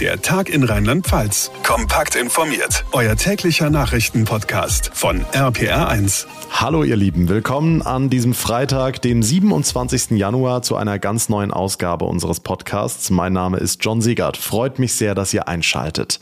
Der 0.00 0.20
Tag 0.20 0.48
in 0.48 0.64
Rheinland-Pfalz. 0.64 1.52
Kompakt 1.62 2.16
informiert. 2.16 2.84
Euer 2.90 3.14
täglicher 3.14 3.70
Nachrichtenpodcast 3.70 4.90
von 4.92 5.24
RPR1. 5.26 6.26
Hallo 6.50 6.82
ihr 6.82 6.96
Lieben, 6.96 7.28
willkommen 7.28 7.80
an 7.82 8.10
diesem 8.10 8.34
Freitag, 8.34 9.02
dem 9.02 9.22
27. 9.22 10.12
Januar 10.12 10.62
zu 10.62 10.76
einer 10.76 10.98
ganz 10.98 11.28
neuen 11.28 11.52
Ausgabe 11.52 12.04
unseres 12.04 12.40
Podcasts. 12.40 13.10
Mein 13.10 13.32
Name 13.32 13.58
ist 13.58 13.84
John 13.84 14.00
Siegert. 14.00 14.36
Freut 14.36 14.78
mich 14.78 14.94
sehr, 14.94 15.14
dass 15.14 15.34
ihr 15.34 15.46
einschaltet. 15.48 16.20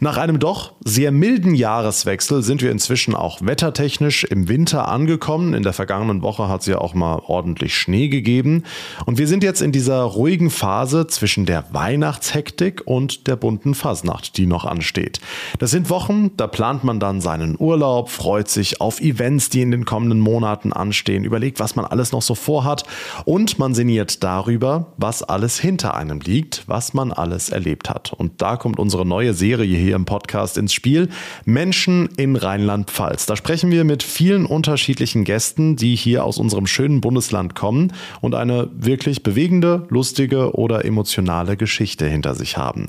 Nach 0.00 0.16
einem 0.16 0.38
doch 0.38 0.72
sehr 0.84 1.12
milden 1.12 1.54
Jahreswechsel 1.54 2.42
sind 2.42 2.62
wir 2.62 2.70
inzwischen 2.70 3.14
auch 3.14 3.38
wettertechnisch 3.42 4.24
im 4.24 4.48
Winter 4.48 4.88
angekommen. 4.88 5.54
In 5.54 5.62
der 5.62 5.72
vergangenen 5.72 6.22
Woche 6.22 6.48
hat 6.48 6.62
es 6.62 6.66
ja 6.66 6.78
auch 6.78 6.94
mal 6.94 7.20
ordentlich 7.26 7.76
Schnee 7.76 8.08
gegeben. 8.08 8.64
Und 9.06 9.18
wir 9.18 9.26
sind 9.28 9.42
jetzt 9.42 9.60
in 9.60 9.72
dieser 9.72 10.02
ruhigen 10.02 10.50
Phase 10.50 11.06
zwischen 11.08 11.46
der 11.46 11.72
Weihnachtshektik 11.72 12.82
und 12.84 13.03
und 13.04 13.26
der 13.26 13.36
bunten 13.36 13.74
Fasnacht, 13.74 14.38
die 14.38 14.46
noch 14.46 14.64
ansteht. 14.64 15.20
Das 15.58 15.70
sind 15.70 15.90
Wochen, 15.90 16.30
da 16.38 16.46
plant 16.46 16.84
man 16.84 17.00
dann 17.00 17.20
seinen 17.20 17.54
Urlaub, 17.58 18.08
freut 18.08 18.48
sich 18.48 18.80
auf 18.80 18.98
Events, 18.98 19.50
die 19.50 19.60
in 19.60 19.70
den 19.70 19.84
kommenden 19.84 20.20
Monaten 20.20 20.72
anstehen, 20.72 21.24
überlegt, 21.24 21.60
was 21.60 21.76
man 21.76 21.84
alles 21.84 22.12
noch 22.12 22.22
so 22.22 22.34
vorhat 22.34 22.84
und 23.26 23.58
man 23.58 23.74
sinniert 23.74 24.24
darüber, 24.24 24.94
was 24.96 25.22
alles 25.22 25.60
hinter 25.60 25.94
einem 25.94 26.20
liegt, 26.20 26.64
was 26.66 26.94
man 26.94 27.12
alles 27.12 27.50
erlebt 27.50 27.90
hat. 27.90 28.14
Und 28.14 28.40
da 28.40 28.56
kommt 28.56 28.78
unsere 28.78 29.04
neue 29.04 29.34
Serie 29.34 29.76
hier 29.76 29.96
im 29.96 30.06
Podcast 30.06 30.56
ins 30.56 30.72
Spiel, 30.72 31.10
Menschen 31.44 32.08
in 32.16 32.36
Rheinland-Pfalz. 32.36 33.26
Da 33.26 33.36
sprechen 33.36 33.70
wir 33.70 33.84
mit 33.84 34.02
vielen 34.02 34.46
unterschiedlichen 34.46 35.24
Gästen, 35.24 35.76
die 35.76 35.94
hier 35.94 36.24
aus 36.24 36.38
unserem 36.38 36.66
schönen 36.66 37.02
Bundesland 37.02 37.54
kommen 37.54 37.92
und 38.22 38.34
eine 38.34 38.70
wirklich 38.74 39.22
bewegende, 39.22 39.86
lustige 39.90 40.56
oder 40.56 40.86
emotionale 40.86 41.58
Geschichte 41.58 42.06
hinter 42.06 42.34
sich 42.34 42.56
haben. 42.56 42.88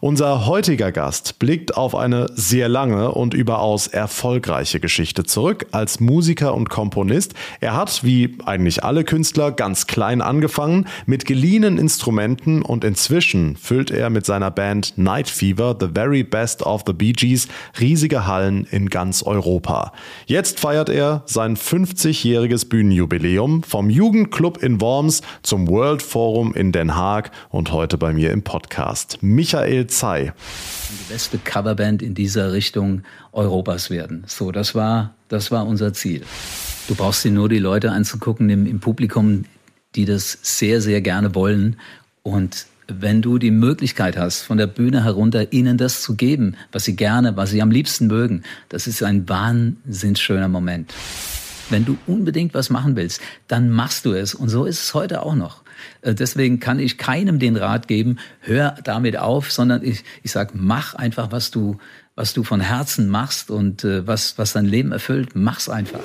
Unser 0.00 0.44
heutiger 0.44 0.92
Gast 0.92 1.38
blickt 1.38 1.76
auf 1.76 1.94
eine 1.94 2.26
sehr 2.34 2.68
lange 2.68 3.12
und 3.12 3.32
überaus 3.32 3.86
erfolgreiche 3.86 4.78
Geschichte 4.78 5.24
zurück 5.24 5.66
als 5.72 6.00
Musiker 6.00 6.54
und 6.54 6.68
Komponist. 6.68 7.34
Er 7.60 7.74
hat, 7.74 8.04
wie 8.04 8.36
eigentlich 8.44 8.84
alle 8.84 9.04
Künstler, 9.04 9.52
ganz 9.52 9.86
klein 9.86 10.20
angefangen 10.20 10.86
mit 11.06 11.24
geliehenen 11.24 11.78
Instrumenten 11.78 12.60
und 12.60 12.84
inzwischen 12.84 13.56
füllt 13.56 13.90
er 13.90 14.10
mit 14.10 14.26
seiner 14.26 14.50
Band 14.50 14.92
Night 14.96 15.30
Fever, 15.30 15.74
The 15.80 15.88
Very 15.94 16.24
Best 16.24 16.62
of 16.62 16.82
the 16.86 16.92
Bee 16.92 17.12
Gees, 17.12 17.48
riesige 17.80 18.26
Hallen 18.26 18.66
in 18.70 18.90
ganz 18.90 19.22
Europa. 19.22 19.92
Jetzt 20.26 20.60
feiert 20.60 20.90
er 20.90 21.22
sein 21.24 21.56
50-jähriges 21.56 22.68
Bühnenjubiläum 22.68 23.62
vom 23.62 23.88
Jugendclub 23.88 24.62
in 24.62 24.80
Worms 24.82 25.22
zum 25.42 25.68
World 25.68 26.02
Forum 26.02 26.52
in 26.54 26.72
Den 26.72 26.94
Haag 26.96 27.30
und 27.48 27.72
heute 27.72 27.96
bei 27.96 28.12
mir 28.12 28.30
im 28.30 28.42
Podcast. 28.42 29.18
Michael 29.22 29.85
Zey. 29.86 30.32
Die 30.90 31.12
beste 31.12 31.38
Coverband 31.38 32.02
in 32.02 32.14
dieser 32.14 32.52
Richtung 32.52 33.02
Europas 33.32 33.90
werden. 33.90 34.24
So, 34.26 34.52
das 34.52 34.74
war, 34.74 35.14
das 35.28 35.50
war 35.50 35.66
unser 35.66 35.92
Ziel. 35.92 36.22
Du 36.88 36.94
brauchst 36.94 37.24
dir 37.24 37.32
nur 37.32 37.48
die 37.48 37.58
Leute 37.58 37.90
anzugucken 37.90 38.48
im, 38.50 38.66
im 38.66 38.80
Publikum, 38.80 39.44
die 39.94 40.04
das 40.04 40.38
sehr, 40.42 40.80
sehr 40.80 41.00
gerne 41.00 41.34
wollen. 41.34 41.76
Und 42.22 42.66
wenn 42.88 43.22
du 43.22 43.38
die 43.38 43.50
Möglichkeit 43.50 44.16
hast, 44.16 44.42
von 44.42 44.58
der 44.58 44.68
Bühne 44.68 45.02
herunter 45.02 45.52
ihnen 45.52 45.78
das 45.78 46.02
zu 46.02 46.14
geben, 46.14 46.56
was 46.70 46.84
sie 46.84 46.94
gerne, 46.94 47.36
was 47.36 47.50
sie 47.50 47.62
am 47.62 47.70
liebsten 47.70 48.06
mögen, 48.06 48.42
das 48.68 48.86
ist 48.86 49.02
ein 49.02 49.28
wahnsinnig 49.28 50.20
schöner 50.20 50.48
Moment. 50.48 50.94
Wenn 51.68 51.84
du 51.84 51.98
unbedingt 52.06 52.54
was 52.54 52.70
machen 52.70 52.94
willst, 52.94 53.20
dann 53.48 53.70
machst 53.70 54.04
du 54.04 54.12
es. 54.12 54.34
Und 54.34 54.48
so 54.48 54.64
ist 54.64 54.80
es 54.80 54.94
heute 54.94 55.22
auch 55.22 55.34
noch. 55.34 55.62
Äh, 56.02 56.14
deswegen 56.14 56.60
kann 56.60 56.78
ich 56.78 56.98
keinem 56.98 57.38
den 57.38 57.56
Rat 57.56 57.88
geben, 57.88 58.18
hör 58.40 58.76
damit 58.84 59.16
auf, 59.16 59.52
sondern 59.52 59.82
ich, 59.82 60.04
ich 60.22 60.32
sage, 60.32 60.52
mach 60.54 60.94
einfach, 60.94 61.32
was 61.32 61.50
du, 61.50 61.78
was 62.14 62.32
du 62.32 62.44
von 62.44 62.60
Herzen 62.60 63.08
machst 63.08 63.50
und 63.50 63.84
äh, 63.84 64.06
was, 64.06 64.38
was 64.38 64.52
dein 64.52 64.66
Leben 64.66 64.92
erfüllt, 64.92 65.30
mach's 65.34 65.68
einfach. 65.68 66.00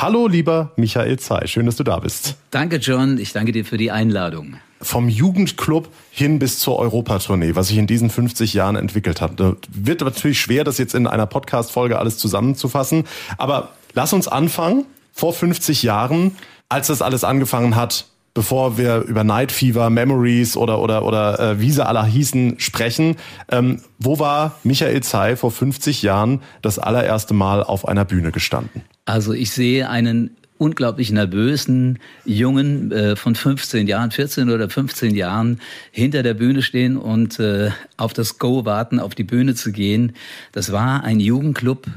Hallo, 0.00 0.28
lieber 0.28 0.70
Michael 0.76 1.18
Zey, 1.18 1.48
schön, 1.48 1.66
dass 1.66 1.74
du 1.74 1.82
da 1.82 1.98
bist. 1.98 2.36
Danke, 2.52 2.76
John. 2.76 3.18
Ich 3.18 3.32
danke 3.32 3.50
dir 3.50 3.64
für 3.64 3.78
die 3.78 3.90
Einladung. 3.90 4.58
Vom 4.80 5.08
Jugendclub 5.08 5.88
hin 6.12 6.38
bis 6.38 6.60
zur 6.60 6.78
Europatournee, 6.78 7.56
was 7.56 7.66
sich 7.66 7.78
in 7.78 7.88
diesen 7.88 8.08
50 8.08 8.54
Jahren 8.54 8.76
entwickelt 8.76 9.20
hat. 9.20 9.32
Wird 9.68 10.00
natürlich 10.02 10.40
schwer, 10.40 10.62
das 10.62 10.78
jetzt 10.78 10.94
in 10.94 11.08
einer 11.08 11.26
Podcast-Folge 11.26 11.98
alles 11.98 12.16
zusammenzufassen. 12.16 13.08
Aber 13.38 13.70
lass 13.94 14.12
uns 14.12 14.28
anfangen 14.28 14.84
vor 15.18 15.32
50 15.32 15.82
Jahren, 15.82 16.36
als 16.68 16.86
das 16.86 17.02
alles 17.02 17.24
angefangen 17.24 17.74
hat, 17.74 18.06
bevor 18.34 18.78
wir 18.78 18.98
über 19.00 19.24
Night 19.24 19.50
Fever, 19.50 19.90
Memories 19.90 20.56
oder 20.56 20.80
oder 20.80 21.04
oder 21.04 21.40
äh, 21.40 21.60
wie 21.60 21.72
sie 21.72 21.84
alle 21.84 22.06
hießen 22.06 22.60
sprechen. 22.60 23.16
Ähm, 23.50 23.80
wo 23.98 24.20
war 24.20 24.54
Michael 24.62 25.02
Zey 25.02 25.34
vor 25.34 25.50
50 25.50 26.02
Jahren 26.02 26.40
das 26.62 26.78
allererste 26.78 27.34
Mal 27.34 27.64
auf 27.64 27.88
einer 27.88 28.04
Bühne 28.04 28.30
gestanden? 28.30 28.82
Also 29.06 29.32
ich 29.32 29.50
sehe 29.50 29.90
einen 29.90 30.36
unglaublich 30.56 31.10
nervösen 31.10 31.98
Jungen 32.24 32.92
äh, 32.92 33.16
von 33.16 33.34
15 33.34 33.88
Jahren, 33.88 34.12
14 34.12 34.50
oder 34.50 34.70
15 34.70 35.16
Jahren 35.16 35.60
hinter 35.90 36.22
der 36.22 36.34
Bühne 36.34 36.62
stehen 36.62 36.96
und 36.96 37.40
äh, 37.40 37.70
auf 37.96 38.12
das 38.12 38.38
Go 38.38 38.64
warten, 38.64 39.00
auf 39.00 39.16
die 39.16 39.24
Bühne 39.24 39.56
zu 39.56 39.72
gehen. 39.72 40.12
Das 40.52 40.70
war 40.70 41.02
ein 41.02 41.18
Jugendclub 41.18 41.88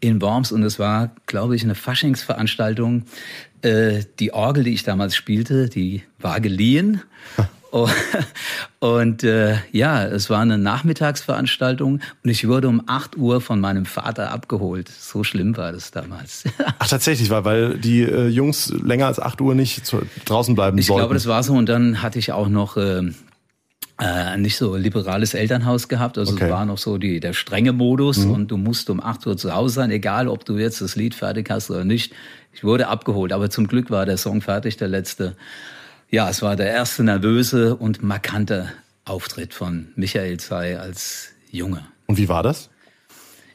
in 0.00 0.20
Worms 0.20 0.52
und 0.52 0.62
es 0.62 0.78
war, 0.78 1.10
glaube 1.26 1.56
ich, 1.56 1.64
eine 1.64 1.74
Faschingsveranstaltung. 1.74 3.04
Äh, 3.62 4.04
die 4.18 4.32
Orgel, 4.32 4.64
die 4.64 4.74
ich 4.74 4.82
damals 4.82 5.16
spielte, 5.16 5.68
die 5.68 6.02
war 6.18 6.40
geliehen. 6.40 7.02
Und 8.78 9.24
äh, 9.24 9.56
ja, 9.72 10.04
es 10.04 10.30
war 10.30 10.40
eine 10.40 10.56
Nachmittagsveranstaltung 10.56 12.00
und 12.22 12.30
ich 12.30 12.46
wurde 12.46 12.68
um 12.68 12.82
8 12.86 13.16
Uhr 13.16 13.40
von 13.40 13.60
meinem 13.60 13.84
Vater 13.84 14.30
abgeholt. 14.30 14.88
So 14.88 15.24
schlimm 15.24 15.56
war 15.56 15.72
das 15.72 15.90
damals. 15.90 16.44
Ach 16.78 16.88
tatsächlich, 16.88 17.28
weil, 17.30 17.44
weil 17.44 17.78
die 17.78 18.02
äh, 18.02 18.28
Jungs 18.28 18.68
länger 18.68 19.06
als 19.06 19.18
8 19.18 19.40
Uhr 19.40 19.54
nicht 19.54 19.84
zu, 19.84 20.02
draußen 20.24 20.54
bleiben 20.54 20.78
ich 20.78 20.86
sollten. 20.86 21.00
Ich 21.00 21.02
glaube, 21.02 21.14
das 21.14 21.26
war 21.26 21.42
so. 21.42 21.54
Und 21.54 21.68
dann 21.68 22.02
hatte 22.02 22.18
ich 22.18 22.32
auch 22.32 22.48
noch 22.48 22.76
äh, 22.76 23.02
äh, 23.98 24.36
nicht 24.36 24.56
so 24.56 24.76
liberales 24.76 25.34
Elternhaus 25.34 25.88
gehabt. 25.88 26.18
Also 26.18 26.34
okay. 26.34 26.44
es 26.44 26.50
war 26.50 26.66
noch 26.66 26.78
so 26.78 26.98
die, 26.98 27.20
der 27.20 27.32
strenge 27.32 27.72
Modus 27.72 28.18
mhm. 28.18 28.30
und 28.32 28.50
du 28.50 28.56
musst 28.56 28.90
um 28.90 29.02
8 29.02 29.26
Uhr 29.26 29.36
zu 29.36 29.54
Hause 29.54 29.76
sein, 29.76 29.90
egal 29.90 30.28
ob 30.28 30.44
du 30.44 30.58
jetzt 30.58 30.80
das 30.80 30.96
Lied 30.96 31.14
fertig 31.14 31.50
hast 31.50 31.70
oder 31.70 31.84
nicht. 31.84 32.12
Ich 32.52 32.64
wurde 32.64 32.88
abgeholt, 32.88 33.32
aber 33.32 33.50
zum 33.50 33.66
Glück 33.66 33.90
war 33.90 34.06
der 34.06 34.16
Song 34.16 34.40
fertig, 34.40 34.76
der 34.76 34.88
letzte. 34.88 35.36
Ja, 36.10 36.28
es 36.28 36.42
war 36.42 36.56
der 36.56 36.70
erste 36.70 37.04
nervöse 37.04 37.76
und 37.76 38.02
markante 38.02 38.68
Auftritt 39.04 39.54
von 39.54 39.88
Michael 39.96 40.38
Zey 40.38 40.74
als 40.74 41.30
Junge. 41.50 41.86
Und 42.06 42.18
wie 42.18 42.28
war 42.28 42.42
das? 42.42 42.70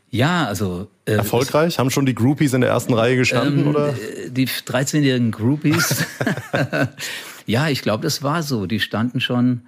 Ja, 0.10 0.46
also. 0.46 0.90
Äh, 1.06 1.14
Erfolgreich? 1.14 1.80
Haben 1.80 1.90
schon 1.90 2.06
die 2.06 2.16
Groupies 2.16 2.54
in 2.54 2.62
der 2.62 2.70
ersten 2.70 2.94
Reihe 2.94 3.16
gestanden, 3.16 3.62
ähm, 3.62 3.68
oder? 3.68 3.90
Äh, 3.90 4.30
die 4.30 4.48
13-jährigen 4.48 5.32
Groupies. 5.32 6.06
ja, 7.46 7.70
ich 7.70 7.82
glaube, 7.82 8.04
das 8.04 8.22
war 8.22 8.44
so. 8.44 8.66
Die 8.66 8.82
standen 8.82 9.22
schon 9.22 9.62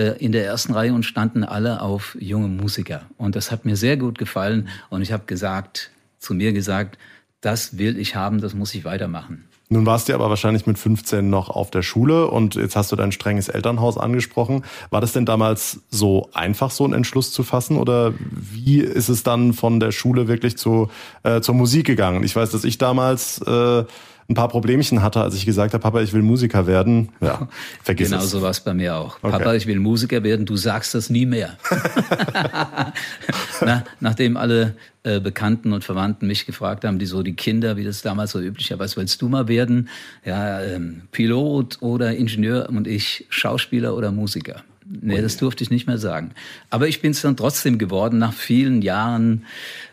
in 0.00 0.32
der 0.32 0.44
ersten 0.44 0.72
Reihe 0.72 0.92
und 0.92 1.04
standen 1.04 1.44
alle 1.44 1.80
auf 1.80 2.16
junge 2.20 2.48
Musiker. 2.48 3.02
Und 3.16 3.36
das 3.36 3.50
hat 3.50 3.64
mir 3.64 3.76
sehr 3.76 3.96
gut 3.96 4.18
gefallen. 4.18 4.68
Und 4.90 5.02
ich 5.02 5.12
habe 5.12 5.24
gesagt, 5.26 5.90
zu 6.18 6.34
mir 6.34 6.52
gesagt, 6.52 6.98
das 7.40 7.78
will 7.78 7.98
ich 7.98 8.16
haben, 8.16 8.40
das 8.40 8.54
muss 8.54 8.74
ich 8.74 8.84
weitermachen. 8.84 9.44
Nun 9.68 9.84
warst 9.84 10.08
du 10.08 10.14
aber 10.14 10.28
wahrscheinlich 10.28 10.66
mit 10.66 10.78
15 10.78 11.28
noch 11.28 11.50
auf 11.50 11.72
der 11.72 11.82
Schule 11.82 12.28
und 12.28 12.54
jetzt 12.54 12.76
hast 12.76 12.92
du 12.92 12.96
dein 12.96 13.10
strenges 13.10 13.48
Elternhaus 13.48 13.98
angesprochen. 13.98 14.64
War 14.90 15.00
das 15.00 15.12
denn 15.12 15.26
damals 15.26 15.80
so 15.90 16.30
einfach, 16.32 16.70
so 16.70 16.84
einen 16.84 16.92
Entschluss 16.92 17.32
zu 17.32 17.42
fassen 17.42 17.76
oder 17.76 18.14
wie 18.30 18.78
ist 18.78 19.08
es 19.08 19.24
dann 19.24 19.54
von 19.54 19.80
der 19.80 19.90
Schule 19.90 20.28
wirklich 20.28 20.56
zu, 20.56 20.88
äh, 21.24 21.40
zur 21.40 21.56
Musik 21.56 21.84
gegangen? 21.84 22.22
Ich 22.22 22.36
weiß, 22.36 22.50
dass 22.50 22.62
ich 22.62 22.78
damals 22.78 23.42
äh, 23.42 23.84
ein 24.28 24.34
paar 24.34 24.48
Problemchen 24.48 25.02
hatte, 25.02 25.20
als 25.20 25.34
ich 25.34 25.46
gesagt 25.46 25.72
habe, 25.72 25.82
Papa, 25.82 26.00
ich 26.00 26.12
will 26.12 26.22
Musiker 26.22 26.66
werden. 26.66 27.10
Ja, 27.20 27.48
vergiss 27.82 28.08
genau 28.08 28.22
es. 28.22 28.30
Genau 28.30 28.38
so 28.38 28.42
war 28.42 28.50
es 28.50 28.60
bei 28.60 28.74
mir 28.74 28.96
auch. 28.96 29.18
Okay. 29.22 29.30
Papa, 29.38 29.54
ich 29.54 29.66
will 29.66 29.78
Musiker 29.78 30.22
werden, 30.24 30.46
du 30.46 30.56
sagst 30.56 30.94
das 30.94 31.10
nie 31.10 31.26
mehr. 31.26 31.56
Na, 33.60 33.84
nachdem 34.00 34.36
alle 34.36 34.74
äh, 35.04 35.20
Bekannten 35.20 35.72
und 35.72 35.84
Verwandten 35.84 36.26
mich 36.26 36.44
gefragt 36.44 36.84
haben, 36.84 36.98
die 36.98 37.06
so 37.06 37.22
die 37.22 37.34
Kinder, 37.34 37.76
wie 37.76 37.84
das 37.84 38.02
damals 38.02 38.32
so 38.32 38.40
üblich 38.40 38.70
war, 38.72 38.80
was 38.80 38.96
willst 38.96 39.22
du 39.22 39.28
mal 39.28 39.46
werden? 39.46 39.88
Ja, 40.24 40.60
ähm, 40.60 41.02
Pilot 41.12 41.78
oder 41.80 42.16
Ingenieur 42.16 42.68
und 42.68 42.88
ich 42.88 43.26
Schauspieler 43.28 43.96
oder 43.96 44.10
Musiker. 44.10 44.62
Nee, 44.88 45.20
das 45.20 45.36
durfte 45.36 45.64
ich 45.64 45.70
nicht 45.70 45.86
mehr 45.86 45.98
sagen. 45.98 46.30
Aber 46.70 46.86
ich 46.88 47.00
bin 47.00 47.10
es 47.10 47.20
dann 47.20 47.36
trotzdem 47.36 47.78
geworden, 47.78 48.18
nach 48.18 48.32
vielen 48.32 48.82
Jahren 48.82 49.44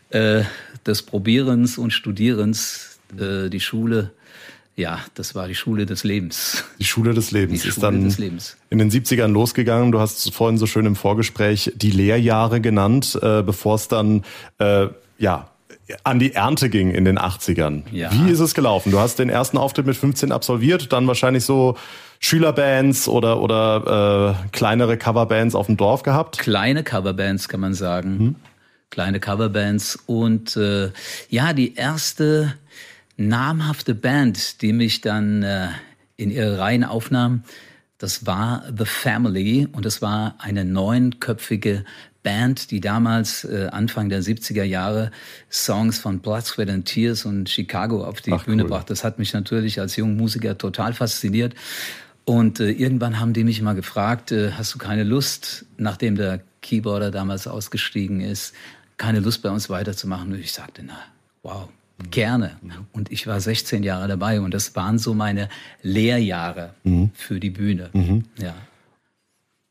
äh, 0.10 0.44
des 0.86 1.02
Probierens 1.02 1.78
und 1.78 1.92
Studierens, 1.92 3.00
äh, 3.20 3.50
die 3.50 3.60
Schule 3.60 4.12
ja, 4.76 5.00
das 5.14 5.36
war 5.36 5.48
die 5.48 5.56
Schule 5.56 5.86
des 5.86 6.04
Lebens. 6.04 6.64
Die 6.80 6.86
Schule 6.86 7.14
des 7.14 7.32
Lebens 7.32 7.62
die 7.62 7.68
ist 7.68 7.76
Schule 7.76 7.92
dann 7.92 8.40
in 8.70 8.80
den 8.80 8.90
70ern 8.90 9.28
losgegangen. 9.28 9.92
Du 9.92 10.00
hast 10.00 10.34
vorhin 10.34 10.58
so 10.58 10.66
schön 10.66 10.86
im 10.86 10.96
Vorgespräch 10.96 11.72
die 11.76 11.92
Lehrjahre 11.92 12.60
genannt, 12.60 13.18
äh, 13.22 13.44
bevor 13.44 13.76
es 13.76 13.88
dann 13.88 14.24
äh, 14.58 14.88
ja 15.20 15.50
an 16.04 16.18
die 16.18 16.34
Ernte 16.34 16.70
ging 16.70 16.92
in 16.92 17.06
den 17.06 17.20
80ern. 17.20 17.84
Ja. 17.92 18.10
Wie 18.12 18.32
ist 18.32 18.40
es 18.40 18.54
gelaufen? 18.54 18.92
Du 18.92 19.00
hast 19.00 19.20
den 19.20 19.30
ersten 19.30 19.58
Auftritt 19.58 19.86
mit 19.86 19.96
15 19.96 20.32
absolviert, 20.32 20.92
dann 20.92 21.08
wahrscheinlich 21.08 21.46
so 21.46 21.78
Schülerbands 22.20 23.08
oder, 23.08 23.42
oder 23.42 24.38
äh, 24.46 24.50
kleinere 24.52 24.98
Coverbands 24.98 25.56
auf 25.56 25.68
dem 25.68 25.78
Dorf 25.78 26.04
gehabt? 26.04 26.40
Kleine 26.40 26.84
Coverbands 26.84 27.50
kann 27.50 27.60
man 27.60 27.74
sagen. 27.74 28.20
Hm. 28.20 28.36
Kleine 28.90 29.20
Coverbands. 29.20 30.00
Und 30.06 30.56
äh, 30.56 30.92
ja, 31.30 31.54
die 31.54 31.76
erste 31.76 32.54
namhafte 33.18 33.96
Band, 33.96 34.62
die 34.62 34.74
mich 34.74 35.02
dann 35.02 35.44
äh, 35.44 35.70
in 36.18 36.32
ihre 36.32 36.58
Reihen 36.58 36.84
aufnahm, 36.84 37.44
das 37.98 38.26
war 38.26 38.64
The 38.76 38.86
Family 38.86 39.68
und 39.72 39.86
es 39.86 40.02
war 40.02 40.36
eine 40.40 40.66
neunköpfige 40.66 41.86
Band, 42.22 42.72
die 42.72 42.82
damals 42.82 43.44
äh, 43.44 43.70
Anfang 43.72 44.10
der 44.10 44.22
70er 44.22 44.64
Jahre 44.64 45.12
Songs 45.52 46.00
von 46.00 46.20
Blood, 46.20 46.46
Sweat 46.46 46.70
and 46.70 46.86
Tears 46.86 47.26
und 47.26 47.50
Chicago 47.50 48.04
auf 48.04 48.22
die 48.22 48.34
Ach, 48.34 48.46
Bühne 48.46 48.64
cool. 48.64 48.70
brachte. 48.70 48.94
Das 48.94 49.04
hat 49.04 49.20
mich 49.20 49.34
natürlich 49.34 49.80
als 49.80 49.96
junger 49.96 50.16
Musiker 50.16 50.58
total 50.58 50.94
fasziniert. 50.94 51.54
Und 52.26 52.60
äh, 52.60 52.72
irgendwann 52.72 53.20
haben 53.20 53.34
die 53.34 53.44
mich 53.44 53.62
mal 53.62 53.74
gefragt, 53.74 54.32
äh, 54.32 54.52
hast 54.52 54.74
du 54.74 54.80
keine 54.80 55.04
Lust, 55.04 55.66
nachdem 55.78 56.16
der 56.16 56.42
Keyboarder 56.62 57.12
damals 57.12 57.48
ausgestiegen 57.48 58.22
ist, 58.22 58.54
keine 58.98 59.20
Lust 59.20 59.42
bei 59.44 59.50
uns 59.50 59.70
weiterzumachen? 59.70 60.32
Und 60.32 60.40
ich 60.40 60.54
sagte, 60.54 60.84
na, 60.86 60.98
wow, 61.42 61.68
gerne. 62.12 62.58
Und 62.92 63.12
ich 63.12 63.28
war 63.28 63.40
16 63.40 63.84
Jahre 63.84 64.08
dabei 64.08 64.42
und 64.42 64.54
das 64.54 64.76
waren 64.76 64.98
so 64.98 65.14
meine 65.14 65.50
Lehrjahre 65.82 66.74
mhm. 66.84 67.12
für 67.14 67.40
die 67.40 67.50
Bühne. 67.50 67.90
Mhm. 67.94 68.26
Ja. 68.38 68.54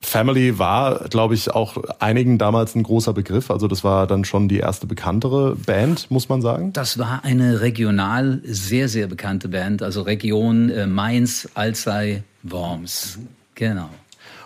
Family 0.05 0.59
war, 0.59 1.09
glaube 1.09 1.35
ich, 1.35 1.51
auch 1.53 1.77
einigen 2.01 2.37
damals 2.37 2.75
ein 2.75 2.83
großer 2.83 3.13
Begriff. 3.13 3.51
Also 3.51 3.69
das 3.69 3.85
war 3.85 4.07
dann 4.07 4.25
schon 4.25 4.49
die 4.49 4.59
erste 4.59 4.87
bekanntere 4.87 5.55
Band, 5.55 6.11
muss 6.11 6.29
man 6.29 6.43
sagen. 6.43 6.73
Das 6.73 6.99
war 6.99 7.25
eine 7.25 7.61
regional 7.61 8.41
sehr, 8.45 8.89
sehr 8.89 9.07
bekannte 9.07 9.49
Band. 9.49 9.83
Also 9.83 10.03
Region 10.03 10.71
äh, 10.71 10.87
Mainz, 10.87 11.49
Alzey, 11.55 12.25
Worms. 12.43 13.19
Genau. 13.55 13.89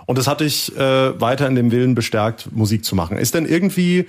Und 0.05 0.19
das 0.19 0.29
hat 0.29 0.41
dich 0.41 0.77
äh, 0.77 1.21
weiter 1.21 1.49
in 1.49 1.57
dem 1.57 1.73
Willen 1.73 1.95
bestärkt, 1.95 2.53
Musik 2.53 2.85
zu 2.85 2.95
machen. 2.95 3.17
Ist 3.17 3.35
denn 3.35 3.47
irgendwie 3.47 4.07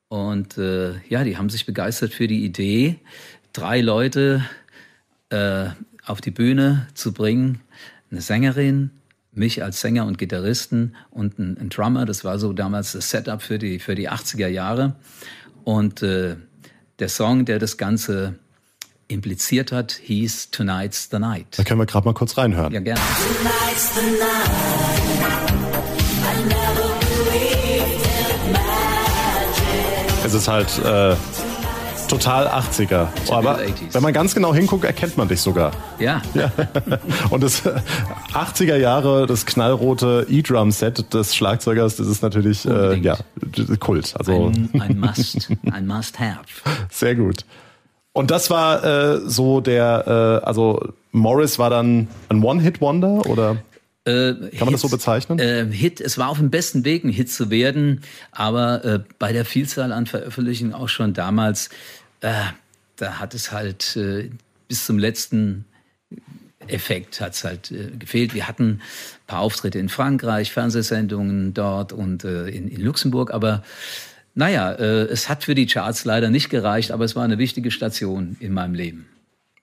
Und 0.08 0.56
äh, 0.58 0.92
ja, 1.08 1.24
die 1.24 1.36
haben 1.36 1.50
sich 1.50 1.66
begeistert 1.66 2.12
für 2.12 2.28
die 2.28 2.44
Idee, 2.44 3.00
drei 3.52 3.80
Leute 3.80 4.44
äh, 5.30 5.70
auf 6.04 6.20
die 6.20 6.30
Bühne 6.30 6.86
zu 6.94 7.12
bringen. 7.12 7.60
Eine 8.12 8.20
Sängerin, 8.20 8.92
mich 9.40 9.64
als 9.64 9.80
Sänger 9.80 10.06
und 10.06 10.18
Gitarristen 10.18 10.94
und 11.10 11.40
ein, 11.40 11.58
ein 11.58 11.68
Drummer. 11.70 12.06
Das 12.06 12.24
war 12.24 12.38
so 12.38 12.52
damals 12.52 12.92
das 12.92 13.10
Setup 13.10 13.42
für 13.42 13.58
die, 13.58 13.80
für 13.80 13.96
die 13.96 14.08
80er 14.08 14.46
Jahre. 14.46 14.94
Und 15.64 16.04
äh, 16.04 16.36
der 17.00 17.08
Song, 17.08 17.44
der 17.44 17.58
das 17.58 17.76
Ganze 17.76 18.38
impliziert 19.08 19.72
hat, 19.72 19.92
hieß 19.92 20.52
Tonight's 20.52 21.08
the 21.10 21.18
Night. 21.18 21.58
Da 21.58 21.64
können 21.64 21.80
wir 21.80 21.86
gerade 21.86 22.06
mal 22.06 22.14
kurz 22.14 22.38
reinhören. 22.38 22.72
Ja, 22.72 22.78
gerne. 22.78 23.00
Tonight's 23.00 23.94
the 23.96 24.02
night. 24.02 24.60
Es 30.22 30.34
ist 30.34 30.48
halt 30.48 30.78
äh, 30.84 31.16
total 32.10 32.48
80er. 32.48 33.08
Oh, 33.28 33.34
aber 33.34 33.60
wenn 33.92 34.02
man 34.02 34.12
ganz 34.12 34.34
genau 34.34 34.52
hinguckt, 34.52 34.84
erkennt 34.84 35.16
man 35.16 35.28
dich 35.28 35.40
sogar. 35.40 35.72
Ja. 35.98 36.20
ja. 36.34 36.50
Und 37.30 37.42
das 37.42 37.62
80er 38.34 38.76
Jahre, 38.76 39.26
das 39.26 39.46
knallrote 39.46 40.26
E-Drum-Set 40.28 41.14
des 41.14 41.34
Schlagzeugers, 41.34 41.96
das 41.96 42.08
ist 42.08 42.22
natürlich 42.22 42.66
äh, 42.66 42.96
ja, 42.96 43.16
Kult. 43.78 44.14
Also 44.18 44.48
ein, 44.48 44.70
ein 44.80 44.98
Must, 44.98 45.50
ein 45.70 45.86
Must-Have. 45.86 46.44
Sehr 46.90 47.14
gut. 47.14 47.44
Und 48.12 48.32
das 48.32 48.50
war 48.50 48.84
äh, 48.84 49.20
so 49.20 49.60
der, 49.60 50.40
äh, 50.42 50.46
also 50.46 50.92
Morris 51.12 51.58
war 51.60 51.70
dann 51.70 52.08
ein 52.28 52.42
One-Hit-Wonder 52.42 53.26
oder? 53.26 53.58
Äh, 54.10 54.50
Kann 54.50 54.60
man 54.60 54.68
Hit, 54.68 54.74
das 54.74 54.80
so 54.80 54.88
bezeichnen? 54.88 55.38
Äh, 55.38 55.66
Hit, 55.70 56.00
es 56.00 56.18
war 56.18 56.28
auf 56.28 56.38
dem 56.38 56.50
besten 56.50 56.84
Weg, 56.84 57.04
ein 57.04 57.10
Hit 57.10 57.30
zu 57.30 57.50
werden, 57.50 58.02
aber 58.32 58.84
äh, 58.84 59.00
bei 59.18 59.32
der 59.32 59.44
Vielzahl 59.44 59.92
an 59.92 60.06
Veröffentlichungen 60.06 60.74
auch 60.74 60.88
schon 60.88 61.14
damals, 61.14 61.70
äh, 62.20 62.32
da 62.96 63.18
hat 63.18 63.34
es 63.34 63.52
halt 63.52 63.96
äh, 63.96 64.30
bis 64.68 64.86
zum 64.86 64.98
letzten 64.98 65.64
Effekt 66.66 67.20
hat 67.20 67.34
es 67.34 67.44
halt 67.44 67.70
äh, 67.72 67.90
gefehlt. 67.98 68.34
Wir 68.34 68.46
hatten 68.46 68.64
ein 68.64 68.80
paar 69.26 69.40
Auftritte 69.40 69.78
in 69.78 69.88
Frankreich, 69.88 70.52
Fernsehsendungen 70.52 71.54
dort 71.54 71.92
und 71.92 72.24
in, 72.24 72.68
in 72.68 72.80
Luxemburg, 72.80 73.32
aber 73.32 73.62
naja, 74.34 74.72
äh, 74.72 75.04
es 75.06 75.28
hat 75.28 75.44
für 75.44 75.54
die 75.54 75.66
Charts 75.66 76.04
leider 76.04 76.30
nicht 76.30 76.50
gereicht, 76.50 76.92
aber 76.92 77.04
es 77.04 77.16
war 77.16 77.24
eine 77.24 77.38
wichtige 77.38 77.70
Station 77.70 78.36
in 78.40 78.52
meinem 78.52 78.74
Leben 78.74 79.06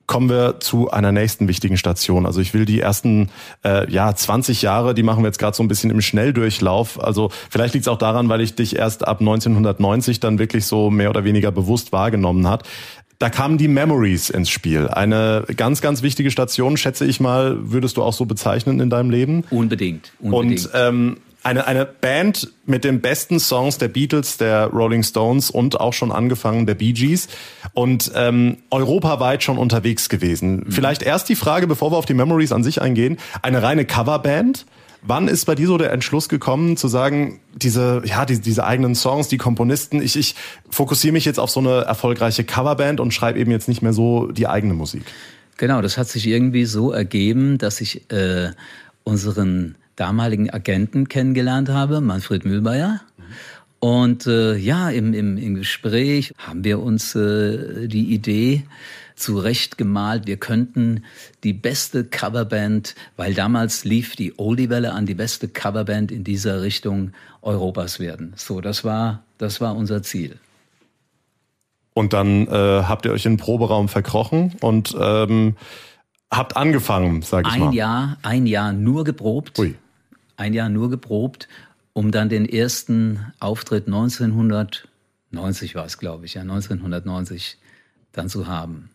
kommen 0.08 0.30
wir 0.30 0.60
zu 0.62 0.90
einer 0.90 1.12
nächsten 1.12 1.48
wichtigen 1.48 1.78
Station. 1.78 2.26
Also 2.26 2.40
ich 2.40 2.54
will 2.54 2.66
die 2.66 2.80
ersten 2.80 3.30
äh, 3.64 3.92
ja 3.92 4.16
20 4.16 4.62
Jahre, 4.62 4.94
die 4.94 5.04
machen 5.04 5.22
wir 5.22 5.28
jetzt 5.28 5.38
gerade 5.38 5.56
so 5.56 5.62
ein 5.62 5.68
bisschen 5.68 5.92
im 5.92 6.02
Schnelldurchlauf. 6.02 7.04
Also 7.04 7.30
vielleicht 7.50 7.74
liegt 7.74 7.86
es 7.86 7.88
auch 7.90 7.98
daran, 7.98 8.30
weil 8.30 8.42
ich 8.42 8.56
dich 8.56 8.78
erst 8.78 9.06
ab 9.06 9.20
1990 9.20 10.22
dann 10.22 10.40
wirklich 10.40 10.66
so 10.66 10.90
mehr 10.90 11.10
oder 11.10 11.26
weniger 11.26 11.52
bewusst 11.52 11.92
wahrgenommen 11.92 12.48
hat. 12.48 12.64
Da 13.20 13.30
kamen 13.30 13.58
die 13.58 13.68
Memories 13.68 14.30
ins 14.30 14.50
Spiel. 14.50 14.88
Eine 14.88 15.44
ganz, 15.58 15.82
ganz 15.82 16.04
wichtige 16.04 16.32
Station, 16.32 16.78
schätze 16.78 17.04
ich 17.04 17.20
mal, 17.20 17.58
würdest 17.60 17.98
du 17.98 18.04
auch 18.04 18.14
so 18.14 18.26
bezeichnen 18.26 18.80
in 18.80 18.90
deinem 18.90 19.10
Leben? 19.10 19.44
Unbedingt. 19.50 20.14
unbedingt. 20.20 20.66
Und 20.66 20.72
ähm, 20.74 21.18
eine, 21.48 21.66
eine 21.66 21.86
Band 21.86 22.50
mit 22.66 22.84
den 22.84 23.00
besten 23.00 23.40
Songs 23.40 23.78
der 23.78 23.88
Beatles, 23.88 24.36
der 24.36 24.66
Rolling 24.66 25.02
Stones 25.02 25.50
und 25.50 25.80
auch 25.80 25.94
schon 25.94 26.12
angefangen 26.12 26.66
der 26.66 26.76
Bee 26.76 26.92
Gees 26.92 27.30
und 27.74 28.12
ähm, 28.16 28.58
europaweit 28.70 29.44
schon 29.44 29.58
unterwegs 29.58 30.10
gewesen. 30.10 30.58
Mhm. 30.58 30.72
Vielleicht 30.74 31.04
erst 31.04 31.30
die 31.30 31.36
Frage, 31.36 31.66
bevor 31.66 31.94
wir 31.94 31.98
auf 31.98 32.06
die 32.06 32.14
Memories 32.14 32.52
an 32.52 32.64
sich 32.64 32.82
eingehen, 32.82 33.18
eine 33.42 33.64
reine 33.64 33.86
Coverband. 33.86 34.66
Wann 35.04 35.30
ist 35.30 35.46
bei 35.46 35.56
dir 35.56 35.68
so 35.68 35.78
der 35.78 35.94
Entschluss 35.94 36.28
gekommen, 36.28 36.76
zu 36.76 36.90
sagen, 36.90 37.40
diese, 37.56 38.02
ja, 38.04 38.26
die, 38.26 38.42
diese 38.42 38.66
eigenen 38.66 38.94
Songs, 38.94 39.30
die 39.30 39.38
Komponisten, 39.38 40.02
ich, 40.02 40.18
ich 40.18 40.36
fokussiere 40.70 41.14
mich 41.14 41.24
jetzt 41.24 41.40
auf 41.40 41.50
so 41.50 41.62
eine 41.62 41.86
erfolgreiche 41.86 42.44
Coverband 42.44 43.00
und 43.00 43.14
schreibe 43.14 43.40
eben 43.40 43.52
jetzt 43.52 43.70
nicht 43.70 43.82
mehr 43.82 43.94
so 43.94 44.28
die 44.28 44.48
eigene 44.48 44.74
Musik? 44.74 45.04
Genau, 45.56 45.82
das 45.82 45.98
hat 45.98 46.10
sich 46.10 46.28
irgendwie 46.28 46.66
so 46.66 46.92
ergeben, 46.92 47.58
dass 47.58 47.80
ich 47.80 48.12
äh, 48.12 48.52
unseren 49.06 49.76
damaligen 49.98 50.50
Agenten 50.50 51.10
kennengelernt 51.10 51.68
habe, 51.68 52.00
Manfred 52.00 52.46
Mühlbayer. 52.46 53.02
Und 53.80 54.26
äh, 54.26 54.56
ja, 54.56 54.90
im, 54.90 55.14
im, 55.14 55.38
im 55.38 55.56
Gespräch 55.56 56.34
haben 56.38 56.64
wir 56.64 56.80
uns 56.80 57.14
äh, 57.16 57.88
die 57.88 58.14
Idee 58.14 58.64
zurecht 59.16 59.78
gemalt, 59.78 60.28
wir 60.28 60.38
könnten 60.38 61.04
die 61.44 61.54
beste 61.54 62.04
Coverband, 62.06 62.96
weil 63.18 63.34
damals 63.34 63.84
lief 63.84 64.16
die 64.16 64.38
Oldie-Welle 64.38 64.94
an, 64.94 65.06
die 65.06 65.16
beste 65.16 65.48
Coverband 65.48 66.12
in 66.12 66.24
dieser 66.24 66.62
Richtung 66.62 67.12
Europas 67.42 68.00
werden. 68.00 68.34
So, 68.36 68.62
das 68.62 68.84
war, 68.84 69.24
das 69.38 69.60
war 69.60 69.76
unser 69.76 70.04
Ziel. 70.04 70.38
Und 71.94 72.14
dann 72.14 72.48
äh, 72.48 72.52
habt 72.52 73.06
ihr 73.06 73.12
euch 73.12 73.26
in 73.26 73.34
den 73.34 73.38
Proberaum 73.40 73.90
verkrochen 73.90 74.54
und 74.62 74.96
ähm, 75.00 75.56
habt 76.30 76.56
angefangen, 76.56 77.24
sag 77.24 77.48
ich 77.48 77.54
ein 77.54 77.60
mal. 77.60 77.74
Jahr, 77.74 78.18
ein 78.22 78.46
Jahr 78.46 78.72
nur 78.72 79.04
geprobt. 79.04 79.58
Ui. 79.58 79.76
Ein 80.38 80.54
Jahr 80.54 80.70
nur 80.70 80.90
geprobt, 80.90 81.50
um 81.94 82.12
dann 82.12 82.30
den 82.30 82.48
ersten 82.48 83.34
Auftritt 83.40 83.88
1990 83.88 85.76
war 85.76 85.86
es, 85.86 85.98
glaube 85.98 86.26
ich, 86.26 86.36
ja, 86.36 86.42
1990 86.42 87.58
dann 88.14 88.30
zu 88.30 88.48
haben. 88.48 88.90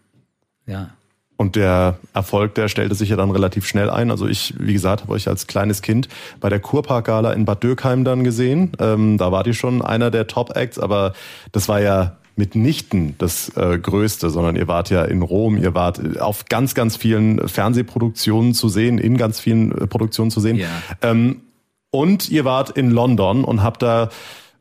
Ja. 0.66 0.90
Und 1.36 1.56
der 1.56 1.98
Erfolg, 2.14 2.54
der 2.54 2.68
stellte 2.68 2.94
sich 2.94 3.08
ja 3.08 3.16
dann 3.16 3.32
relativ 3.32 3.66
schnell 3.66 3.90
ein. 3.90 4.12
Also 4.12 4.28
ich, 4.28 4.54
wie 4.58 4.72
gesagt, 4.72 5.02
habe 5.02 5.12
euch 5.12 5.26
als 5.26 5.48
kleines 5.48 5.82
Kind 5.82 6.08
bei 6.38 6.48
der 6.48 6.60
Kurpark-Gala 6.60 7.32
in 7.32 7.44
Bad 7.44 7.64
Dürkheim 7.64 8.04
dann 8.04 8.22
gesehen. 8.22 8.72
Ähm, 8.78 9.18
da 9.18 9.32
wart 9.32 9.48
ihr 9.48 9.54
schon 9.54 9.82
einer 9.82 10.12
der 10.12 10.28
Top-Acts, 10.28 10.78
aber 10.78 11.14
das 11.50 11.68
war 11.68 11.80
ja 11.80 12.16
mitnichten 12.36 13.14
das 13.18 13.50
äh, 13.56 13.78
Größte, 13.78 14.30
sondern 14.30 14.56
ihr 14.56 14.68
wart 14.68 14.90
ja 14.90 15.04
in 15.04 15.22
Rom, 15.22 15.56
ihr 15.56 15.74
wart 15.74 16.20
auf 16.20 16.46
ganz, 16.46 16.74
ganz 16.74 16.96
vielen 16.96 17.46
Fernsehproduktionen 17.48 18.54
zu 18.54 18.68
sehen, 18.68 18.98
in 18.98 19.16
ganz 19.16 19.40
vielen 19.40 19.72
äh, 19.72 19.86
Produktionen 19.86 20.30
zu 20.30 20.40
sehen. 20.40 20.56
Ja. 20.56 20.68
Ähm, 21.02 21.42
und 21.90 22.30
ihr 22.30 22.44
wart 22.44 22.70
in 22.70 22.90
London 22.90 23.44
und 23.44 23.62
habt 23.62 23.82
da 23.82 24.08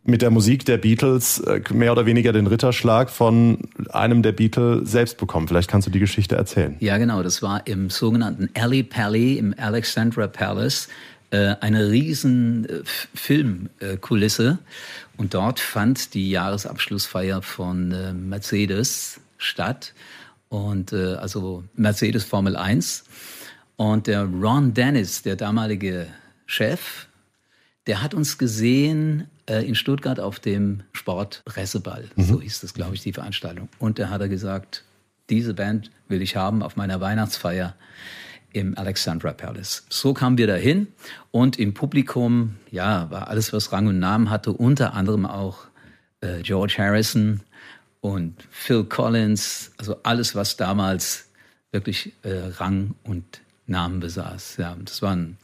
mit 0.03 0.21
der 0.21 0.31
Musik 0.31 0.65
der 0.65 0.77
Beatles 0.77 1.39
äh, 1.39 1.61
mehr 1.73 1.91
oder 1.91 2.05
weniger 2.05 2.33
den 2.33 2.47
Ritterschlag 2.47 3.09
von 3.09 3.59
einem 3.89 4.23
der 4.23 4.31
Beatles 4.31 4.91
selbst 4.91 5.17
bekommen. 5.17 5.47
Vielleicht 5.47 5.69
kannst 5.69 5.87
du 5.87 5.91
die 5.91 5.99
Geschichte 5.99 6.35
erzählen. 6.35 6.75
Ja, 6.79 6.97
genau. 6.97 7.21
Das 7.23 7.41
war 7.41 7.65
im 7.67 7.89
sogenannten 7.89 8.49
Alley 8.55 8.83
Pally, 8.83 9.37
im 9.37 9.53
Alexandra 9.57 10.27
Palace, 10.27 10.87
äh, 11.31 11.55
eine 11.59 11.89
riesen 11.89 12.65
äh, 12.69 12.81
Filmkulisse. 12.85 14.59
Und 15.17 15.33
dort 15.33 15.59
fand 15.59 16.13
die 16.13 16.29
Jahresabschlussfeier 16.29 17.41
von 17.41 17.91
äh, 17.91 18.13
Mercedes 18.13 19.19
statt. 19.37 19.93
Und 20.49 20.93
äh, 20.93 21.15
also 21.15 21.63
Mercedes 21.75 22.23
Formel 22.23 22.55
1. 22.55 23.05
Und 23.77 24.07
der 24.07 24.25
Ron 24.25 24.73
Dennis, 24.73 25.23
der 25.23 25.35
damalige 25.35 26.07
Chef, 26.45 27.07
der 27.87 28.03
hat 28.03 28.13
uns 28.13 28.37
gesehen 28.37 29.27
äh, 29.47 29.65
in 29.65 29.75
Stuttgart 29.75 30.19
auf 30.19 30.39
dem 30.39 30.83
Sportpresseball. 30.93 32.09
Mhm. 32.15 32.23
So 32.23 32.41
hieß 32.41 32.61
das, 32.61 32.73
glaube 32.73 32.95
ich, 32.95 33.01
die 33.01 33.13
Veranstaltung. 33.13 33.69
Und 33.79 33.99
da 33.99 34.09
hat 34.09 34.21
er 34.21 34.29
gesagt, 34.29 34.83
diese 35.29 35.53
Band 35.53 35.91
will 36.07 36.21
ich 36.21 36.35
haben 36.35 36.61
auf 36.61 36.75
meiner 36.75 36.99
Weihnachtsfeier 36.99 37.75
im 38.53 38.77
Alexandra 38.77 39.33
Palace. 39.33 39.85
So 39.89 40.13
kamen 40.13 40.37
wir 40.37 40.47
dahin 40.47 40.87
und 41.31 41.59
im 41.59 41.73
Publikum, 41.73 42.55
ja, 42.69 43.09
war 43.09 43.27
alles, 43.27 43.53
was 43.53 43.71
Rang 43.71 43.87
und 43.87 43.99
Namen 43.99 44.29
hatte, 44.29 44.51
unter 44.51 44.93
anderem 44.93 45.25
auch 45.25 45.65
äh, 46.21 46.41
George 46.41 46.75
Harrison 46.77 47.41
und 48.01 48.35
Phil 48.49 48.83
Collins, 48.83 49.71
also 49.77 49.97
alles, 50.03 50.35
was 50.35 50.57
damals 50.57 51.29
wirklich 51.71 52.13
äh, 52.23 52.49
Rang 52.57 52.95
und 53.03 53.41
Namen 53.67 53.99
besaß. 53.99 54.57
Ja, 54.57 54.75
das 54.83 55.01
war 55.01 55.15
ein, 55.15 55.37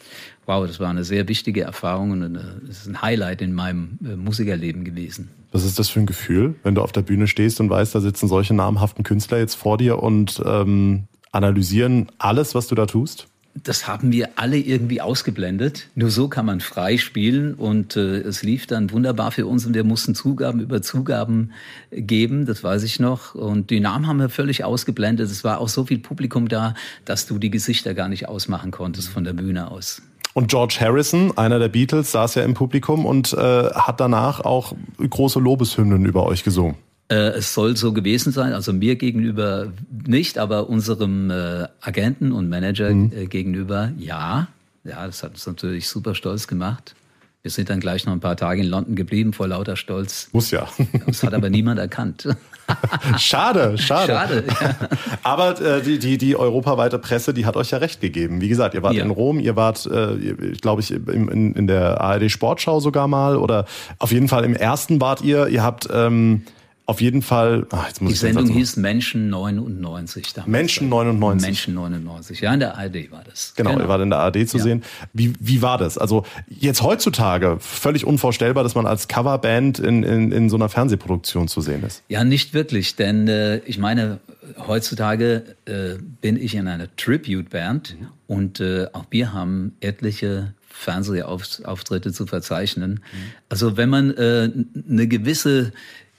wow, 0.46 0.68
das 0.68 0.80
war 0.80 0.90
eine 0.90 1.04
sehr 1.04 1.28
wichtige 1.28 1.62
Erfahrung 1.62 2.12
und 2.12 2.36
es 2.70 2.80
ist 2.80 2.88
ein 2.88 3.02
Highlight 3.02 3.42
in 3.42 3.54
meinem 3.54 3.98
äh, 4.04 4.16
Musikerleben 4.16 4.84
gewesen. 4.84 5.30
Was 5.52 5.64
ist 5.64 5.80
das 5.80 5.90
für 5.90 6.02
ein 6.02 6.06
Gefühl, 6.06 6.56
wenn 6.64 6.76
du 6.76 6.82
auf 6.82 6.92
der 6.92 7.02
Bühne 7.02 7.28
stehst 7.28 7.60
und 7.62 7.70
weißt, 7.70 7.96
da 7.96 8.02
sitzen 8.02 8.28
solche 8.28 8.54
namhaften 8.54 9.04
Künstler 9.04 9.40
jetzt 9.40 9.56
vor 9.56 9.78
dir 9.78 10.04
und 10.04 10.42
ähm, 10.46 11.08
analysieren 11.32 12.08
alles, 12.18 12.56
was 12.56 12.68
du 12.68 12.76
da 12.76 12.86
tust? 12.86 13.28
Das 13.64 13.88
haben 13.88 14.12
wir 14.12 14.30
alle 14.36 14.58
irgendwie 14.58 15.02
ausgeblendet. 15.02 15.88
Nur 15.96 16.12
so 16.12 16.28
kann 16.28 16.46
man 16.46 16.60
frei 16.60 16.98
spielen 16.98 17.54
und 17.56 17.96
äh, 17.96 18.20
es 18.20 18.44
lief 18.44 18.68
dann 18.68 18.92
wunderbar 18.92 19.32
für 19.32 19.48
uns 19.48 19.66
und 19.66 19.74
wir 19.74 19.84
mussten 19.84 20.14
Zugaben 20.14 20.60
über 20.60 20.82
Zugaben 20.82 21.52
geben, 21.92 22.46
das 22.46 22.64
weiß 22.64 22.84
ich 22.84 23.00
noch. 23.00 23.34
Und 23.34 23.70
die 23.70 23.80
Namen 23.80 24.08
haben 24.08 24.20
wir 24.20 24.30
völlig 24.30 24.64
ausgeblendet. 24.64 25.32
Es 25.32 25.44
war 25.44 25.60
auch 25.60 25.70
so 25.70 25.86
viel 25.86 26.00
Publikum 26.00 26.48
da, 26.48 26.76
dass 27.06 27.26
du 27.26 27.40
die 27.40 27.50
Gesichter 27.50 27.94
gar 27.94 28.10
nicht 28.10 28.28
ausmachen 28.28 28.72
konntest 28.72 29.10
von 29.10 29.24
der 29.24 29.34
Bühne 29.34 29.72
aus. 29.72 30.02
Und 30.34 30.50
George 30.50 30.78
Harrison, 30.80 31.36
einer 31.36 31.58
der 31.58 31.70
Beatles, 31.70 32.12
saß 32.12 32.36
ja 32.36 32.44
im 32.44 32.54
Publikum 32.54 33.08
und 33.08 33.34
äh, 33.34 33.38
hat 33.38 34.00
danach 34.00 34.42
auch 34.42 34.74
große 35.00 35.40
Lobeshymnen 35.40 36.06
über 36.06 36.28
euch 36.28 36.44
gesungen. 36.44 36.76
Äh, 37.10 37.38
es 37.38 37.54
soll 37.54 37.78
so 37.78 37.94
gewesen 37.94 38.34
sein, 38.34 38.54
also 38.54 38.74
mir 38.74 38.96
gegenüber 38.96 39.72
nicht, 40.06 40.38
aber 40.38 40.70
unserem 40.70 41.32
äh, 41.32 41.68
Agenten 41.80 42.34
und 42.34 42.50
Manager 42.50 42.94
mhm. 42.94 43.12
äh, 43.16 43.26
gegenüber 43.28 43.92
ja. 43.98 44.48
Ja, 44.84 45.06
das 45.06 45.24
hat 45.24 45.32
uns 45.32 45.46
natürlich 45.46 45.88
super 45.88 46.16
stolz 46.16 46.48
gemacht. 46.48 46.96
Wir 47.44 47.52
sind 47.52 47.70
dann 47.70 47.80
gleich 47.80 48.06
noch 48.06 48.14
ein 48.14 48.20
paar 48.20 48.36
Tage 48.36 48.62
in 48.62 48.68
London 48.68 48.96
geblieben 48.96 49.32
vor 49.32 49.48
lauter 49.48 49.78
Stolz. 49.78 50.28
Muss 50.34 50.52
ja. 50.52 50.68
Das 51.06 51.24
hat 51.24 51.34
aber 51.34 51.50
niemand 51.50 51.80
erkannt. 51.80 52.28
schade, 53.18 53.78
schade. 53.78 54.12
Schade. 54.12 54.44
Ja. 54.48 54.76
Aber 55.24 55.62
äh, 55.62 55.82
die, 55.82 56.00
die, 56.00 56.18
die 56.18 56.36
europaweite 56.36 57.00
Presse, 57.00 57.34
die 57.34 57.46
hat 57.46 57.56
euch 57.56 57.72
ja 57.72 57.78
recht 57.78 58.02
gegeben. 58.02 58.42
Wie 58.42 58.50
gesagt, 58.50 58.76
ihr 58.76 58.84
wart 58.84 58.96
ja. 58.96 59.04
in 59.06 59.12
Rom, 59.12 59.40
ihr 59.40 59.56
wart, 59.56 59.86
äh, 59.86 60.56
glaube 60.62 60.82
ich, 60.82 60.92
in, 60.92 61.30
in, 61.30 61.54
in 61.54 61.68
der 61.68 62.02
ARD 62.02 62.30
Sportschau 62.30 62.82
sogar 62.82 63.08
mal 63.08 63.38
oder 63.38 63.66
auf 64.00 64.12
jeden 64.12 64.28
Fall 64.28 64.44
im 64.44 64.54
ersten 64.54 65.00
wart 65.00 65.22
ihr. 65.22 65.48
Ihr 65.48 65.64
habt 65.64 65.88
ähm, 65.90 66.44
auf 66.88 67.02
jeden 67.02 67.22
Fall. 67.22 67.68
Ach, 67.72 67.86
jetzt 67.86 68.02
muss 68.02 68.12
die 68.12 68.14
ich 68.14 68.20
Sendung 68.22 68.48
hieß 68.48 68.78
Menschen 68.78 69.30
99. 69.30 70.34
Damals. 70.34 70.50
Menschen 70.50 70.88
99. 70.88 71.46
Menschen 71.46 71.74
99. 71.74 72.40
Ja, 72.40 72.54
in 72.54 72.62
der 72.62 72.78
ARD 72.78 73.12
war 73.12 73.24
das. 73.26 73.54
Genau, 73.58 73.74
genau. 73.74 73.90
wart 73.90 74.02
in 74.02 74.10
der 74.10 74.20
ARD 74.20 74.48
zu 74.48 74.58
ja. 74.58 74.64
sehen. 74.64 74.84
Wie, 75.12 75.34
wie 75.38 75.62
war 75.62 75.78
das? 75.78 75.98
Also 75.98 76.24
jetzt 76.48 76.82
heutzutage 76.82 77.58
völlig 77.60 78.06
unvorstellbar, 78.06 78.64
dass 78.64 78.74
man 78.74 78.88
als 78.88 79.10
Coverband 79.10 79.80
in, 79.80 80.04
in, 80.04 80.32
in 80.32 80.50
so 80.50 80.56
einer 80.56 80.70
Fernsehproduktion 80.70 81.50
zu 81.50 81.60
sehen 81.60 81.84
ist. 81.84 82.04
Ja, 82.08 82.24
nicht 82.24 82.54
wirklich, 82.54 82.96
denn 82.96 83.28
äh, 83.28 83.58
ich 83.66 83.78
meine, 83.80 84.20
heutzutage 84.66 85.44
äh, 85.66 85.96
bin 86.22 86.42
ich 86.42 86.56
in 86.56 86.70
einer 86.70 86.88
Tribute-Band 86.96 87.98
mhm. 88.00 88.08
und 88.28 88.60
äh, 88.62 88.88
auch 88.94 89.08
wir 89.10 89.34
haben 89.34 89.76
etliche 89.82 90.54
Fernsehauftritte 90.70 92.14
zu 92.14 92.28
verzeichnen. 92.28 92.92
Mhm. 92.92 93.18
Also 93.50 93.76
wenn 93.76 93.90
man 93.90 94.12
äh, 94.12 94.50
eine 94.90 95.08
gewisse 95.08 95.74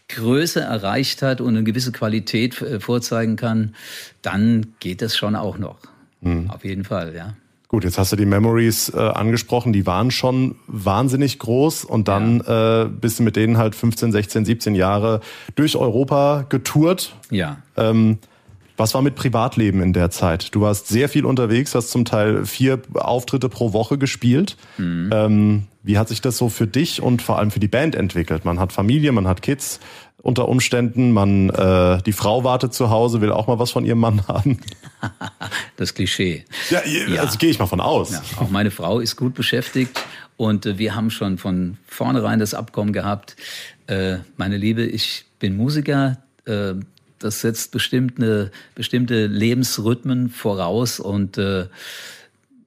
Größe 0.09 0.61
erreicht 0.61 1.23
hat 1.23 1.41
und 1.41 1.49
eine 1.49 1.65
gewisse 1.65 1.93
Qualität 1.93 2.61
äh, 2.61 2.81
vorzeigen 2.81 3.37
kann, 3.37 3.75
dann 4.23 4.75
geht 4.81 5.03
das 5.03 5.17
schon 5.17 5.37
auch 5.37 5.59
noch. 5.59 5.79
Mhm. 6.21 6.51
Auf 6.51 6.65
jeden 6.65 6.85
Fall, 6.85 7.15
ja. 7.15 7.35
Gut, 7.69 7.85
jetzt 7.85 7.99
hast 7.99 8.13
du 8.13 8.17
die 8.17 8.25
Memories 8.25 8.89
äh, 8.89 8.97
angesprochen, 8.97 9.75
die 9.75 9.85
waren 9.85 10.11
schon 10.11 10.55
wahnsinnig 10.67 11.39
groß 11.39 11.85
und 11.85 12.09
dann 12.09 12.43
ja. 12.47 12.85
äh, 12.85 12.89
bist 12.89 13.19
du 13.19 13.23
mit 13.23 13.37
denen 13.37 13.59
halt 13.59 13.75
15, 13.75 14.11
16, 14.11 14.47
17 14.47 14.75
Jahre 14.75 15.21
durch 15.55 15.77
Europa 15.77 16.47
getourt. 16.49 17.15
Ja. 17.29 17.59
Ähm, 17.77 18.19
was 18.79 18.95
war 18.95 19.03
mit 19.03 19.17
Privatleben 19.17 19.83
in 19.83 19.93
der 19.93 20.11
Zeit? 20.11 20.55
Du 20.55 20.63
warst 20.63 20.89
sehr 20.89 21.11
viel 21.11 21.27
unterwegs, 21.27 21.75
hast 21.75 21.91
zum 21.91 22.07
Teil 22.07 22.47
vier 22.47 22.81
Auftritte 22.95 23.51
pro 23.51 23.75
Woche 23.75 23.99
gespielt. 23.99 24.57
Mhm. 24.79 25.11
Ähm, 25.13 25.63
wie 25.89 25.97
hat 25.97 26.09
sich 26.09 26.21
das 26.21 26.37
so 26.37 26.51
für 26.51 26.67
dich 26.67 27.01
und 27.01 27.23
vor 27.23 27.39
allem 27.39 27.51
für 27.51 27.61
die 27.61 27.67
Band 27.67 27.95
entwickelt? 27.95 28.45
Man 28.45 28.61
hat 28.61 28.75
Familie, 28.75 29.11
man 29.11 29.27
hat 29.27 29.41
Kids 29.41 29.81
unter 30.19 30.47
Umständen, 30.47 31.13
man 31.13 31.49
äh, 31.49 32.03
die 32.03 32.13
Frau 32.13 32.45
wartet 32.45 32.75
zu 32.75 32.91
Hause, 32.91 33.23
will 33.23 33.33
auch 33.33 33.47
mal 33.47 33.59
was 33.59 33.71
von 33.71 33.87
ihrem 33.87 34.01
Mann 34.01 34.23
haben. 34.29 34.61
Das 35.77 35.95
Klischee. 35.95 36.45
Ja, 36.69 36.85
ja. 36.85 37.23
also 37.23 37.39
gehe 37.39 37.49
ich 37.49 37.59
mal 37.59 37.65
von 37.65 37.81
aus. 37.81 38.11
Ja, 38.11 38.23
auch 38.39 38.51
meine 38.51 38.71
Frau 38.71 39.01
ist 39.01 39.17
gut 39.17 39.33
beschäftigt 39.33 40.05
und 40.37 40.67
äh, 40.67 40.77
wir 40.77 40.95
haben 40.95 41.11
schon 41.11 41.39
von 41.39 41.79
vornherein 41.87 42.39
das 42.39 42.53
Abkommen 42.53 42.93
gehabt. 42.93 43.37
Äh, 43.87 44.19
meine 44.37 44.59
Liebe, 44.59 44.83
ich 44.85 45.25
bin 45.39 45.57
Musiker. 45.57 46.19
Äh, 46.45 46.75
das 47.19 47.41
setzt 47.41 47.73
bestimmte, 47.73 48.53
bestimmte 48.75 49.27
Lebensrhythmen 49.27 50.29
voraus 50.29 51.01
und 51.01 51.39
äh, 51.39 51.67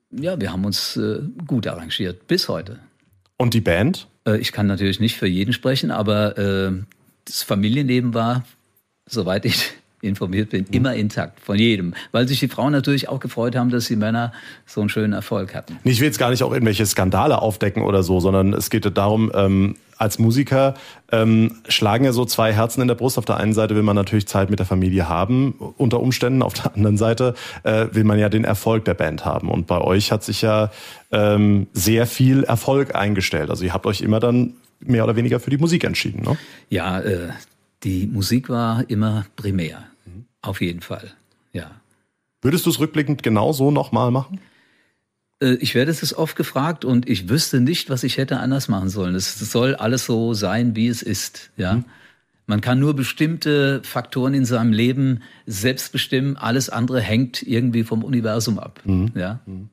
ja, 0.10 0.42
wir 0.42 0.52
haben 0.52 0.66
uns 0.66 0.98
äh, 0.98 1.20
gut 1.46 1.68
arrangiert 1.68 2.26
bis 2.26 2.50
heute. 2.50 2.80
Und 3.42 3.56
die 3.56 3.62
Band? 3.62 4.08
Äh, 4.28 4.38
ich 4.38 4.52
kann 4.52 4.68
natürlich 4.68 5.00
nicht 5.00 5.18
für 5.18 5.26
jeden 5.26 5.52
sprechen, 5.52 5.90
aber 5.90 6.38
äh, 6.38 6.72
das 7.26 7.42
Familienleben 7.42 8.14
war, 8.14 8.46
soweit 9.08 9.46
ich 9.46 9.72
informiert 10.04 10.52
bin, 10.52 10.66
mhm. 10.68 10.74
immer 10.76 10.94
intakt 10.94 11.40
von 11.40 11.58
jedem, 11.58 11.96
weil 12.12 12.28
sich 12.28 12.40
die 12.40 12.50
Frauen 12.50 12.72
natürlich 12.72 13.10
auch 13.10 13.20
gefreut 13.20 13.56
haben, 13.56 13.72
dass 13.72 13.88
die 13.88 13.96
Männer 13.96 14.32
so 14.68 14.80
einen 14.80 14.90
schönen 14.90 15.14
Erfolg 15.14 15.56
hatten. 15.56 15.80
Ich 15.84 16.00
will 16.00 16.06
jetzt 16.06 16.20
gar 16.20 16.30
nicht 16.30 16.44
auch 16.44 16.54
irgendwelche 16.54 16.86
Skandale 16.86 17.42
aufdecken 17.42 17.82
oder 17.82 18.04
so, 18.04 18.20
sondern 18.20 18.54
es 18.54 18.70
geht 18.70 18.86
darum, 18.96 19.32
ähm, 19.34 19.76
als 20.02 20.18
Musiker 20.18 20.74
ähm, 21.12 21.62
schlagen 21.68 22.04
ja 22.04 22.12
so 22.12 22.26
zwei 22.26 22.52
Herzen 22.54 22.82
in 22.82 22.88
der 22.88 22.96
Brust. 22.96 23.18
Auf 23.20 23.26
der 23.26 23.38
einen 23.38 23.54
Seite 23.54 23.76
will 23.76 23.84
man 23.84 23.96
natürlich 23.96 24.28
Zeit 24.28 24.50
mit 24.50 24.58
der 24.58 24.66
Familie 24.66 25.08
haben, 25.08 25.54
unter 25.78 26.00
Umständen. 26.00 26.42
Auf 26.42 26.54
der 26.56 26.74
anderen 26.76 26.98
Seite 26.98 27.36
äh, 27.64 27.86
will 27.92 28.04
man 28.04 28.18
ja 28.18 28.28
den 28.28 28.44
Erfolg 28.44 28.84
der 28.86 28.96
Band 28.96 29.26
haben. 29.26 29.50
Und 29.50 29.68
bei 29.68 29.80
euch 29.80 30.12
hat 30.12 30.24
sich 30.24 30.42
ja 30.42 30.72
ähm, 31.12 31.68
sehr 31.74 32.08
viel 32.08 32.44
Erfolg 32.44 32.96
eingestellt. 32.96 33.52
Also 33.52 33.64
ihr 33.64 33.74
habt 33.74 33.86
euch 33.86 34.02
immer 34.02 34.20
dann 34.20 34.56
mehr 34.80 35.04
oder 35.04 35.16
weniger 35.16 35.40
für 35.40 35.52
die 35.52 35.58
Musik 35.58 35.84
entschieden, 35.84 36.24
ne? 36.24 36.36
Ja, 36.70 37.00
äh, 37.00 37.30
die 37.84 38.08
Musik 38.08 38.50
war 38.50 38.90
immer 38.90 39.26
primär. 39.36 39.84
Mhm. 40.06 40.26
Auf 40.42 40.62
jeden 40.62 40.82
Fall. 40.82 41.12
Ja. 41.54 41.70
Würdest 42.42 42.66
du 42.66 42.72
es 42.72 42.80
rückblickend 42.80 43.22
genauso 43.22 43.70
nochmal 43.70 44.10
machen? 44.10 44.40
Äh, 45.42 45.56
ich 45.56 45.76
werde 45.76 45.92
es 45.92 46.18
oft 46.18 46.36
gefragt 46.36 46.86
und 46.86 47.10
ich 47.10 47.28
wüsste 47.30 47.60
nicht, 47.60 47.90
was 47.90 48.04
ich 48.04 48.18
hätte 48.18 48.40
anders 48.40 48.68
machen 48.68 48.90
sollen. 48.90 49.16
Es 49.16 49.38
soll 49.40 49.76
alles 49.76 50.06
so 50.06 50.34
sein, 50.34 50.76
wie 50.76 50.88
es 50.88 51.02
ist. 51.02 51.52
Ja. 51.58 51.76
Mhm. 51.76 51.86
Man 52.48 52.62
kann 52.62 52.80
nur 52.80 52.96
bestimmte 52.96 53.82
Faktoren 53.84 54.34
in 54.34 54.46
seinem 54.46 54.74
Leben 54.74 55.22
selbst 55.46 55.92
bestimmen. 55.92 56.38
Alles 56.38 56.70
andere 56.70 57.00
hängt 57.00 57.42
irgendwie 57.44 57.84
vom 57.84 58.04
Universum 58.04 58.60
ab. 58.60 58.82
Mhm. 58.84 59.12
Ja. 59.16 59.40
Mhm. 59.46 59.70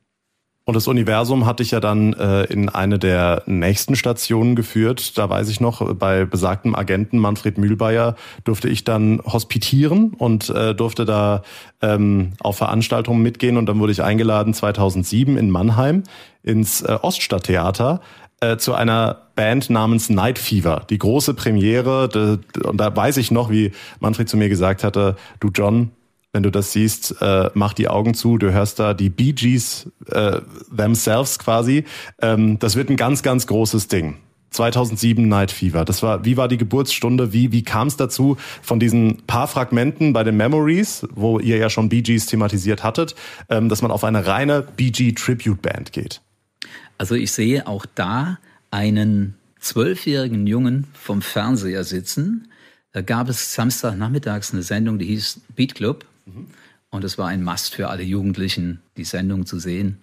Und 0.69 0.75
das 0.75 0.87
Universum 0.87 1.47
hat 1.47 1.61
dich 1.61 1.71
ja 1.71 1.79
dann 1.79 2.13
äh, 2.13 2.43
in 2.43 2.69
eine 2.69 2.99
der 2.99 3.41
nächsten 3.47 3.95
Stationen 3.95 4.55
geführt. 4.55 5.17
Da 5.17 5.27
weiß 5.27 5.49
ich 5.49 5.59
noch, 5.59 5.95
bei 5.95 6.25
besagtem 6.25 6.75
Agenten 6.75 7.17
Manfred 7.17 7.57
Mühlbayer 7.57 8.15
durfte 8.43 8.69
ich 8.69 8.83
dann 8.83 9.19
hospitieren 9.25 10.13
und 10.13 10.51
äh, 10.51 10.75
durfte 10.75 11.05
da 11.05 11.41
ähm, 11.81 12.33
auf 12.39 12.57
Veranstaltungen 12.57 13.23
mitgehen. 13.23 13.57
Und 13.57 13.65
dann 13.65 13.79
wurde 13.79 13.93
ich 13.93 14.03
eingeladen 14.03 14.53
2007 14.53 15.37
in 15.37 15.49
Mannheim 15.49 16.03
ins 16.43 16.83
äh, 16.83 16.99
Oststadttheater 17.01 18.01
äh, 18.39 18.57
zu 18.57 18.75
einer 18.75 19.23
Band 19.33 19.71
namens 19.71 20.11
Night 20.11 20.37
Fever. 20.37 20.85
Die 20.87 20.99
große 20.99 21.33
Premiere. 21.33 22.09
De, 22.09 22.37
und 22.63 22.77
da 22.77 22.95
weiß 22.95 23.17
ich 23.17 23.31
noch, 23.31 23.49
wie 23.49 23.71
Manfred 23.99 24.29
zu 24.29 24.37
mir 24.37 24.49
gesagt 24.49 24.83
hatte, 24.83 25.15
du 25.39 25.49
John, 25.51 25.93
wenn 26.31 26.43
du 26.43 26.51
das 26.51 26.71
siehst, 26.73 27.15
äh, 27.21 27.49
mach 27.53 27.73
die 27.73 27.87
Augen 27.87 28.13
zu, 28.13 28.37
du 28.37 28.51
hörst 28.51 28.79
da 28.79 28.93
die 28.93 29.09
Bee 29.09 29.33
Gees 29.33 29.89
äh, 30.07 30.41
themselves 30.75 31.39
quasi. 31.39 31.85
Ähm, 32.21 32.59
das 32.59 32.75
wird 32.75 32.89
ein 32.89 32.97
ganz, 32.97 33.23
ganz 33.23 33.47
großes 33.47 33.87
Ding. 33.87 34.17
2007 34.51 35.27
Night 35.27 35.51
Fever. 35.51 35.85
Das 35.85 36.01
war, 36.01 36.25
wie 36.25 36.37
war 36.37 36.47
die 36.47 36.57
Geburtsstunde? 36.57 37.33
Wie, 37.33 37.51
wie 37.51 37.63
kam 37.63 37.87
es 37.87 37.97
dazu 37.97 38.37
von 38.61 38.79
diesen 38.79 39.17
paar 39.27 39.47
Fragmenten 39.47 40.13
bei 40.13 40.23
den 40.23 40.37
Memories, 40.37 41.07
wo 41.13 41.39
ihr 41.39 41.57
ja 41.57 41.69
schon 41.69 41.89
Bee 41.89 42.01
Gees 42.01 42.25
thematisiert 42.25 42.83
hattet, 42.83 43.15
ähm, 43.49 43.69
dass 43.69 43.81
man 43.81 43.91
auf 43.91 44.03
eine 44.03 44.25
reine 44.25 44.65
Bee 44.75 44.91
Gee 44.91 45.13
Tribute 45.13 45.61
Band 45.61 45.91
geht? 45.93 46.21
Also 46.97 47.15
ich 47.15 47.31
sehe 47.31 47.67
auch 47.67 47.85
da 47.95 48.39
einen 48.71 49.35
zwölfjährigen 49.59 50.47
Jungen 50.47 50.87
vom 50.93 51.21
Fernseher 51.21 51.83
sitzen. 51.83 52.47
Da 52.91 53.01
gab 53.01 53.29
es 53.29 53.53
Samstagnachmittags 53.53 54.53
eine 54.53 54.63
Sendung, 54.63 54.97
die 54.97 55.05
hieß 55.05 55.41
Beat 55.55 55.75
Club. 55.75 56.05
Und 56.89 57.03
es 57.03 57.17
war 57.17 57.27
ein 57.27 57.43
Must 57.43 57.75
für 57.75 57.89
alle 57.89 58.03
Jugendlichen, 58.03 58.81
die 58.97 59.03
Sendung 59.03 59.45
zu 59.45 59.59
sehen. 59.59 59.99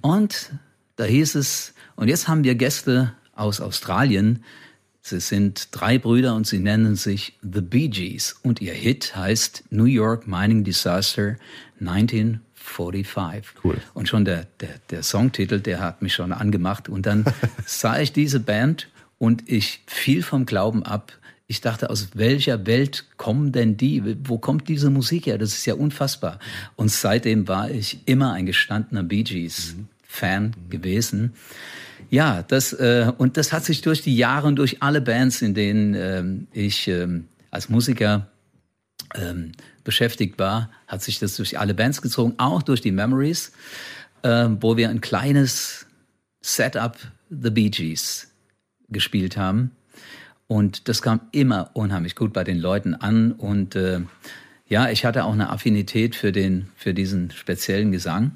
Und 0.00 0.52
da 0.96 1.04
hieß 1.04 1.34
es, 1.34 1.74
und 1.96 2.08
jetzt 2.08 2.28
haben 2.28 2.44
wir 2.44 2.54
Gäste 2.54 3.14
aus 3.34 3.60
Australien. 3.60 4.44
Sie 5.00 5.20
sind 5.20 5.68
drei 5.70 5.98
Brüder 5.98 6.34
und 6.34 6.46
sie 6.46 6.58
nennen 6.58 6.96
sich 6.96 7.38
The 7.42 7.60
Bee 7.60 7.88
Gees. 7.88 8.36
Und 8.42 8.60
ihr 8.60 8.74
Hit 8.74 9.16
heißt 9.16 9.64
New 9.70 9.84
York 9.84 10.26
Mining 10.26 10.64
Disaster 10.64 11.36
1945. 11.80 13.54
Cool. 13.64 13.78
Und 13.94 14.08
schon 14.08 14.24
der, 14.24 14.46
der, 14.60 14.74
der 14.90 15.02
Songtitel, 15.02 15.60
der 15.60 15.80
hat 15.80 16.02
mich 16.02 16.14
schon 16.14 16.32
angemacht. 16.32 16.88
Und 16.88 17.06
dann 17.06 17.24
sah 17.66 17.98
ich 17.98 18.12
diese 18.12 18.40
Band 18.40 18.88
und 19.18 19.48
ich 19.50 19.82
fiel 19.86 20.22
vom 20.22 20.46
Glauben 20.46 20.82
ab, 20.82 21.12
ich 21.50 21.62
dachte, 21.62 21.88
aus 21.88 22.10
welcher 22.12 22.66
Welt 22.66 23.06
kommen 23.16 23.52
denn 23.52 23.78
die? 23.78 24.16
Wo 24.24 24.36
kommt 24.36 24.68
diese 24.68 24.90
Musik 24.90 25.26
her? 25.26 25.38
Das 25.38 25.54
ist 25.54 25.64
ja 25.64 25.74
unfassbar. 25.74 26.38
Und 26.76 26.90
seitdem 26.90 27.48
war 27.48 27.70
ich 27.70 28.00
immer 28.04 28.34
ein 28.34 28.44
gestandener 28.44 29.02
Bee 29.02 29.22
Gees 29.22 29.74
Fan 30.06 30.54
mhm. 30.54 30.70
gewesen. 30.70 31.32
Ja, 32.10 32.42
das 32.42 32.74
äh, 32.74 33.10
und 33.16 33.38
das 33.38 33.52
hat 33.52 33.64
sich 33.64 33.80
durch 33.80 34.02
die 34.02 34.16
Jahre 34.16 34.46
und 34.46 34.56
durch 34.56 34.82
alle 34.82 35.00
Bands, 35.00 35.40
in 35.40 35.54
denen 35.54 35.94
ähm, 35.94 36.46
ich 36.52 36.86
ähm, 36.86 37.28
als 37.50 37.70
Musiker 37.70 38.28
ähm, 39.14 39.52
beschäftigt 39.84 40.38
war, 40.38 40.70
hat 40.86 41.02
sich 41.02 41.18
das 41.18 41.36
durch 41.36 41.58
alle 41.58 41.72
Bands 41.72 42.02
gezogen, 42.02 42.34
auch 42.36 42.62
durch 42.62 42.82
die 42.82 42.92
Memories, 42.92 43.52
äh, 44.22 44.48
wo 44.60 44.76
wir 44.76 44.90
ein 44.90 45.00
kleines 45.00 45.86
Setup 46.42 46.96
The 47.30 47.50
Bee 47.50 47.70
Gees 47.70 48.30
gespielt 48.90 49.38
haben. 49.38 49.70
Und 50.48 50.88
das 50.88 51.02
kam 51.02 51.20
immer 51.30 51.70
unheimlich 51.74 52.16
gut 52.16 52.32
bei 52.32 52.42
den 52.42 52.58
Leuten 52.58 52.94
an. 52.94 53.32
Und 53.32 53.76
äh, 53.76 54.00
ja, 54.66 54.90
ich 54.90 55.04
hatte 55.04 55.24
auch 55.24 55.32
eine 55.32 55.50
Affinität 55.50 56.16
für, 56.16 56.32
den, 56.32 56.68
für 56.74 56.94
diesen 56.94 57.30
speziellen 57.30 57.92
Gesang. 57.92 58.32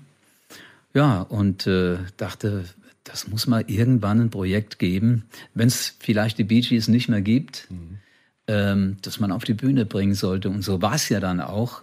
Ja, 0.95 1.23
und 1.23 1.67
äh, 1.67 1.97
dachte, 2.19 2.65
das 3.05 3.29
muss 3.29 3.47
mal 3.47 3.65
irgendwann 3.67 4.21
ein 4.21 4.31
Projekt 4.31 4.79
geben, 4.79 5.25
wenn 5.55 5.69
es 5.69 5.97
vielleicht 5.99 6.39
die 6.39 6.45
Bee 6.45 6.61
Gees 6.61 6.87
nicht 6.87 7.09
mehr 7.09 7.23
gibt, 7.23 7.67
mhm. 7.71 7.99
ähm, 8.47 8.97
dass 9.01 9.19
man 9.19 9.33
auf 9.33 9.45
die 9.45 9.55
Bühne 9.55 9.87
bringen 9.87 10.15
sollte. 10.15 10.51
Und 10.51 10.63
so 10.63 10.83
war 10.83 10.95
es 10.95 11.09
ja 11.09 11.19
dann 11.19 11.41
auch. 11.41 11.83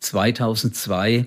2002, 0.00 1.26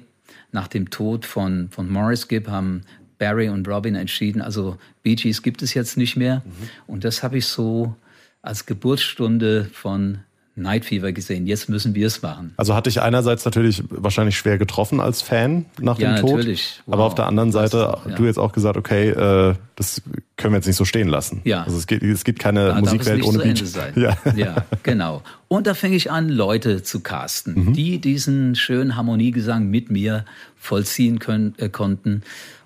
nach 0.51 0.67
dem 0.67 0.91
Tod 0.91 1.25
von, 1.25 1.69
von 1.69 1.89
Morris 1.89 2.27
Gibb, 2.27 2.47
haben 2.47 2.84
Barry 3.17 3.49
und 3.49 3.67
Robin 3.67 3.95
entschieden, 3.95 4.41
also 4.41 4.77
Bee 5.01 5.15
Gees 5.15 5.41
gibt 5.41 5.62
es 5.62 5.73
jetzt 5.73 5.97
nicht 5.97 6.15
mehr. 6.15 6.43
Mhm. 6.45 6.69
Und 6.88 7.04
das 7.04 7.23
habe 7.23 7.39
ich 7.39 7.45
so 7.45 7.95
als 8.43 8.67
Geburtsstunde 8.67 9.67
von 9.73 10.19
Night 10.56 10.86
Fever 10.86 11.12
gesehen. 11.12 11.47
Jetzt 11.47 11.67
müssen 11.67 11.95
wir 11.95 12.06
es 12.06 12.21
machen. 12.21 12.53
Also 12.58 12.75
hatte 12.75 12.88
ich 12.88 13.01
einerseits 13.01 13.43
natürlich 13.43 13.84
wahrscheinlich 13.89 14.38
schwer 14.38 14.60
getroffen 14.60 14.99
als 14.99 15.23
Fan 15.23 15.65
nach 15.79 15.97
ja, 15.97 16.13
dem 16.13 16.21
Tod. 16.21 16.38
Natürlich. 16.38 16.82
Wow. 16.86 16.93
Aber 16.93 17.03
auf 17.06 17.15
der 17.15 17.25
anderen 17.25 17.51
Seite, 17.51 17.97
ja. 18.08 18.15
du 18.15 18.25
jetzt 18.25 18.38
auch 18.38 18.51
gesagt, 18.51 18.77
okay, 18.77 19.10
äh, 19.10 19.56
das 19.75 20.03
können 20.38 20.53
wir 20.53 20.58
jetzt 20.58 20.67
nicht 20.67 20.75
so 20.75 20.86
stehen 20.86 21.08
lassen. 21.08 21.41
Ja. 21.43 21.63
Also 21.63 21.77
es, 21.77 21.88
geht, 21.88 22.03
es 22.03 22.23
gibt 22.23 22.38
keine 22.38 22.67
da 22.67 22.79
Musikwelt 22.79 23.23
ohne 23.23 23.39
Beat. 23.39 23.63
Ja. 23.95 24.15
ja, 24.36 24.65
genau. 24.84 25.23
Und 25.47 25.65
da 25.65 25.73
fing 25.73 25.93
ich 25.93 26.12
an, 26.12 26.29
Leute 26.29 26.84
zu 26.84 26.99
casten, 26.99 27.69
mhm. 27.69 27.73
die 27.73 27.97
diesen 27.97 28.56
schönen 28.56 28.95
Harmoniegesang 28.95 29.67
mit 29.67 29.89
mir 29.89 30.23
vollziehen 30.56 31.17
können, 31.17 31.56
äh, 31.58 31.69
konnten. 31.69 32.21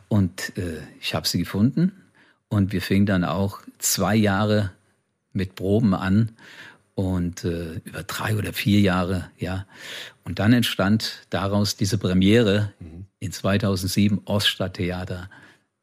Und 0.10 0.58
äh, 0.58 0.82
ich 1.00 1.16
habe 1.16 1.26
sie 1.26 1.40
gefunden. 1.40 1.94
Und 2.50 2.74
wir 2.74 2.82
fingen 2.82 3.06
dann 3.06 3.24
auch 3.24 3.60
zwei 3.78 4.16
Jahre 4.16 4.72
mit 5.38 5.56
Proben 5.56 5.94
an 5.94 6.32
und 6.96 7.46
äh, 7.46 7.80
über 7.86 8.04
drei 8.04 8.36
oder 8.36 8.54
vier 8.54 8.82
Jahre, 8.82 9.30
ja. 9.38 9.66
Und 10.26 10.40
dann 10.40 10.52
entstand 10.52 11.26
daraus 11.30 11.78
diese 11.78 11.98
Premiere 11.98 12.74
mhm. 12.80 13.06
in 13.20 13.32
2007 13.32 14.22
Oststadttheater 14.26 15.30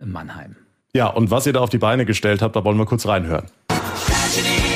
Mannheim. 0.05 0.57
Ja, 0.93 1.07
und 1.07 1.31
was 1.31 1.47
ihr 1.47 1.53
da 1.53 1.61
auf 1.61 1.71
die 1.71 1.79
Beine 1.79 2.05
gestellt 2.05 2.43
habt, 2.43 2.57
da 2.57 2.65
wollen 2.65 2.79
wir 2.79 2.87
kurz 2.87 3.07
reinhören. 3.07 3.47
Tragedy. 4.35 4.74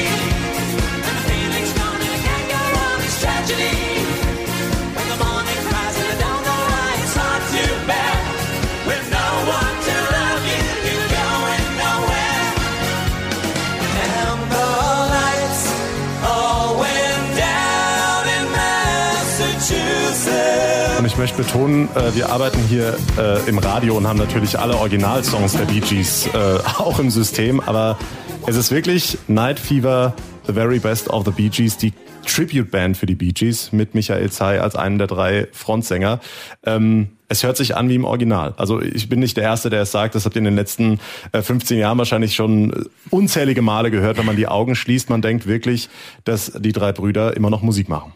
Möchte 21.19 21.43
betonen, 21.43 21.89
äh, 21.97 22.15
wir 22.15 22.31
arbeiten 22.31 22.61
hier 22.69 22.97
äh, 23.19 23.49
im 23.49 23.59
Radio 23.59 23.97
und 23.97 24.07
haben 24.07 24.19
natürlich 24.19 24.57
alle 24.57 24.77
Originalsongs 24.77 25.53
der 25.53 25.65
Bee 25.65 25.81
Gees 25.81 26.29
äh, 26.29 26.59
auch 26.79 27.01
im 27.01 27.11
System, 27.11 27.61
aber 27.61 27.99
es 28.47 28.55
ist 28.55 28.71
wirklich 28.71 29.19
Night 29.27 29.59
Fever, 29.59 30.15
The 30.47 30.53
Very 30.53 30.79
Best 30.79 31.11
of 31.11 31.25
the 31.25 31.33
Bee 31.33 31.49
Gees, 31.49 31.77
die 31.77 31.93
Tribute-Band 32.25 32.97
für 32.97 33.07
die 33.07 33.17
Bee 33.17 33.33
Gees 33.33 33.73
mit 33.73 33.97
Michael 33.97 34.31
Zay 34.31 34.59
als 34.59 34.77
einen 34.77 34.99
der 34.99 35.09
drei 35.09 35.49
Frontsänger. 35.51 36.21
Ähm, 36.65 37.09
es 37.27 37.43
hört 37.43 37.57
sich 37.57 37.77
an 37.77 37.89
wie 37.89 37.97
im 37.97 38.05
Original. 38.05 38.55
Also 38.57 38.81
ich 38.81 39.09
bin 39.09 39.19
nicht 39.19 39.37
der 39.37 39.45
Erste, 39.45 39.71
der 39.71 39.83
es 39.83 39.91
sagt. 39.91 40.15
Das 40.15 40.25
habt 40.25 40.37
ihr 40.37 40.41
in 40.41 40.45
den 40.45 40.57
letzten 40.57 40.99
15 41.33 41.79
Jahren 41.79 41.99
wahrscheinlich 41.99 42.35
schon 42.35 42.87
unzählige 43.11 43.61
Male 43.61 43.91
gehört, 43.91 44.19
wenn 44.19 44.25
man 44.25 44.37
die 44.37 44.47
Augen 44.47 44.75
schließt. 44.75 45.11
Man 45.11 45.21
denkt 45.21 45.47
wirklich, 45.47 45.91
dass 46.25 46.53
die 46.53 46.73
drei 46.73 46.93
Brüder 46.93 47.37
immer 47.37 47.51
noch 47.51 47.61
Musik 47.61 47.91
machen. 47.91 48.15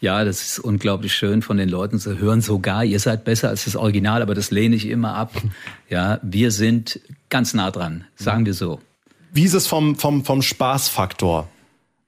Ja, 0.00 0.24
das 0.24 0.42
ist 0.42 0.58
unglaublich 0.58 1.14
schön 1.14 1.42
von 1.42 1.58
den 1.58 1.68
Leuten 1.68 1.98
zu 1.98 2.18
hören. 2.18 2.40
Sogar, 2.40 2.84
ihr 2.84 2.98
seid 2.98 3.24
besser 3.24 3.50
als 3.50 3.64
das 3.64 3.76
Original, 3.76 4.22
aber 4.22 4.34
das 4.34 4.50
lehne 4.50 4.76
ich 4.76 4.86
immer 4.86 5.14
ab. 5.14 5.32
Ja, 5.90 6.20
wir 6.22 6.52
sind 6.52 7.00
ganz 7.30 7.52
nah 7.52 7.72
dran, 7.72 8.04
sagen 8.14 8.46
wir 8.46 8.54
so. 8.54 8.78
Wie 9.32 9.42
ist 9.42 9.54
es 9.54 9.66
vom, 9.66 9.96
vom, 9.96 10.24
vom 10.24 10.40
Spaßfaktor? 10.40 11.48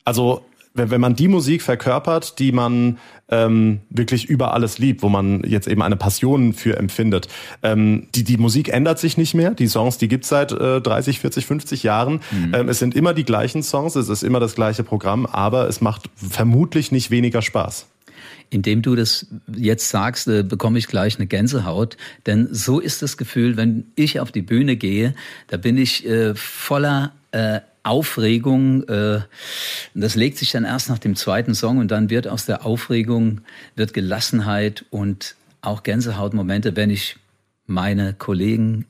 Also 0.04 0.46
wenn, 0.74 0.90
wenn 0.90 1.00
man 1.00 1.14
die 1.14 1.28
Musik 1.28 1.62
verkörpert, 1.62 2.38
die 2.38 2.52
man 2.52 2.98
ähm, 3.28 3.80
wirklich 3.90 4.26
über 4.26 4.54
alles 4.54 4.78
liebt, 4.78 5.02
wo 5.02 5.08
man 5.08 5.42
jetzt 5.44 5.68
eben 5.68 5.82
eine 5.82 5.96
Passion 5.96 6.52
für 6.52 6.76
empfindet. 6.76 7.28
Ähm, 7.62 8.08
die, 8.14 8.24
die 8.24 8.36
Musik 8.36 8.68
ändert 8.68 8.98
sich 8.98 9.16
nicht 9.16 9.34
mehr. 9.34 9.52
Die 9.52 9.66
Songs, 9.66 9.98
die 9.98 10.08
gibt's 10.08 10.28
seit 10.28 10.52
äh, 10.52 10.80
30, 10.80 11.20
40, 11.20 11.46
50 11.46 11.82
Jahren. 11.82 12.20
Mhm. 12.30 12.54
Ähm, 12.54 12.68
es 12.68 12.78
sind 12.78 12.94
immer 12.94 13.14
die 13.14 13.24
gleichen 13.24 13.62
Songs, 13.62 13.96
es 13.96 14.08
ist 14.08 14.22
immer 14.22 14.40
das 14.40 14.54
gleiche 14.54 14.84
Programm, 14.84 15.26
aber 15.26 15.68
es 15.68 15.80
macht 15.80 16.10
vermutlich 16.14 16.92
nicht 16.92 17.10
weniger 17.10 17.42
Spaß. 17.42 17.86
Indem 18.50 18.82
du 18.82 18.94
das 18.94 19.26
jetzt 19.56 19.88
sagst, 19.88 20.28
äh, 20.28 20.42
bekomme 20.42 20.78
ich 20.78 20.86
gleich 20.86 21.16
eine 21.16 21.26
Gänsehaut. 21.26 21.96
Denn 22.26 22.48
so 22.50 22.80
ist 22.80 23.00
das 23.00 23.16
Gefühl, 23.16 23.56
wenn 23.56 23.86
ich 23.94 24.20
auf 24.20 24.30
die 24.30 24.42
Bühne 24.42 24.76
gehe, 24.76 25.14
da 25.48 25.56
bin 25.56 25.78
ich 25.78 26.06
äh, 26.06 26.34
voller 26.34 27.12
äh, 27.30 27.60
Aufregung, 27.84 28.84
äh, 28.84 29.20
das 29.94 30.14
legt 30.14 30.38
sich 30.38 30.52
dann 30.52 30.64
erst 30.64 30.88
nach 30.88 30.98
dem 30.98 31.16
zweiten 31.16 31.54
Song 31.54 31.78
und 31.78 31.90
dann 31.90 32.10
wird 32.10 32.28
aus 32.28 32.46
der 32.46 32.64
Aufregung, 32.64 33.40
wird 33.74 33.92
Gelassenheit 33.92 34.84
und 34.90 35.34
auch 35.62 35.82
Gänsehautmomente, 35.82 36.76
wenn 36.76 36.90
ich 36.90 37.16
meine 37.66 38.14
Kollegen 38.14 38.86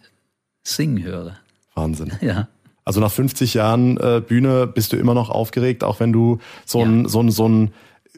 singen 0.62 1.02
höre. 1.02 1.38
Wahnsinn. 1.74 2.12
Ja. 2.20 2.48
Also 2.84 3.00
nach 3.00 3.12
50 3.12 3.54
Jahren 3.54 3.96
äh, 3.98 4.20
Bühne 4.20 4.66
bist 4.66 4.92
du 4.92 4.96
immer 4.96 5.14
noch 5.14 5.30
aufgeregt, 5.30 5.84
auch 5.84 6.00
wenn 6.00 6.12
du 6.12 6.40
so 6.66 6.84
ein, 6.84 7.04
ja. 7.04 7.08
so 7.08 7.22
ein, 7.22 7.30
so 7.30 7.48
ein 7.48 7.72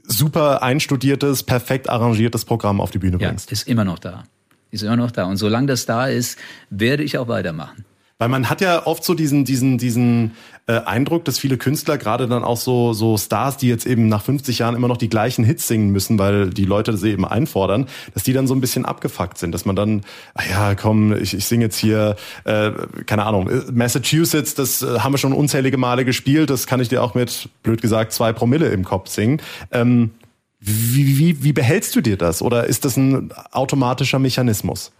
super 0.06 0.62
einstudiertes, 0.62 1.42
perfekt 1.42 1.90
arrangiertes 1.90 2.46
Programm 2.46 2.80
auf 2.80 2.90
die 2.90 2.98
Bühne 2.98 3.18
bringst. 3.18 3.50
Ja, 3.50 3.52
ist 3.52 3.68
immer 3.68 3.84
noch 3.84 3.98
da. 3.98 4.24
Ist 4.70 4.82
immer 4.82 4.96
noch 4.96 5.10
da. 5.10 5.26
Und 5.26 5.36
solange 5.36 5.66
das 5.66 5.84
da 5.84 6.06
ist, 6.06 6.38
werde 6.70 7.02
ich 7.02 7.18
auch 7.18 7.28
weitermachen. 7.28 7.84
Weil 8.18 8.28
man 8.28 8.48
hat 8.48 8.60
ja 8.60 8.86
oft 8.86 9.02
so 9.04 9.14
diesen, 9.14 9.44
diesen, 9.44 9.76
diesen 9.76 10.32
äh, 10.66 10.80
Eindruck, 10.80 11.24
dass 11.24 11.38
viele 11.38 11.58
Künstler, 11.58 11.98
gerade 11.98 12.28
dann 12.28 12.44
auch 12.44 12.56
so, 12.56 12.92
so 12.92 13.18
Stars, 13.18 13.56
die 13.56 13.68
jetzt 13.68 13.86
eben 13.86 14.08
nach 14.08 14.22
50 14.22 14.60
Jahren 14.60 14.76
immer 14.76 14.86
noch 14.86 14.96
die 14.96 15.08
gleichen 15.08 15.44
Hits 15.44 15.66
singen 15.66 15.90
müssen, 15.90 16.18
weil 16.18 16.50
die 16.50 16.64
Leute 16.64 16.96
sie 16.96 17.10
eben 17.10 17.24
einfordern, 17.24 17.86
dass 18.14 18.22
die 18.22 18.32
dann 18.32 18.46
so 18.46 18.54
ein 18.54 18.60
bisschen 18.60 18.84
abgefuckt 18.84 19.36
sind, 19.36 19.52
dass 19.52 19.64
man 19.64 19.74
dann, 19.74 20.02
ah 20.34 20.42
ja, 20.48 20.74
komm, 20.76 21.12
ich, 21.12 21.34
ich 21.34 21.44
singe 21.44 21.64
jetzt 21.64 21.76
hier, 21.76 22.14
äh, 22.44 22.70
keine 23.06 23.26
Ahnung, 23.26 23.50
Massachusetts, 23.72 24.54
das 24.54 24.82
äh, 24.82 25.00
haben 25.00 25.12
wir 25.12 25.18
schon 25.18 25.32
unzählige 25.32 25.76
Male 25.76 26.04
gespielt, 26.04 26.50
das 26.50 26.68
kann 26.68 26.80
ich 26.80 26.88
dir 26.88 27.02
auch 27.02 27.14
mit, 27.14 27.48
blöd 27.64 27.82
gesagt, 27.82 28.12
zwei 28.12 28.32
Promille 28.32 28.68
im 28.68 28.84
Kopf 28.84 29.10
singen. 29.10 29.42
Ähm, 29.72 30.12
wie, 30.60 31.18
wie, 31.18 31.42
wie 31.42 31.52
behältst 31.52 31.94
du 31.94 32.00
dir 32.00 32.16
das? 32.16 32.40
Oder 32.40 32.64
ist 32.64 32.84
das 32.84 32.96
ein 32.96 33.32
automatischer 33.50 34.18
Mechanismus? 34.18 34.92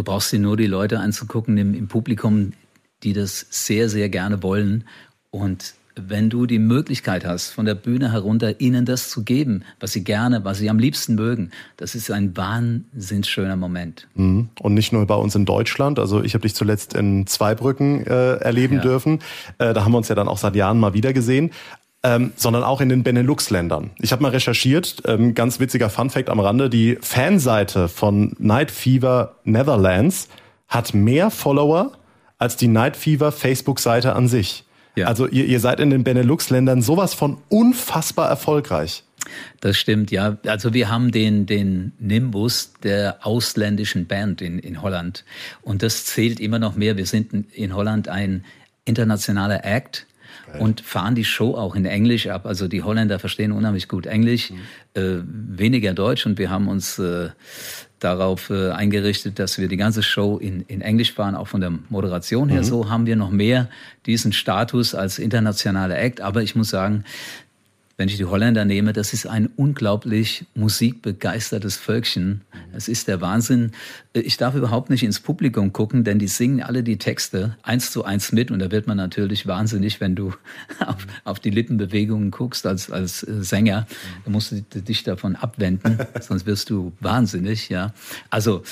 Du 0.00 0.04
brauchst 0.04 0.32
dir 0.32 0.38
nur 0.38 0.56
die 0.56 0.64
Leute 0.64 0.98
anzugucken 0.98 1.58
im, 1.58 1.74
im 1.74 1.86
Publikum, 1.86 2.54
die 3.02 3.12
das 3.12 3.44
sehr, 3.50 3.90
sehr 3.90 4.08
gerne 4.08 4.42
wollen. 4.42 4.84
Und 5.30 5.74
wenn 5.94 6.30
du 6.30 6.46
die 6.46 6.58
Möglichkeit 6.58 7.26
hast, 7.26 7.50
von 7.50 7.66
der 7.66 7.74
Bühne 7.74 8.10
herunter 8.10 8.62
ihnen 8.62 8.86
das 8.86 9.10
zu 9.10 9.24
geben, 9.24 9.62
was 9.78 9.92
sie 9.92 10.02
gerne, 10.02 10.42
was 10.42 10.56
sie 10.56 10.70
am 10.70 10.78
liebsten 10.78 11.16
mögen, 11.16 11.50
das 11.76 11.94
ist 11.94 12.10
ein 12.10 12.34
wahnsinnig 12.34 13.26
schöner 13.26 13.56
Moment. 13.56 14.08
Mhm. 14.14 14.48
Und 14.58 14.72
nicht 14.72 14.90
nur 14.90 15.04
bei 15.06 15.16
uns 15.16 15.34
in 15.34 15.44
Deutschland. 15.44 15.98
Also 15.98 16.22
ich 16.22 16.32
habe 16.32 16.42
dich 16.42 16.54
zuletzt 16.54 16.94
in 16.94 17.26
Zweibrücken 17.26 18.06
äh, 18.06 18.36
erleben 18.36 18.76
ja. 18.76 18.80
dürfen. 18.80 19.18
Äh, 19.58 19.74
da 19.74 19.84
haben 19.84 19.92
wir 19.92 19.98
uns 19.98 20.08
ja 20.08 20.14
dann 20.14 20.28
auch 20.28 20.38
seit 20.38 20.56
Jahren 20.56 20.80
mal 20.80 20.94
wieder 20.94 21.12
gesehen 21.12 21.50
ähm, 22.02 22.32
sondern 22.36 22.62
auch 22.62 22.80
in 22.80 22.88
den 22.88 23.02
Benelux-Ländern. 23.02 23.90
Ich 23.98 24.12
habe 24.12 24.22
mal 24.22 24.30
recherchiert, 24.30 25.02
ähm, 25.06 25.34
ganz 25.34 25.60
witziger 25.60 25.90
Funfact 25.90 26.30
am 26.30 26.40
Rande, 26.40 26.70
die 26.70 26.98
Fanseite 27.00 27.88
von 27.88 28.34
Night 28.38 28.70
Fever 28.70 29.36
Netherlands 29.44 30.28
hat 30.68 30.94
mehr 30.94 31.30
Follower 31.30 31.92
als 32.38 32.56
die 32.56 32.68
Night 32.68 32.96
Fever 32.96 33.32
Facebook-Seite 33.32 34.14
an 34.14 34.28
sich. 34.28 34.64
Ja. 34.96 35.06
Also 35.06 35.26
ihr, 35.28 35.44
ihr 35.44 35.60
seid 35.60 35.78
in 35.80 35.90
den 35.90 36.04
Benelux-Ländern 36.04 36.82
sowas 36.82 37.12
von 37.14 37.38
unfassbar 37.48 38.28
erfolgreich. 38.28 39.04
Das 39.60 39.76
stimmt, 39.76 40.10
ja. 40.10 40.38
Also 40.46 40.72
wir 40.72 40.88
haben 40.88 41.12
den, 41.12 41.44
den 41.44 41.92
Nimbus 41.98 42.72
der 42.82 43.18
ausländischen 43.22 44.06
Band 44.06 44.40
in, 44.40 44.58
in 44.58 44.80
Holland. 44.80 45.24
Und 45.62 45.82
das 45.82 46.06
zählt 46.06 46.40
immer 46.40 46.58
noch 46.58 46.74
mehr. 46.74 46.96
Wir 46.96 47.06
sind 47.06 47.32
in 47.52 47.74
Holland 47.74 48.08
ein 48.08 48.44
internationaler 48.86 49.64
Act 49.64 50.06
und 50.58 50.80
fahren 50.80 51.14
die 51.14 51.24
Show 51.24 51.54
auch 51.54 51.74
in 51.74 51.84
Englisch 51.84 52.26
ab. 52.26 52.46
Also 52.46 52.68
die 52.68 52.82
Holländer 52.82 53.18
verstehen 53.18 53.52
unheimlich 53.52 53.88
gut 53.88 54.06
Englisch, 54.06 54.50
mhm. 54.50 54.56
äh, 54.94 55.22
weniger 55.24 55.94
Deutsch 55.94 56.26
und 56.26 56.38
wir 56.38 56.50
haben 56.50 56.68
uns 56.68 56.98
äh, 56.98 57.30
darauf 58.00 58.50
äh, 58.50 58.70
eingerichtet, 58.70 59.38
dass 59.38 59.58
wir 59.58 59.68
die 59.68 59.76
ganze 59.76 60.02
Show 60.02 60.38
in, 60.38 60.62
in 60.62 60.80
Englisch 60.80 61.12
fahren, 61.12 61.34
auch 61.34 61.48
von 61.48 61.60
der 61.60 61.72
Moderation 61.88 62.48
her. 62.48 62.62
Mhm. 62.62 62.64
So 62.64 62.90
haben 62.90 63.06
wir 63.06 63.16
noch 63.16 63.30
mehr 63.30 63.68
diesen 64.06 64.32
Status 64.32 64.94
als 64.94 65.18
internationaler 65.18 65.98
Act. 65.98 66.20
Aber 66.20 66.42
ich 66.42 66.56
muss 66.56 66.70
sagen, 66.70 67.04
wenn 68.00 68.08
ich 68.08 68.16
die 68.16 68.24
Holländer 68.24 68.64
nehme, 68.64 68.94
das 68.94 69.12
ist 69.12 69.26
ein 69.26 69.50
unglaublich 69.56 70.46
musikbegeistertes 70.54 71.76
Völkchen. 71.76 72.40
Es 72.72 72.88
ist 72.88 73.08
der 73.08 73.20
Wahnsinn. 73.20 73.72
Ich 74.14 74.38
darf 74.38 74.54
überhaupt 74.54 74.88
nicht 74.88 75.02
ins 75.02 75.20
Publikum 75.20 75.74
gucken, 75.74 76.02
denn 76.02 76.18
die 76.18 76.26
singen 76.26 76.62
alle 76.62 76.82
die 76.82 76.96
Texte 76.96 77.58
eins 77.62 77.90
zu 77.90 78.02
eins 78.02 78.32
mit 78.32 78.50
und 78.50 78.58
da 78.58 78.70
wird 78.70 78.86
man 78.86 78.96
natürlich 78.96 79.46
wahnsinnig, 79.46 80.00
wenn 80.00 80.16
du 80.16 80.32
auf, 80.86 81.06
auf 81.24 81.40
die 81.40 81.50
Lippenbewegungen 81.50 82.30
guckst 82.30 82.66
als, 82.66 82.90
als 82.90 83.22
äh, 83.22 83.42
Sänger. 83.42 83.86
Da 84.24 84.30
musst 84.30 84.52
du 84.52 84.62
dich 84.80 85.02
davon 85.02 85.36
abwenden, 85.36 85.98
sonst 86.22 86.46
wirst 86.46 86.70
du 86.70 86.94
wahnsinnig, 87.00 87.68
ja. 87.68 87.92
Also 88.30 88.62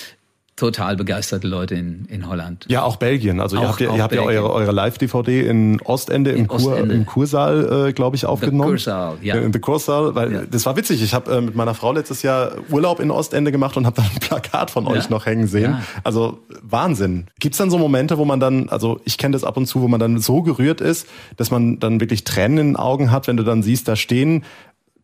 total 0.59 0.97
begeisterte 0.97 1.47
Leute 1.47 1.77
in, 1.77 2.05
in 2.07 2.29
Holland. 2.29 2.66
Ja, 2.68 2.83
auch 2.83 2.97
Belgien. 2.97 3.40
Also 3.40 3.59
auch, 3.59 3.62
ihr 3.62 3.68
habt 3.68 3.81
ja, 3.81 3.94
ihr 3.94 4.03
habt 4.03 4.14
ja 4.14 4.23
eure, 4.23 4.53
eure 4.53 4.73
Live-DVD 4.73 5.47
in 5.47 5.81
Ostende 5.83 6.33
im, 6.33 6.38
in 6.38 6.49
Kur, 6.49 6.73
Ostende. 6.73 6.94
im 6.94 7.07
Kursaal, 7.07 7.88
äh, 7.88 7.92
glaube 7.92 8.16
ich, 8.16 8.27
aufgenommen. 8.27 8.62
The 8.62 8.85
Kursaal, 8.85 9.16
ja. 9.23 9.37
In 9.37 9.53
the 9.53 9.61
Kursaal, 9.61 10.14
weil 10.16 10.33
ja. 10.33 10.42
das 10.51 10.66
war 10.66 10.77
witzig. 10.77 11.01
Ich 11.01 11.14
habe 11.14 11.33
äh, 11.33 11.40
mit 11.40 11.55
meiner 11.55 11.75
Frau 11.75 11.92
letztes 11.92 12.23
Jahr 12.23 12.53
Urlaub 12.71 12.99
in 12.99 13.12
Ostende 13.12 13.53
gemacht 13.53 13.77
und 13.77 13.87
habe 13.87 13.97
dann 13.97 14.07
ein 14.07 14.18
Plakat 14.21 14.73
von 14.73 14.85
ja. 14.87 14.90
euch 14.90 15.09
noch 15.09 15.27
hängen 15.27 15.47
sehen. 15.47 15.71
Ja. 15.71 15.83
Also 16.03 16.40
Wahnsinn. 16.62 17.29
Gibt's 17.38 17.59
dann 17.59 17.71
so 17.71 17.79
Momente, 17.79 18.18
wo 18.18 18.25
man 18.25 18.40
dann, 18.40 18.68
also 18.68 19.01
ich 19.05 19.16
kenne 19.16 19.33
das 19.33 19.44
ab 19.44 19.57
und 19.57 19.66
zu, 19.66 19.81
wo 19.81 19.87
man 19.87 20.01
dann 20.01 20.18
so 20.18 20.42
gerührt 20.42 20.81
ist, 20.81 21.07
dass 21.37 21.53
man 21.53 21.79
dann 21.79 22.01
wirklich 22.01 22.25
Tränen 22.25 22.59
in 22.59 22.66
den 22.71 22.77
Augen 22.77 23.12
hat, 23.12 23.29
wenn 23.29 23.37
du 23.37 23.44
dann 23.44 23.62
siehst, 23.62 23.87
da 23.87 23.94
stehen 23.94 24.42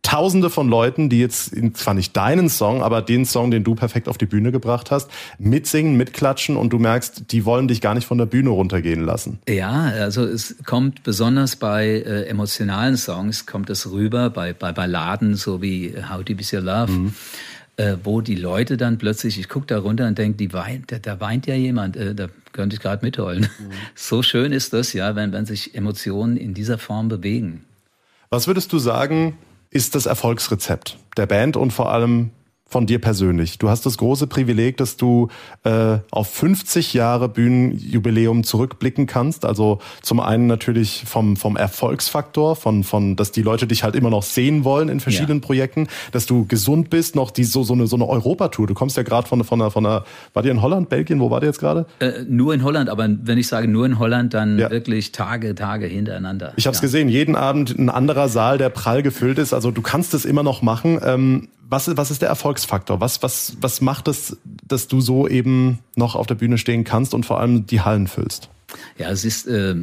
Tausende 0.05 0.51
von 0.51 0.69
Leuten, 0.69 1.09
die 1.09 1.19
jetzt 1.19 1.55
zwar 1.73 1.95
nicht 1.95 2.15
deinen 2.15 2.47
Song, 2.47 2.83
aber 2.83 3.01
den 3.01 3.25
Song, 3.25 3.49
den 3.49 3.63
du 3.63 3.73
perfekt 3.73 4.07
auf 4.07 4.19
die 4.19 4.27
Bühne 4.27 4.51
gebracht 4.51 4.91
hast, 4.91 5.09
mitsingen, 5.39 5.97
mitklatschen 5.97 6.57
und 6.57 6.69
du 6.69 6.77
merkst, 6.77 7.31
die 7.31 7.43
wollen 7.43 7.67
dich 7.67 7.81
gar 7.81 7.95
nicht 7.95 8.05
von 8.05 8.19
der 8.19 8.27
Bühne 8.27 8.51
runtergehen 8.51 9.03
lassen. 9.03 9.39
Ja, 9.49 9.85
also 9.85 10.23
es 10.23 10.57
kommt 10.63 11.01
besonders 11.01 11.55
bei 11.55 11.87
äh, 11.87 12.27
emotionalen 12.27 12.97
Songs, 12.97 13.47
kommt 13.47 13.71
es 13.71 13.89
rüber, 13.89 14.29
bei, 14.29 14.53
bei 14.53 14.71
Balladen, 14.71 15.33
so 15.33 15.63
wie 15.63 15.95
How 16.07 16.23
Deep 16.23 16.39
Is 16.39 16.53
Your 16.53 16.61
Love. 16.61 16.91
Mhm. 16.91 17.13
Äh, 17.77 17.97
wo 18.03 18.21
die 18.21 18.35
Leute 18.35 18.77
dann 18.77 18.99
plötzlich, 18.99 19.39
ich 19.39 19.49
gucke 19.49 19.65
da 19.65 19.79
runter 19.79 20.07
und 20.07 20.19
denke, 20.19 20.37
die 20.37 20.53
weint, 20.53 20.91
da, 20.91 20.99
da 20.99 21.19
weint 21.19 21.47
ja 21.47 21.55
jemand, 21.55 21.97
äh, 21.97 22.13
da 22.13 22.27
könnte 22.53 22.75
ich 22.75 22.81
gerade 22.81 23.03
mitheulen. 23.03 23.49
Mhm. 23.57 23.71
So 23.95 24.21
schön 24.21 24.51
ist 24.51 24.71
das, 24.71 24.93
ja, 24.93 25.15
wenn, 25.15 25.33
wenn 25.33 25.47
sich 25.47 25.73
Emotionen 25.73 26.37
in 26.37 26.53
dieser 26.53 26.77
Form 26.77 27.09
bewegen. 27.09 27.65
Was 28.29 28.47
würdest 28.47 28.71
du 28.71 28.77
sagen, 28.77 29.37
ist 29.75 29.93
das 29.93 30.05
Erfolgsrezept 30.05 30.97
der 31.17 31.25
Band 31.25 31.57
und 31.57 31.71
vor 31.71 31.91
allem 31.91 32.31
von 32.67 32.87
dir 32.87 32.99
persönlich. 32.99 33.59
Du 33.59 33.69
hast 33.69 33.85
das 33.85 33.97
große 33.97 34.25
Privileg, 34.25 34.77
dass 34.77 34.97
du 34.97 35.29
äh, 35.63 35.99
auf 36.09 36.27
50 36.29 36.93
Jahre 36.93 37.29
Bühnenjubiläum 37.29 38.43
zurückblicken 38.43 39.05
kannst. 39.05 39.45
Also 39.45 39.79
zum 40.01 40.19
einen 40.19 40.47
natürlich 40.47 41.03
vom, 41.05 41.37
vom 41.37 41.57
Erfolgsfaktor, 41.57 42.55
von, 42.55 42.83
von, 42.83 43.15
dass 43.15 43.31
die 43.31 43.43
Leute 43.43 43.67
dich 43.67 43.83
halt 43.83 43.95
immer 43.95 44.09
noch 44.09 44.23
sehen 44.23 44.63
wollen 44.63 44.89
in 44.89 44.99
verschiedenen 44.99 45.39
ja. 45.41 45.45
Projekten, 45.45 45.87
dass 46.11 46.25
du 46.25 46.45
gesund 46.47 46.89
bist, 46.89 47.15
noch 47.15 47.29
die, 47.29 47.43
so, 47.43 47.63
so 47.63 47.73
eine, 47.73 47.85
so 47.85 47.95
eine 47.97 48.07
Europatour. 48.07 48.65
Du 48.65 48.73
kommst 48.73 48.97
ja 48.97 49.03
gerade 49.03 49.27
von, 49.27 49.43
von, 49.43 49.61
einer, 49.61 49.69
von 49.69 49.85
einer, 49.85 50.03
war 50.33 50.41
dir 50.41 50.51
in 50.51 50.61
Holland, 50.61 50.89
Belgien, 50.89 51.19
wo 51.19 51.29
war 51.29 51.39
der 51.39 51.49
jetzt 51.49 51.59
gerade? 51.59 51.85
Äh, 51.99 52.23
nur 52.27 52.53
in 52.53 52.63
Holland, 52.63 52.89
aber 52.89 53.07
wenn 53.07 53.37
ich 53.37 53.47
sage 53.47 53.67
nur 53.67 53.85
in 53.85 53.99
Holland, 53.99 54.33
dann 54.33 54.57
ja. 54.57 54.71
wirklich 54.71 55.11
Tage, 55.11 55.53
Tage 55.53 55.85
hintereinander. 55.85 56.53
Ich 56.55 56.65
habe 56.65 56.73
es 56.73 56.81
ja. 56.81 56.87
gesehen, 56.87 57.09
jeden 57.09 57.35
Abend 57.35 57.77
ein 57.77 57.89
anderer 57.89 58.27
Saal, 58.27 58.57
der 58.57 58.69
prall 58.69 59.03
gefüllt 59.03 59.37
ist. 59.37 59.53
Also 59.53 59.69
du 59.69 59.83
kannst 59.83 60.15
es 60.15 60.25
immer 60.25 60.41
noch 60.41 60.63
machen. 60.63 60.99
Ähm, 61.03 61.47
was, 61.67 61.95
was 61.97 62.11
ist 62.11 62.21
der 62.21 62.29
Erfolgsfaktor? 62.29 63.01
Was, 63.01 63.23
was, 63.23 63.57
was 63.59 63.81
macht 63.81 64.07
es, 64.07 64.37
dass 64.67 64.87
du 64.87 65.01
so 65.01 65.27
eben 65.27 65.79
noch 65.95 66.15
auf 66.15 66.27
der 66.27 66.35
Bühne 66.35 66.57
stehen 66.57 66.83
kannst 66.83 67.13
und 67.13 67.25
vor 67.25 67.39
allem 67.39 67.65
die 67.65 67.81
Hallen 67.81 68.07
füllst? 68.07 68.49
Ja, 68.97 69.09
es 69.09 69.25
ist 69.25 69.47
äh, 69.47 69.75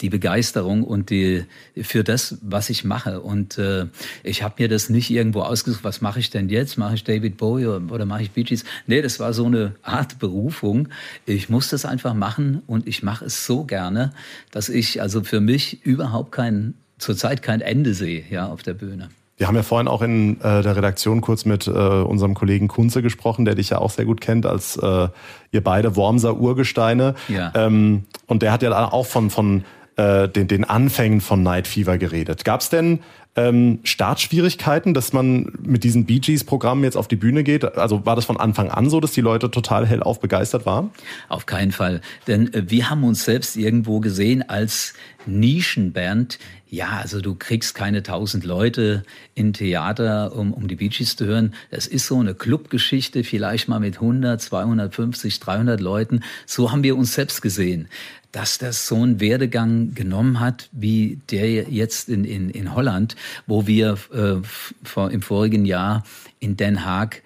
die 0.00 0.10
Begeisterung 0.10 0.82
und 0.82 1.10
die 1.10 1.44
für 1.80 2.04
das, 2.04 2.38
was 2.42 2.68
ich 2.70 2.84
mache. 2.84 3.20
Und 3.20 3.58
äh, 3.58 3.86
ich 4.22 4.42
habe 4.42 4.62
mir 4.62 4.68
das 4.68 4.90
nicht 4.90 5.10
irgendwo 5.10 5.42
ausgesucht, 5.42 5.84
was 5.84 6.00
mache 6.00 6.20
ich 6.20 6.30
denn 6.30 6.48
jetzt? 6.48 6.76
Mache 6.78 6.94
ich 6.94 7.04
David 7.04 7.36
Bowie 7.36 7.66
oder, 7.66 7.92
oder 7.92 8.06
mache 8.06 8.22
ich 8.22 8.30
Bee 8.32 8.42
Gees? 8.42 8.64
Nee, 8.86 9.02
das 9.02 9.20
war 9.20 9.32
so 9.32 9.46
eine 9.46 9.74
Art 9.82 10.18
Berufung. 10.18 10.88
Ich 11.26 11.48
muss 11.48 11.68
das 11.68 11.84
einfach 11.84 12.14
machen 12.14 12.62
und 12.66 12.86
ich 12.86 13.02
mache 13.02 13.24
es 13.24 13.46
so 13.46 13.64
gerne, 13.64 14.12
dass 14.50 14.68
ich 14.68 15.00
also 15.00 15.22
für 15.22 15.40
mich 15.40 15.84
überhaupt 15.84 16.32
kein 16.32 16.74
zurzeit 16.98 17.42
kein 17.42 17.60
Ende 17.60 17.92
sehe 17.92 18.24
ja 18.30 18.46
auf 18.46 18.62
der 18.62 18.74
Bühne. 18.74 19.10
Wir 19.36 19.48
haben 19.48 19.56
ja 19.56 19.62
vorhin 19.62 19.88
auch 19.88 20.02
in 20.02 20.40
äh, 20.42 20.62
der 20.62 20.76
Redaktion 20.76 21.20
kurz 21.20 21.44
mit 21.44 21.66
äh, 21.66 21.70
unserem 21.70 22.34
Kollegen 22.34 22.68
Kunze 22.68 23.02
gesprochen, 23.02 23.44
der 23.44 23.56
dich 23.56 23.70
ja 23.70 23.78
auch 23.78 23.90
sehr 23.90 24.04
gut 24.04 24.20
kennt, 24.20 24.46
als 24.46 24.76
äh, 24.76 25.08
ihr 25.50 25.64
beide 25.64 25.96
Wormser 25.96 26.36
Urgesteine. 26.36 27.14
Ja. 27.28 27.52
Ähm, 27.56 28.04
und 28.26 28.42
der 28.42 28.52
hat 28.52 28.62
ja 28.62 28.92
auch 28.92 29.06
von, 29.06 29.30
von 29.30 29.64
äh, 29.96 30.28
den, 30.28 30.46
den 30.46 30.64
Anfängen 30.64 31.20
von 31.20 31.42
Night 31.42 31.66
Fever 31.66 31.98
geredet. 31.98 32.44
Gab 32.44 32.60
es 32.60 32.68
denn 32.68 33.00
ähm, 33.36 33.80
Startschwierigkeiten, 33.82 34.94
dass 34.94 35.12
man 35.12 35.52
mit 35.62 35.84
diesen 35.84 36.06
Bee 36.06 36.20
Gees 36.20 36.44
Programmen 36.44 36.84
jetzt 36.84 36.96
auf 36.96 37.08
die 37.08 37.16
Bühne 37.16 37.42
geht? 37.42 37.76
Also 37.76 38.06
war 38.06 38.16
das 38.16 38.24
von 38.24 38.36
Anfang 38.36 38.70
an 38.70 38.88
so, 38.88 39.00
dass 39.00 39.12
die 39.12 39.20
Leute 39.20 39.50
total 39.50 39.86
hellauf 39.86 40.20
begeistert 40.20 40.66
waren? 40.66 40.90
Auf 41.28 41.46
keinen 41.46 41.72
Fall. 41.72 42.00
Denn 42.26 42.52
äh, 42.54 42.70
wir 42.70 42.90
haben 42.90 43.04
uns 43.04 43.24
selbst 43.24 43.56
irgendwo 43.56 44.00
gesehen 44.00 44.48
als 44.48 44.94
Nischenband. 45.26 46.38
Ja, 46.74 46.98
also 47.00 47.20
du 47.20 47.36
kriegst 47.36 47.76
keine 47.76 48.02
tausend 48.02 48.42
Leute 48.42 49.04
in 49.36 49.52
Theater, 49.52 50.34
um, 50.34 50.52
um 50.52 50.66
die 50.66 50.74
Bee 50.74 50.88
Gees 50.88 51.14
zu 51.14 51.24
hören. 51.24 51.54
Das 51.70 51.86
ist 51.86 52.08
so 52.08 52.18
eine 52.18 52.34
Clubgeschichte, 52.34 53.22
vielleicht 53.22 53.68
mal 53.68 53.78
mit 53.78 53.94
100, 53.94 54.42
250, 54.42 55.38
300 55.38 55.80
Leuten. 55.80 56.24
So 56.46 56.72
haben 56.72 56.82
wir 56.82 56.96
uns 56.96 57.14
selbst 57.14 57.42
gesehen 57.42 57.88
dass 58.32 58.58
das 58.58 58.88
so 58.88 58.96
einen 58.96 59.20
Werdegang 59.20 59.94
genommen 59.94 60.40
hat, 60.40 60.68
wie 60.72 61.20
der 61.30 61.70
jetzt 61.70 62.08
in, 62.08 62.24
in, 62.24 62.50
in 62.50 62.74
Holland, 62.74 63.14
wo 63.46 63.68
wir 63.68 63.96
äh, 64.12 64.44
vor, 64.82 65.12
im 65.12 65.22
vorigen 65.22 65.64
Jahr 65.64 66.02
in 66.40 66.56
Den 66.56 66.84
Haag 66.84 67.22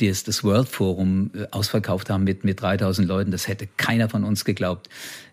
das, 0.00 0.22
das 0.22 0.44
World 0.44 0.68
Forum 0.68 1.30
äh, 1.34 1.46
ausverkauft 1.50 2.10
haben 2.10 2.24
mit, 2.24 2.44
mit 2.44 2.60
3000 2.60 3.08
Leuten. 3.08 3.30
Das 3.30 3.48
hätte 3.48 3.68
keiner 3.78 4.10
von 4.10 4.22
uns 4.22 4.44
geglaubt. 4.44 4.90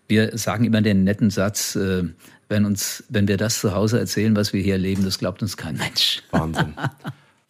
Wir 0.08 0.38
sagen 0.38 0.64
immer 0.64 0.82
den 0.82 1.04
netten 1.04 1.30
Satz, 1.30 1.76
äh, 1.76 2.04
wenn, 2.50 2.66
uns, 2.66 3.04
wenn 3.10 3.28
wir 3.28 3.38
das 3.38 3.60
zu 3.60 3.74
Hause 3.74 4.00
erzählen, 4.00 4.36
was 4.36 4.54
wir 4.54 4.62
hier 4.62 4.74
erleben, 4.74 5.04
das 5.04 5.20
glaubt 5.20 5.42
uns 5.42 5.58
kein 5.58 5.78
Mensch. 5.78 6.24
Wahnsinn. 6.32 6.74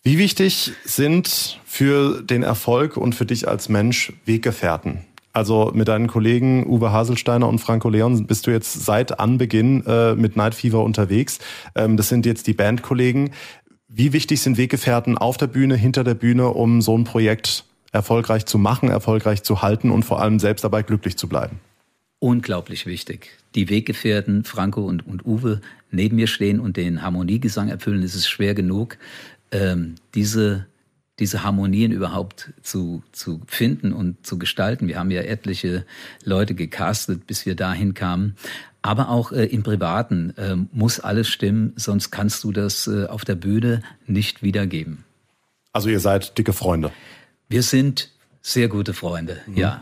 Wie 0.03 0.17
wichtig 0.17 0.71
sind 0.85 1.59
für 1.65 2.21
den 2.21 2.43
Erfolg 2.43 2.97
und 2.97 3.13
für 3.13 3.25
dich 3.25 3.47
als 3.47 3.69
Mensch 3.69 4.13
Weggefährten? 4.25 4.99
Also 5.33 5.71
mit 5.73 5.87
deinen 5.87 6.07
Kollegen 6.07 6.65
Uwe 6.65 6.91
Haselsteiner 6.91 7.47
und 7.47 7.59
Franco 7.59 7.89
Leon 7.89 8.25
bist 8.25 8.47
du 8.47 8.51
jetzt 8.51 8.85
seit 8.85 9.19
Anbeginn 9.19 9.85
äh, 9.85 10.15
mit 10.15 10.35
Night 10.35 10.55
Fever 10.55 10.83
unterwegs. 10.83 11.39
Ähm, 11.75 11.95
das 11.95 12.09
sind 12.09 12.25
jetzt 12.25 12.47
die 12.47 12.53
Bandkollegen. 12.53 13.31
Wie 13.87 14.13
wichtig 14.13 14.41
sind 14.41 14.57
Weggefährten 14.57 15.17
auf 15.17 15.37
der 15.37 15.47
Bühne, 15.47 15.75
hinter 15.75 16.03
der 16.03 16.15
Bühne, 16.15 16.49
um 16.49 16.81
so 16.81 16.97
ein 16.97 17.03
Projekt 17.03 17.65
erfolgreich 17.91 18.45
zu 18.45 18.57
machen, 18.57 18.89
erfolgreich 18.89 19.43
zu 19.43 19.61
halten 19.61 19.91
und 19.91 20.03
vor 20.03 20.21
allem 20.21 20.39
selbst 20.39 20.63
dabei 20.63 20.81
glücklich 20.81 21.17
zu 21.17 21.27
bleiben? 21.27 21.59
Unglaublich 22.19 22.85
wichtig. 22.85 23.37
Die 23.55 23.69
Weggefährten 23.69 24.43
Franco 24.43 24.85
und, 24.85 25.05
und 25.05 25.25
Uwe 25.25 25.61
neben 25.91 26.15
mir 26.15 26.27
stehen 26.27 26.59
und 26.59 26.77
den 26.77 27.01
Harmoniegesang 27.01 27.69
erfüllen, 27.69 28.03
ist 28.03 28.15
es 28.15 28.27
schwer 28.27 28.53
genug, 28.53 28.97
ähm, 29.51 29.95
diese 30.15 30.65
diese 31.19 31.43
Harmonien 31.43 31.91
überhaupt 31.91 32.51
zu, 32.61 33.01
zu 33.11 33.41
finden 33.47 33.91
und 33.91 34.25
zu 34.25 34.37
gestalten. 34.37 34.87
Wir 34.87 34.99
haben 34.99 35.09
ja 35.11 35.21
etliche 35.21 35.85
Leute 36.23 36.53
gecastet, 36.53 37.25
bis 37.25 37.45
wir 37.45 37.55
dahin 37.55 37.93
kamen. 37.93 38.35
Aber 38.83 39.09
auch 39.09 39.31
äh, 39.31 39.45
im 39.45 39.63
Privaten 39.63 40.33
äh, 40.37 40.55
muss 40.71 40.99
alles 40.99 41.27
stimmen, 41.27 41.73
sonst 41.75 42.11
kannst 42.11 42.43
du 42.43 42.51
das 42.51 42.87
äh, 42.87 43.07
auf 43.07 43.25
der 43.25 43.35
Bühne 43.35 43.81
nicht 44.05 44.43
wiedergeben. 44.43 45.03
Also 45.73 45.89
ihr 45.89 45.99
seid 45.99 46.37
dicke 46.37 46.53
Freunde. 46.53 46.91
Wir 47.49 47.63
sind 47.63 48.11
sehr 48.41 48.67
gute 48.67 48.93
Freunde, 48.93 49.41
mhm. 49.47 49.57
ja. 49.57 49.67
Ja. 49.67 49.81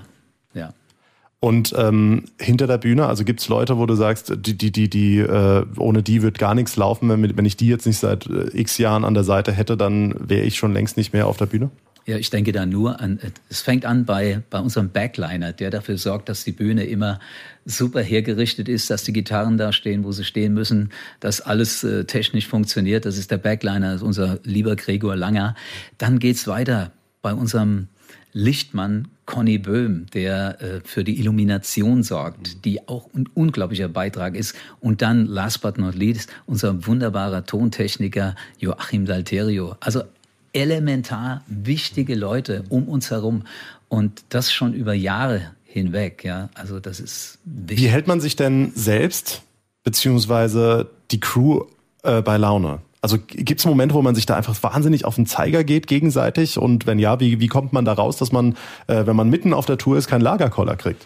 Und 1.45 1.75
ähm, 1.77 2.23
hinter 2.41 2.65
der 2.65 2.79
Bühne, 2.79 3.05
also 3.05 3.23
gibt's 3.23 3.49
Leute, 3.49 3.77
wo 3.77 3.85
du 3.85 3.93
sagst, 3.93 4.33
die, 4.35 4.57
die, 4.57 4.71
die, 4.71 4.89
die, 4.89 5.19
äh, 5.19 5.63
ohne 5.77 6.01
die 6.01 6.23
wird 6.23 6.39
gar 6.39 6.55
nichts 6.55 6.75
laufen. 6.75 7.07
Wenn, 7.07 7.37
wenn 7.37 7.45
ich 7.45 7.55
die 7.55 7.67
jetzt 7.67 7.85
nicht 7.85 7.99
seit 7.99 8.25
äh, 8.25 8.49
x 8.51 8.79
Jahren 8.79 9.05
an 9.05 9.13
der 9.13 9.23
Seite 9.23 9.51
hätte, 9.51 9.77
dann 9.77 10.15
wäre 10.27 10.43
ich 10.43 10.57
schon 10.57 10.73
längst 10.73 10.97
nicht 10.97 11.13
mehr 11.13 11.27
auf 11.27 11.37
der 11.37 11.45
Bühne? 11.45 11.69
Ja, 12.07 12.17
ich 12.17 12.31
denke 12.31 12.51
da 12.51 12.65
nur 12.65 12.99
an, 12.99 13.19
es 13.47 13.61
fängt 13.61 13.85
an 13.85 14.05
bei, 14.05 14.41
bei 14.49 14.59
unserem 14.59 14.89
Backliner, 14.89 15.53
der 15.53 15.69
dafür 15.69 15.99
sorgt, 15.99 16.29
dass 16.29 16.43
die 16.43 16.51
Bühne 16.51 16.85
immer 16.85 17.19
super 17.63 18.01
hergerichtet 18.01 18.67
ist, 18.67 18.89
dass 18.89 19.03
die 19.03 19.13
Gitarren 19.13 19.59
da 19.59 19.71
stehen, 19.71 20.03
wo 20.03 20.11
sie 20.11 20.23
stehen 20.23 20.55
müssen, 20.55 20.89
dass 21.19 21.41
alles 21.41 21.83
äh, 21.83 22.05
technisch 22.05 22.47
funktioniert. 22.47 23.05
Das 23.05 23.19
ist 23.19 23.29
der 23.29 23.37
Backliner, 23.37 23.91
das 23.91 23.97
ist 23.97 24.07
unser 24.07 24.39
lieber 24.41 24.75
Gregor 24.75 25.15
Langer. 25.15 25.53
Dann 25.99 26.17
geht's 26.17 26.47
weiter 26.47 26.91
bei 27.21 27.35
unserem 27.35 27.89
Lichtmann 28.35 29.07
Conny 29.25 29.57
Böhm, 29.57 30.07
der 30.13 30.61
äh, 30.61 30.81
für 30.83 31.05
die 31.05 31.19
Illumination 31.19 32.03
sorgt, 32.03 32.65
die 32.65 32.85
auch 32.89 33.09
ein 33.15 33.29
unglaublicher 33.33 33.87
Beitrag 33.87 34.35
ist. 34.35 34.55
Und 34.81 35.01
dann, 35.01 35.25
last 35.25 35.61
but 35.61 35.77
not 35.77 35.95
least, 35.95 36.29
unser 36.45 36.85
wunderbarer 36.85 37.45
Tontechniker 37.45 38.35
Joachim 38.59 39.05
Dalterio. 39.05 39.77
Also 39.79 40.03
elementar 40.51 41.43
wichtige 41.47 42.13
Leute 42.13 42.65
um 42.67 42.89
uns 42.89 43.09
herum. 43.09 43.43
Und 43.87 44.25
das 44.29 44.51
schon 44.51 44.73
über 44.73 44.93
Jahre 44.93 45.51
hinweg. 45.63 46.25
Ja, 46.25 46.49
also 46.55 46.81
das 46.81 46.99
ist 46.99 47.39
wichtig. 47.45 47.85
Wie 47.85 47.89
hält 47.89 48.07
man 48.07 48.19
sich 48.19 48.35
denn 48.35 48.73
selbst 48.75 49.43
beziehungsweise 49.85 50.89
die 51.09 51.21
Crew 51.21 51.61
äh, 52.03 52.21
bei 52.21 52.35
Laune? 52.35 52.81
Also 53.05 53.19
gibt 53.19 53.59
es 53.59 53.65
Momente, 53.67 53.93
wo 53.93 54.01
man 54.01 54.15
sich 54.15 54.25
da 54.25 54.35
einfach 54.35 54.63
wahnsinnig 54.63 55.05
auf 55.05 55.13
den 55.13 55.27
Zeiger 55.27 55.63
geht 55.63 55.85
gegenseitig? 55.85 56.57
Und 56.57 56.87
wenn 56.87 56.97
ja, 56.97 57.19
wie, 57.19 57.39
wie 57.39 57.47
kommt 57.47 57.71
man 57.71 57.85
da 57.85 57.93
raus, 57.93 58.17
dass 58.17 58.31
man, 58.31 58.55
äh, 58.87 59.05
wenn 59.05 59.15
man 59.15 59.29
mitten 59.29 59.53
auf 59.53 59.67
der 59.67 59.77
Tour 59.77 59.95
ist, 59.95 60.07
keinen 60.07 60.21
Lagerkoller 60.21 60.75
kriegt? 60.75 61.05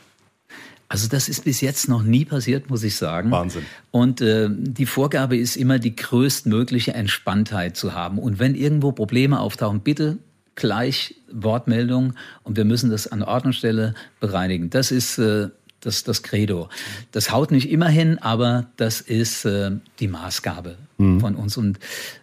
Also 0.88 1.10
das 1.10 1.28
ist 1.28 1.44
bis 1.44 1.60
jetzt 1.60 1.90
noch 1.90 2.02
nie 2.02 2.24
passiert, 2.24 2.70
muss 2.70 2.84
ich 2.84 2.96
sagen. 2.96 3.32
Wahnsinn. 3.32 3.66
Und 3.92 4.22
äh, 4.22 4.48
die 4.50 4.86
Vorgabe 4.86 5.36
ist 5.36 5.58
immer, 5.58 5.78
die 5.78 5.94
größtmögliche 5.94 6.94
Entspanntheit 6.94 7.76
zu 7.76 7.94
haben. 7.94 8.18
Und 8.18 8.40
wenn 8.40 8.56
irgendwo 8.56 8.94
Probleme 8.94 9.38
auftauchen, 9.38 9.82
bitte 9.82 10.20
gleich 10.56 11.16
Wortmeldung 11.30 12.14
und 12.44 12.56
wir 12.56 12.64
müssen 12.64 12.90
das 12.90 13.08
an 13.08 13.24
Ort 13.24 13.44
und 13.44 13.52
Stelle 13.52 13.94
bereinigen. 14.22 14.70
Das 14.70 14.92
ist 14.92 15.18
äh, 15.18 15.50
das, 15.82 16.06
das 16.06 16.24
Credo. 16.24 16.70
Das 17.12 17.34
haut 17.34 17.52
nicht 17.52 17.70
immer 17.70 17.90
hin, 17.90 18.20
aber 18.20 18.68
das 18.78 19.02
ist 19.02 19.44
äh, 19.44 19.72
die 20.00 20.08
Maßgabe 20.08 20.78
mhm. 21.00 21.20
von 21.20 21.36
uns. 21.36 21.58
Und 21.58 21.80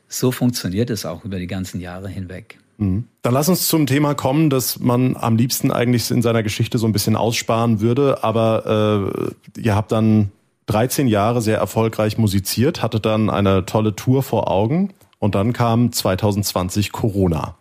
so 0.09 0.31
funktioniert 0.31 0.91
es 0.91 1.05
auch 1.05 1.25
über 1.25 1.39
die 1.39 1.47
ganzen 1.47 1.81
Jahre 1.81 2.09
hinweg. 2.09 2.59
Mhm. 2.79 3.05
Dann 3.23 3.35
lass 3.35 3.49
uns 3.49 3.69
zum 3.69 3.87
Thema 3.87 4.15
kommen, 4.15 4.51
dass 4.51 4.79
man 4.79 5.17
am 5.17 5.37
liebsten 5.37 5.73
eigentlich 5.73 6.11
in 6.11 6.23
seiner 6.23 6.43
Geschichte 6.43 6.79
so 6.79 6.87
ein 6.87 6.93
bisschen 6.93 7.17
aussparen 7.17 7.81
würde. 7.81 8.23
Aber 8.23 9.33
äh, 9.57 9.61
ihr 9.61 9.75
habt 9.75 9.93
dann 9.93 10.31
13 10.67 11.09
Jahre 11.09 11.43
sehr 11.43 11.59
erfolgreich 11.59 12.19
musiziert, 12.19 12.83
hattet 12.83 13.07
dann 13.07 13.31
eine 13.31 13.67
tolle 13.67 13.95
Tour 13.95 14.23
vor 14.23 14.51
Augen 14.51 14.93
und 15.19 15.35
dann 15.35 15.53
kam 15.53 15.93
2020 15.93 16.93
Corona. 16.93 17.57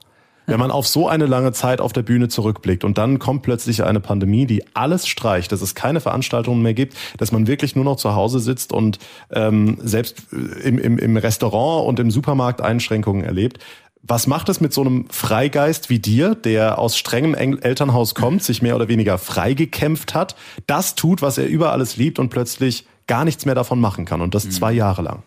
Wenn 0.47 0.60
man 0.60 0.71
auf 0.71 0.88
so 0.88 1.08
eine 1.08 1.25
lange 1.25 1.51
Zeit 1.51 1.81
auf 1.81 1.93
der 1.93 2.03
Bühne 2.03 2.27
zurückblickt 2.27 2.84
und 2.84 2.97
dann 2.97 3.19
kommt 3.19 3.41
plötzlich 3.43 3.84
eine 3.84 3.99
Pandemie, 3.99 4.45
die 4.45 4.63
alles 4.75 5.08
streicht, 5.08 5.51
dass 5.51 5.62
es 5.62 5.75
keine 5.75 6.01
Veranstaltungen 6.01 6.62
mehr 6.62 6.73
gibt, 6.73 6.95
dass 7.17 7.31
man 7.31 7.47
wirklich 7.47 7.75
nur 7.75 7.86
noch 7.86 7.97
zu 7.97 8.15
Hause 8.15 8.39
sitzt 8.39 8.71
und 8.71 8.99
ähm, 9.31 9.77
selbst 9.81 10.27
äh, 10.31 10.67
im, 10.67 10.77
im, 10.77 10.97
im 10.97 11.17
Restaurant 11.17 11.88
und 11.88 11.99
im 11.99 12.12
Supermarkt 12.12 12.62
Einschränkungen 12.62 13.23
erlebt. 13.23 13.60
Was 14.08 14.27
macht 14.27 14.49
es 14.49 14.62
mit 14.62 14.71
so 14.71 14.81
einem 14.81 15.08
Freigeist 15.10 15.89
wie 15.89 15.97
dir, 15.97 16.36
der 16.36 16.77
aus 16.77 16.95
strengem 16.95 17.34
Elternhaus 17.34 18.13
kommt, 18.13 18.43
sich 18.43 18.62
mehr 18.62 18.75
oder 18.75 18.88
weniger 18.88 19.17
freigekämpft 19.17 20.13
hat, 20.13 20.36
das 20.67 20.93
tut, 20.93 21.23
was 21.23 21.39
er 21.39 21.47
über 21.47 21.71
alles 21.71 21.97
liebt 21.97 22.19
und 22.19 22.29
plötzlich 22.29 22.86
gar 23.08 23.25
nichts 23.25 23.45
mehr 23.45 23.55
davon 23.55 23.79
machen 23.79 24.05
kann 24.05 24.21
und 24.21 24.36
das 24.36 24.45
mhm. 24.45 24.51
zwei 24.51 24.73
Jahre 24.73 25.01
lang? 25.01 25.23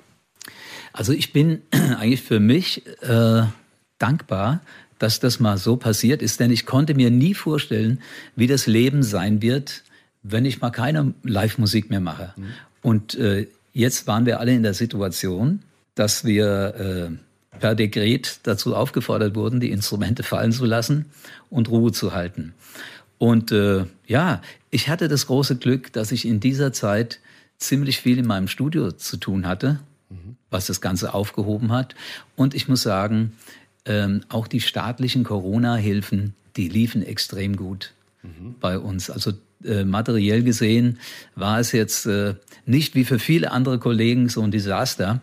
Also 0.92 1.12
ich 1.12 1.32
bin 1.32 1.62
eigentlich 1.98 2.22
für 2.22 2.38
mich 2.38 2.86
äh, 3.02 3.42
dankbar, 3.98 4.60
dass 4.98 5.20
das 5.20 5.40
mal 5.40 5.58
so 5.58 5.76
passiert 5.76 6.22
ist, 6.22 6.40
denn 6.40 6.50
ich 6.50 6.66
konnte 6.66 6.94
mir 6.94 7.10
nie 7.10 7.34
vorstellen, 7.34 8.00
wie 8.36 8.46
das 8.46 8.66
Leben 8.66 9.02
sein 9.02 9.42
wird, 9.42 9.82
wenn 10.22 10.44
ich 10.44 10.60
mal 10.60 10.70
keine 10.70 11.14
Live-Musik 11.22 11.90
mehr 11.90 12.00
mache. 12.00 12.34
Mhm. 12.36 12.44
Und 12.82 13.14
äh, 13.14 13.46
jetzt 13.72 14.06
waren 14.06 14.26
wir 14.26 14.40
alle 14.40 14.52
in 14.52 14.62
der 14.62 14.74
Situation, 14.74 15.60
dass 15.94 16.24
wir 16.24 17.10
äh, 17.12 17.58
per 17.58 17.74
Dekret 17.74 18.40
dazu 18.44 18.74
aufgefordert 18.74 19.34
wurden, 19.34 19.60
die 19.60 19.70
Instrumente 19.70 20.22
fallen 20.22 20.52
zu 20.52 20.64
lassen 20.64 21.06
und 21.50 21.68
Ruhe 21.68 21.92
zu 21.92 22.12
halten. 22.12 22.54
Und 23.18 23.50
äh, 23.50 23.84
ja, 24.06 24.42
ich 24.70 24.88
hatte 24.88 25.08
das 25.08 25.26
große 25.26 25.56
Glück, 25.56 25.92
dass 25.92 26.12
ich 26.12 26.26
in 26.26 26.40
dieser 26.40 26.72
Zeit 26.72 27.18
ziemlich 27.58 27.98
viel 28.00 28.18
in 28.18 28.26
meinem 28.26 28.46
Studio 28.46 28.92
zu 28.92 29.16
tun 29.16 29.46
hatte, 29.46 29.80
mhm. 30.08 30.36
was 30.50 30.66
das 30.66 30.80
Ganze 30.80 31.14
aufgehoben 31.14 31.72
hat. 31.72 31.96
Und 32.36 32.54
ich 32.54 32.68
muss 32.68 32.82
sagen, 32.82 33.32
ähm, 33.84 34.22
auch 34.28 34.48
die 34.48 34.60
staatlichen 34.60 35.24
Corona-Hilfen, 35.24 36.34
die 36.56 36.68
liefen 36.68 37.02
extrem 37.02 37.56
gut 37.56 37.92
mhm. 38.22 38.54
bei 38.60 38.78
uns. 38.78 39.10
Also 39.10 39.32
äh, 39.64 39.84
materiell 39.84 40.42
gesehen 40.42 40.98
war 41.34 41.58
es 41.58 41.72
jetzt 41.72 42.06
äh, 42.06 42.34
nicht 42.66 42.94
wie 42.94 43.04
für 43.04 43.18
viele 43.18 43.50
andere 43.50 43.78
Kollegen 43.78 44.28
so 44.28 44.42
ein 44.42 44.50
Desaster. 44.50 45.20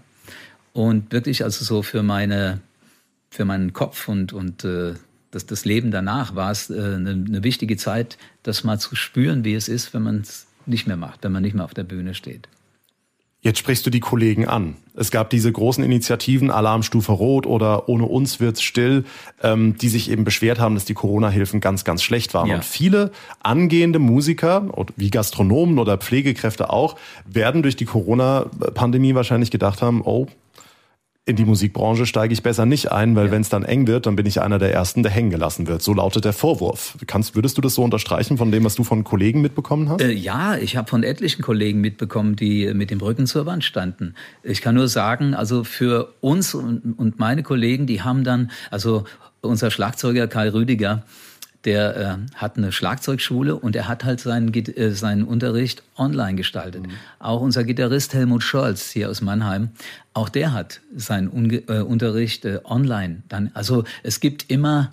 Und 0.74 1.14
wirklich 1.14 1.44
also 1.44 1.64
so 1.64 1.84
für 1.84 2.04
meine, 2.04 2.60
für 3.30 3.46
meinen 3.46 3.72
Kopf 3.72 4.10
und, 4.10 4.34
und 4.34 4.66
äh, 4.66 4.94
das, 5.32 5.46
das 5.46 5.66
Leben 5.66 5.92
danach 5.92 6.36
war 6.36 6.52
es 6.52 6.70
äh, 6.70 6.74
eine, 6.74 7.12
eine 7.12 7.44
wichtige 7.44 7.78
Zeit, 7.78 8.18
das 8.44 8.64
mal 8.64 8.80
zu 8.80 8.96
spüren, 8.96 9.46
wie 9.46 9.54
es 9.54 9.70
ist, 9.70 9.94
wenn 9.94 10.04
man 10.04 10.22
es 10.22 10.48
nicht 10.66 10.88
mehr 10.88 10.98
macht, 10.98 11.24
wenn 11.24 11.32
man 11.32 11.44
nicht 11.44 11.54
mehr 11.54 11.66
auf 11.66 11.74
der 11.74 11.84
Bühne 11.84 12.14
steht. 12.14 12.48
Jetzt 13.46 13.60
sprichst 13.60 13.86
du 13.86 13.92
die 13.92 14.00
Kollegen 14.00 14.48
an. 14.48 14.74
Es 14.96 15.12
gab 15.12 15.30
diese 15.30 15.52
großen 15.52 15.84
Initiativen, 15.84 16.50
Alarmstufe 16.50 17.12
Rot 17.12 17.46
oder 17.46 17.88
Ohne 17.88 18.06
uns 18.06 18.40
wird's 18.40 18.64
still, 18.64 19.04
ähm, 19.44 19.78
die 19.78 19.90
sich 19.90 20.10
eben 20.10 20.24
beschwert 20.24 20.60
haben, 20.60 20.74
dass 20.74 20.86
die 20.86 20.96
Corona-Hilfen 20.96 21.60
ganz, 21.60 21.84
ganz 21.84 22.02
schlecht 22.02 22.34
waren. 22.34 22.48
Ja. 22.48 22.56
Und 22.56 22.66
viele 22.66 23.12
angehende 23.44 24.00
Musiker, 24.00 24.68
wie 24.96 25.12
Gastronomen 25.12 25.78
oder 25.78 26.00
Pflegekräfte 26.00 26.72
auch, 26.72 26.96
werden 27.28 27.62
durch 27.62 27.76
die 27.76 27.86
Corona-Pandemie 27.86 29.14
wahrscheinlich 29.14 29.52
gedacht 29.52 29.84
haben, 29.84 30.02
oh, 30.02 30.26
in 31.28 31.36
die 31.36 31.46
Musikbranche 31.46 32.06
steige 32.06 32.34
ich 32.34 32.44
besser 32.44 32.68
nicht 32.68 32.92
ein, 32.92 33.16
weil 33.16 33.28
ja. 33.28 33.32
wenn 33.32 33.42
es 33.42 33.50
dann 33.50 33.64
eng 33.64 33.88
wird, 33.88 34.06
dann 34.06 34.16
bin 34.16 34.28
ich 34.28 34.42
einer 34.42 34.60
der 34.60 34.72
Ersten, 34.72 35.02
der 35.02 35.12
hängen 35.12 35.32
gelassen 35.32 35.66
wird. 35.66 35.82
So 35.82 35.94
lautet 35.94 36.24
der 36.24 36.34
Vorwurf. 36.34 36.98
Kannst, 37.08 37.36
würdest 37.36 37.58
du 37.58 37.62
das 37.62 37.74
so 37.74 37.84
unterstreichen 37.84 38.38
von 38.38 38.52
dem, 38.52 38.64
was 38.64 38.76
du 38.76 38.84
von 38.84 39.04
Kollegen 39.04 39.42
mitbekommen 39.42 39.90
hast? 39.90 40.02
Äh, 40.02 40.12
ja, 40.12 40.56
ich 40.56 40.78
habe 40.78 40.88
von 40.88 41.02
etlichen 41.02 41.42
Kollegen 41.42 41.82
mitbekommen, 41.82 42.36
die 42.36 42.72
mit 42.76 42.92
dem 42.92 43.02
Rücken 43.02 43.26
zur 43.26 43.48
Wand 43.48 43.64
standen. 43.64 44.14
Ich 44.44 44.62
kann 44.62 44.76
nur 44.76 44.88
sagen, 44.88 45.34
also 45.34 45.64
für 45.64 46.14
uns 46.22 46.54
und, 46.54 46.94
und 46.98 47.18
meine 47.18 47.42
Kollegen, 47.42 47.88
die 47.88 48.04
haben 48.04 48.24
dann, 48.24 48.52
also 48.70 49.06
unser 49.42 49.72
Schlagzeuger 49.72 50.28
Karl 50.28 50.50
Rüdiger, 50.50 51.04
der 51.66 51.98
äh, 51.98 52.36
hat 52.36 52.58
eine 52.58 52.72
Schlagzeugschule 52.72 53.56
und 53.56 53.76
er 53.76 53.88
hat 53.88 54.04
halt 54.04 54.20
seinen, 54.20 54.54
äh, 54.54 54.92
seinen 54.92 55.24
Unterricht 55.24 55.84
online 55.98 56.36
gestaltet. 56.36 56.88
Mhm. 56.88 56.92
Auch 57.20 57.42
unser 57.42 57.64
Gitarrist 57.64 58.14
Helmut 58.14 58.44
Scholz 58.44 58.92
hier 58.92 59.10
aus 59.10 59.22
Mannheim, 59.22 59.70
auch 60.14 60.30
der 60.30 60.54
hat 60.54 60.82
seinen 60.96 61.28
Unge 61.28 61.64
äh, 61.68 61.82
Unterricht 61.82 62.46
äh, 62.46 62.60
online. 62.64 63.24
Dann, 63.28 63.52
also 63.54 63.84
es 64.04 64.20
gibt 64.20 64.50
immer, 64.50 64.92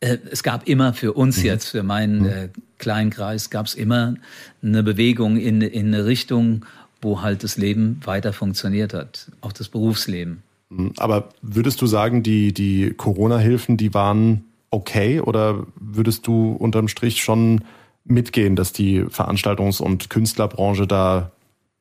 äh, 0.00 0.18
es 0.30 0.42
gab 0.42 0.68
immer 0.68 0.92
für 0.92 1.14
uns 1.14 1.38
mhm. 1.38 1.44
jetzt, 1.44 1.70
für 1.70 1.82
meinen 1.82 2.20
mhm. 2.20 2.26
äh, 2.26 2.48
kleinen 2.78 3.10
Kreis, 3.10 3.50
gab 3.50 3.66
es 3.66 3.74
immer 3.74 4.14
eine 4.62 4.82
Bewegung 4.82 5.36
in, 5.38 5.62
in 5.62 5.86
eine 5.88 6.04
Richtung, 6.04 6.66
wo 7.00 7.22
halt 7.22 7.42
das 7.42 7.56
Leben 7.56 8.00
weiter 8.04 8.32
funktioniert 8.32 8.94
hat, 8.94 9.30
auch 9.40 9.52
das 9.52 9.68
Berufsleben. 9.68 10.42
Mhm. 10.68 10.92
Aber 10.98 11.30
würdest 11.40 11.80
du 11.80 11.86
sagen, 11.86 12.22
die, 12.22 12.52
die 12.52 12.92
Corona-Hilfen, 12.96 13.76
die 13.76 13.94
waren 13.94 14.44
okay 14.72 15.20
oder 15.20 15.66
würdest 15.76 16.26
du 16.26 16.52
unterm 16.52 16.88
Strich 16.88 17.22
schon 17.22 17.62
mitgehen, 18.04 18.56
dass 18.56 18.72
die 18.72 19.02
Veranstaltungs- 19.04 19.80
und 19.80 20.10
Künstlerbranche 20.10 20.88
da 20.88 21.30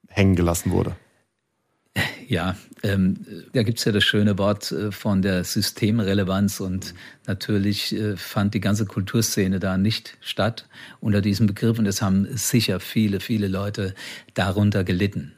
hängen 0.08 0.36
gelassen 0.36 0.72
wurde? 0.72 0.96
Ja, 2.28 2.56
ähm, 2.84 3.26
da 3.52 3.64
gibt's 3.64 3.84
ja 3.84 3.92
das 3.92 4.06
schöne 4.06 4.38
Wort 4.38 4.72
äh, 4.72 4.92
von 4.92 5.22
der 5.22 5.44
Systemrelevanz 5.44 6.62
und 6.62 6.94
natürlich 7.28 7.94
äh, 7.94 8.16
fand 8.16 8.54
die 8.54 8.62
ganze 8.62 8.86
Kulturszene 8.86 9.60
da 9.60 9.78
nicht 9.78 10.18
statt 10.22 10.70
unter 11.02 11.22
diesem 11.22 11.48
Begriff 11.48 11.78
und 11.80 11.86
es 11.86 12.02
haben 12.02 12.28
sicher 12.38 12.80
viele, 12.80 13.20
viele 13.20 13.48
Leute 13.48 13.94
darunter 14.34 14.86
gelitten. 14.86 15.34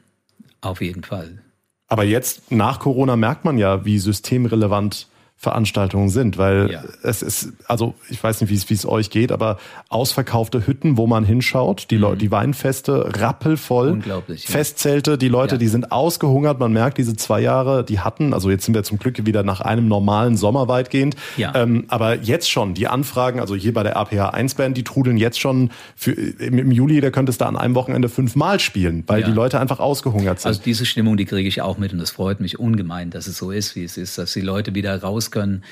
Auf 0.60 0.80
jeden 0.80 1.02
Fall. 1.02 1.42
Aber 1.88 2.04
jetzt 2.04 2.52
nach 2.52 2.78
Corona 2.78 3.16
merkt 3.16 3.44
man 3.44 3.58
ja, 3.58 3.84
wie 3.84 3.98
systemrelevant 3.98 5.08
Veranstaltungen 5.36 6.08
sind, 6.08 6.38
weil 6.38 6.70
ja. 6.72 6.82
es 7.02 7.20
ist, 7.20 7.52
also 7.66 7.94
ich 8.08 8.22
weiß 8.22 8.40
nicht, 8.40 8.50
wie 8.50 8.74
es 8.74 8.86
euch 8.86 9.10
geht, 9.10 9.30
aber 9.30 9.58
ausverkaufte 9.90 10.66
Hütten, 10.66 10.96
wo 10.96 11.06
man 11.06 11.24
hinschaut, 11.24 11.90
die, 11.90 11.98
mhm. 11.98 12.18
die 12.18 12.30
Weinfeste 12.30 13.12
rappelvoll, 13.20 13.90
Unglaublich, 13.90 14.46
Festzelte, 14.46 15.18
die 15.18 15.28
Leute, 15.28 15.56
ja. 15.56 15.58
die 15.58 15.68
sind 15.68 15.92
ausgehungert, 15.92 16.58
man 16.58 16.72
merkt, 16.72 16.96
diese 16.96 17.14
zwei 17.14 17.40
Jahre, 17.40 17.84
die 17.84 18.00
hatten, 18.00 18.32
also 18.32 18.50
jetzt 18.50 18.64
sind 18.64 18.74
wir 18.74 18.84
zum 18.84 18.98
Glück 18.98 19.26
wieder 19.26 19.42
nach 19.42 19.60
einem 19.60 19.86
normalen 19.86 20.36
Sommer 20.36 20.66
weitgehend, 20.66 21.14
ja. 21.36 21.52
ähm, 21.54 21.84
aber 21.88 22.16
jetzt 22.16 22.50
schon, 22.50 22.72
die 22.72 22.88
Anfragen, 22.88 23.38
also 23.38 23.54
hier 23.54 23.74
bei 23.74 23.82
der 23.82 23.96
APH 23.98 24.30
1 24.30 24.54
Band, 24.54 24.76
die 24.78 24.84
trudeln 24.84 25.18
jetzt 25.18 25.38
schon 25.38 25.70
für, 25.94 26.12
im, 26.12 26.72
Juli, 26.72 27.02
da 27.02 27.10
könnte 27.10 27.30
es 27.30 27.38
da 27.38 27.46
an 27.46 27.56
einem 27.56 27.74
Wochenende 27.74 28.08
fünfmal 28.08 28.60
spielen, 28.60 29.04
weil 29.06 29.22
die 29.22 29.30
Leute 29.30 29.60
einfach 29.60 29.78
ausgehungert 29.78 30.40
sind. 30.40 30.48
Also 30.48 30.62
diese 30.62 30.86
Stimmung, 30.86 31.18
die 31.18 31.26
kriege 31.26 31.46
ich 31.46 31.60
auch 31.60 31.76
mit 31.76 31.92
und 31.92 31.98
das 31.98 32.12
freut 32.12 32.40
mich 32.40 32.58
ungemein, 32.58 33.10
dass 33.10 33.26
es 33.26 33.36
so 33.36 33.50
ist, 33.50 33.76
wie 33.76 33.84
es 33.84 33.98
ist, 33.98 34.16
dass 34.16 34.32
die 34.32 34.40
Leute 34.40 34.74
wieder 34.74 35.00
raus 35.02 35.23
können, 35.30 35.64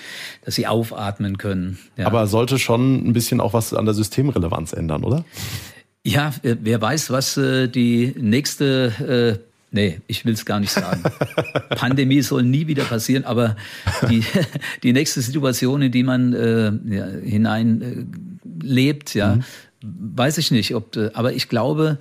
dass 0.44 0.54
sie 0.54 0.66
aufatmen 0.66 1.38
können. 1.38 1.78
Ja. 1.96 2.06
Aber 2.06 2.26
sollte 2.26 2.58
schon 2.58 3.08
ein 3.08 3.12
bisschen 3.12 3.40
auch 3.40 3.52
was 3.52 3.74
an 3.74 3.84
der 3.84 3.94
Systemrelevanz 3.94 4.72
ändern, 4.72 5.04
oder? 5.04 5.24
Ja, 6.04 6.32
wer 6.42 6.80
weiß, 6.80 7.10
was 7.10 7.36
äh, 7.36 7.68
die 7.68 8.12
nächste 8.18 9.38
äh, 9.40 9.52
Nee, 9.74 10.00
ich 10.06 10.26
will 10.26 10.34
es 10.34 10.44
gar 10.44 10.60
nicht 10.60 10.70
sagen. 10.70 11.02
Pandemie 11.70 12.20
soll 12.20 12.42
nie 12.42 12.66
wieder 12.66 12.84
passieren, 12.84 13.24
aber 13.24 13.56
die, 14.10 14.22
die 14.82 14.92
nächste 14.92 15.22
Situation, 15.22 15.80
in 15.80 15.90
die 15.90 16.02
man 16.02 16.34
äh, 16.34 16.72
ja, 16.94 17.06
hinein 17.06 17.80
äh, 17.80 18.64
lebt, 18.64 19.14
ja, 19.14 19.36
mhm. 19.36 19.44
weiß 19.80 20.36
ich 20.36 20.50
nicht. 20.50 20.74
Ob, 20.74 20.94
äh, 20.96 21.10
aber 21.14 21.32
ich 21.32 21.48
glaube, 21.48 21.98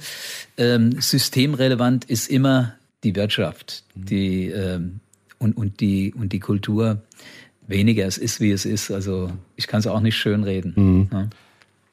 ähm, 0.58 1.00
systemrelevant 1.00 2.04
ist 2.04 2.30
immer 2.30 2.74
die 3.06 3.16
Wirtschaft, 3.16 3.86
mhm. 3.96 4.06
die 4.06 4.48
ähm, 4.48 5.00
und, 5.40 5.56
und 5.56 5.80
die 5.80 6.14
und 6.14 6.34
die 6.34 6.40
Kultur 6.42 7.02
weniger. 7.72 8.06
Es 8.06 8.18
ist, 8.18 8.40
wie 8.40 8.52
es 8.52 8.66
ist. 8.66 8.92
Also 8.92 9.32
ich 9.56 9.68
kann 9.68 9.80
es 9.80 9.88
auch 9.88 10.02
nicht 10.02 10.18
schönreden. 10.18 10.74
Mhm. 10.76 11.10
Ja. 11.12 11.30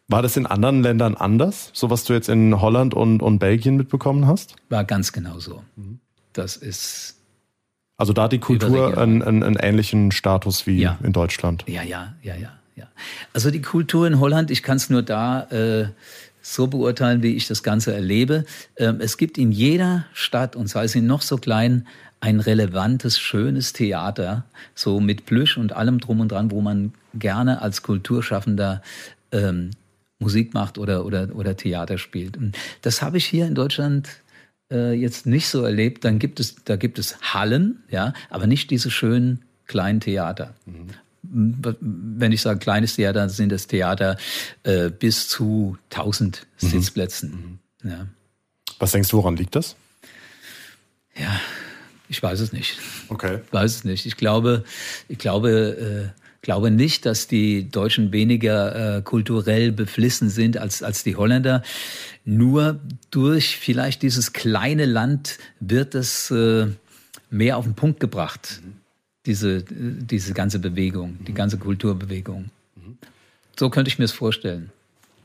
War 0.09 0.23
das 0.23 0.37
in 0.37 0.47
anderen 0.47 0.83
Ländern 0.83 1.14
anders, 1.14 1.71
so 1.75 1.91
was 1.91 2.05
du 2.05 2.14
jetzt 2.14 2.31
in 2.31 2.61
Holland 2.61 2.95
und, 2.95 3.21
und 3.21 3.38
Belgien 3.38 3.77
mitbekommen 3.77 4.27
hast? 4.27 4.57
War 4.71 4.85
ganz 4.85 5.12
genau 5.12 5.38
so. 5.38 5.62
Mhm. 5.77 6.01
Das 6.33 6.57
ist. 6.57 7.17
Also 7.99 8.12
da 8.12 8.25
hat 8.25 8.33
die 8.33 8.38
Kultur 8.38 8.97
einen, 8.97 9.23
einen, 9.23 9.43
einen, 9.43 9.57
ähnlichen 9.57 10.12
Status 10.12 10.67
wie 10.67 10.81
ja. 10.81 10.99
in 11.03 11.12
Deutschland. 11.12 11.64
Ja, 11.67 11.83
ja, 11.83 12.14
ja, 12.23 12.37
ja, 12.37 12.53
ja. 12.77 12.87
Also 13.33 13.51
die 13.51 13.61
Kultur 13.61 14.07
in 14.07 14.21
Holland, 14.21 14.51
ich 14.51 14.62
kann 14.62 14.77
es 14.77 14.88
nur 14.88 15.03
da 15.03 15.43
äh, 15.51 15.88
so 16.41 16.69
beurteilen, 16.69 17.23
wie 17.23 17.35
ich 17.35 17.49
das 17.49 17.62
Ganze 17.62 17.93
erlebe. 17.93 18.45
Ähm, 18.77 19.01
es 19.01 19.17
gibt 19.17 19.37
in 19.37 19.53
jeder 19.53 20.07
Stadt, 20.12 20.57
und 20.57 20.69
sei 20.69 20.87
sie 20.87 21.01
noch 21.01 21.23
so 21.23 21.37
klein, 21.37 21.87
ein 22.20 22.40
relevantes, 22.40 23.18
schönes 23.18 23.72
Theater, 23.72 24.44
so 24.74 25.00
mit 25.00 25.26
Plüsch 25.26 25.57
und 25.57 25.72
allem 25.72 26.00
drum 26.00 26.20
und 26.20 26.33
dran, 26.33 26.50
wo 26.50 26.61
man 26.61 26.92
gerne 27.14 27.62
als 27.62 27.83
Kulturschaffender 27.83 28.83
ähm, 29.33 29.70
Musik 30.18 30.52
macht 30.54 30.78
oder, 30.78 31.04
oder, 31.04 31.35
oder 31.35 31.57
Theater 31.57 31.96
spielt. 31.98 32.37
Und 32.37 32.57
das 32.83 33.02
habe 33.02 33.18
ich 33.18 33.26
hier 33.26 33.46
in 33.46 33.54
Deutschland 33.54 34.09
äh, 34.70 34.92
jetzt 34.92 35.26
nicht 35.26 35.48
so 35.48 35.62
erlebt. 35.62 36.04
Dann 36.04 36.18
gibt 36.18 36.40
es, 36.40 36.57
da 36.64 36.76
gibt 36.76 36.98
es 36.98 37.20
Hallen, 37.20 37.83
ja, 37.88 38.12
aber 38.31 38.46
nicht 38.46 38.70
diese 38.70 38.90
schönen 38.90 39.42
kleinen 39.66 40.00
Theater. 40.00 40.54
Mhm 40.66 40.88
wenn 41.31 42.33
ich 42.33 42.42
sage 42.42 42.59
kleines 42.59 42.96
Theater, 42.96 43.28
sind 43.28 43.50
das 43.50 43.66
Theater 43.66 44.16
äh, 44.62 44.90
bis 44.90 45.28
zu 45.28 45.76
1000 45.90 46.46
mhm. 46.61 46.66
Sitzplätzen. 46.66 47.61
Mhm. 47.83 47.90
Ja. 47.90 48.07
Was 48.78 48.92
denkst 48.92 49.11
du, 49.11 49.18
woran 49.18 49.37
liegt 49.37 49.54
das? 49.54 49.76
Ich 52.09 52.23
weiß 52.23 52.40
es 52.40 52.53
nicht. 52.53 52.79
Okay. 53.09 53.40
Ich 53.47 53.53
weiß 53.53 53.77
es 53.77 53.85
nicht. 53.85 54.07
Ich 54.07 54.16
glaube, 54.16 54.64
ich 55.09 55.18
glaube, 55.18 56.12
äh, 56.14 56.21
glaube 56.42 56.71
nicht, 56.71 57.05
dass 57.05 57.27
die 57.27 57.68
Deutschen 57.68 58.12
weniger 58.12 58.99
äh, 58.99 59.03
kulturell 59.03 59.73
beflissen 59.73 60.31
sind 60.31 60.57
als, 60.57 60.83
als 60.83 61.05
die 61.05 61.16
Holländer. 61.16 61.62
Nur 62.25 62.81
durch 63.11 63.57
vielleicht 63.57 64.03
dieses 64.03 64.33
kleine 64.33 64.87
Land 64.87 65.38
wird 65.61 65.94
es 65.94 66.31
äh, 66.31 66.68
mehr 67.31 67.57
auf 67.57 67.64
den 67.64 67.75
Punkt 67.75 68.01
gebracht. 68.01 68.62
Diese, 69.27 69.62
diese 69.62 70.33
ganze 70.33 70.59
Bewegung, 70.59 71.18
die 71.27 71.35
ganze 71.35 71.59
Kulturbewegung. 71.59 72.51
So 73.59 73.68
könnte 73.68 73.90
ich 73.90 73.99
mir 73.99 74.07
es 74.07 74.12
vorstellen. 74.12 74.71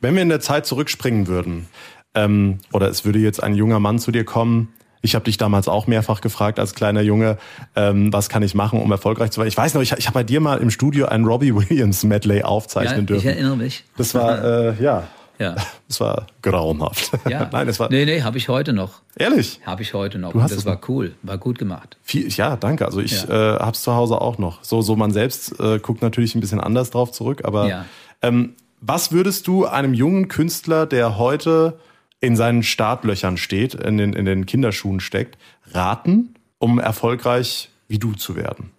Wenn 0.02 0.16
wir 0.16 0.22
in 0.22 0.30
der 0.30 0.42
Zeit 0.42 0.66
zurückspringen 0.66 1.28
würden, 1.28 1.68
ähm, 2.16 2.60
oder 2.74 2.90
es 2.90 3.06
würde 3.06 3.20
jetzt 3.20 3.42
ein 3.42 3.56
junger 3.56 3.80
Mann 3.80 4.00
zu 4.00 4.12
dir 4.12 4.26
kommen, 4.26 4.74
ich 5.04 5.16
habe 5.16 5.26
dich 5.26 5.38
damals 5.38 5.68
auch 5.68 5.86
mehrfach 5.86 6.22
gefragt 6.22 6.60
als 6.60 6.74
kleiner 6.74 7.02
Junge, 7.02 7.38
ähm, 7.76 8.12
was 8.12 8.30
kann 8.30 8.42
ich 8.42 8.56
machen, 8.56 8.80
um 8.80 8.90
erfolgreich 8.90 9.32
zu 9.32 9.40
werden. 9.40 9.50
Ich 9.50 9.58
weiß 9.58 9.74
noch, 9.76 9.82
ich, 9.82 9.92
ich 9.92 10.08
habe 10.08 10.16
bei 10.16 10.24
dir 10.24 10.40
mal 10.40 10.58
im 10.60 10.72
Studio 10.72 11.08
ein 11.08 11.26
Robbie 11.26 11.54
Williams 11.56 12.04
Medley 12.04 12.42
aufzeichnen 12.42 13.02
ja, 13.02 13.06
dürfen. 13.06 13.28
Ich 13.28 13.36
erinnere 13.36 13.58
mich. 13.58 13.84
Das 13.98 14.16
war, 14.16 14.44
äh, 14.80 14.82
ja, 14.84 15.04
ja. 15.40 15.56
Das 15.90 16.00
war 16.00 16.28
grauenhaft. 16.42 17.12
Ja. 17.28 17.50
Nein, 17.52 17.68
das 17.68 17.80
war. 17.80 17.90
Nee, 17.90 18.06
nee, 18.06 18.22
habe 18.22 18.38
ich 18.38 18.48
heute 18.48 18.72
noch. 18.72 19.02
Ehrlich? 19.18 19.60
Habe 19.66 19.82
ich 19.82 19.94
heute 19.94 20.20
noch. 20.20 20.32
Du 20.32 20.42
hast 20.42 20.52
Und 20.52 20.58
das 20.58 20.66
war 20.66 20.80
cool. 20.88 21.16
War 21.22 21.38
gut 21.38 21.60
gemacht. 21.60 21.98
Viel, 22.02 22.30
ja, 22.30 22.56
danke. 22.56 22.86
Also 22.86 23.02
ich 23.02 23.24
ja. 23.24 23.56
äh, 23.56 23.60
habe 23.60 23.72
es 23.72 23.82
zu 23.82 23.94
Hause 23.94 24.22
auch 24.22 24.38
noch. 24.38 24.64
So, 24.64 24.82
so 24.82 24.96
man 24.96 25.12
selbst 25.12 25.60
äh, 25.60 25.80
guckt 25.80 26.02
natürlich 26.02 26.34
ein 26.36 26.40
bisschen 26.40 26.62
anders 26.62 26.92
drauf 26.92 27.12
zurück. 27.12 27.42
Aber 27.44 27.68
ja. 27.68 27.86
ähm, 28.22 28.54
was 28.80 29.12
würdest 29.12 29.48
du 29.48 29.66
einem 29.66 29.94
jungen 29.94 30.30
Künstler, 30.30 30.86
der 30.86 31.18
heute 31.18 31.78
in 32.24 32.38
seinen 32.38 32.64
Startlöchern 32.64 33.36
steht, 33.36 33.74
in 33.74 33.98
den, 33.98 34.14
in 34.14 34.24
den 34.24 34.46
Kinderschuhen 34.46 35.02
steckt, 35.02 35.38
raten, 35.72 36.36
um 36.58 36.80
erfolgreich 36.80 37.70
wie 37.90 38.00
du 38.00 38.14
zu 38.14 38.38
werden? 38.38 38.72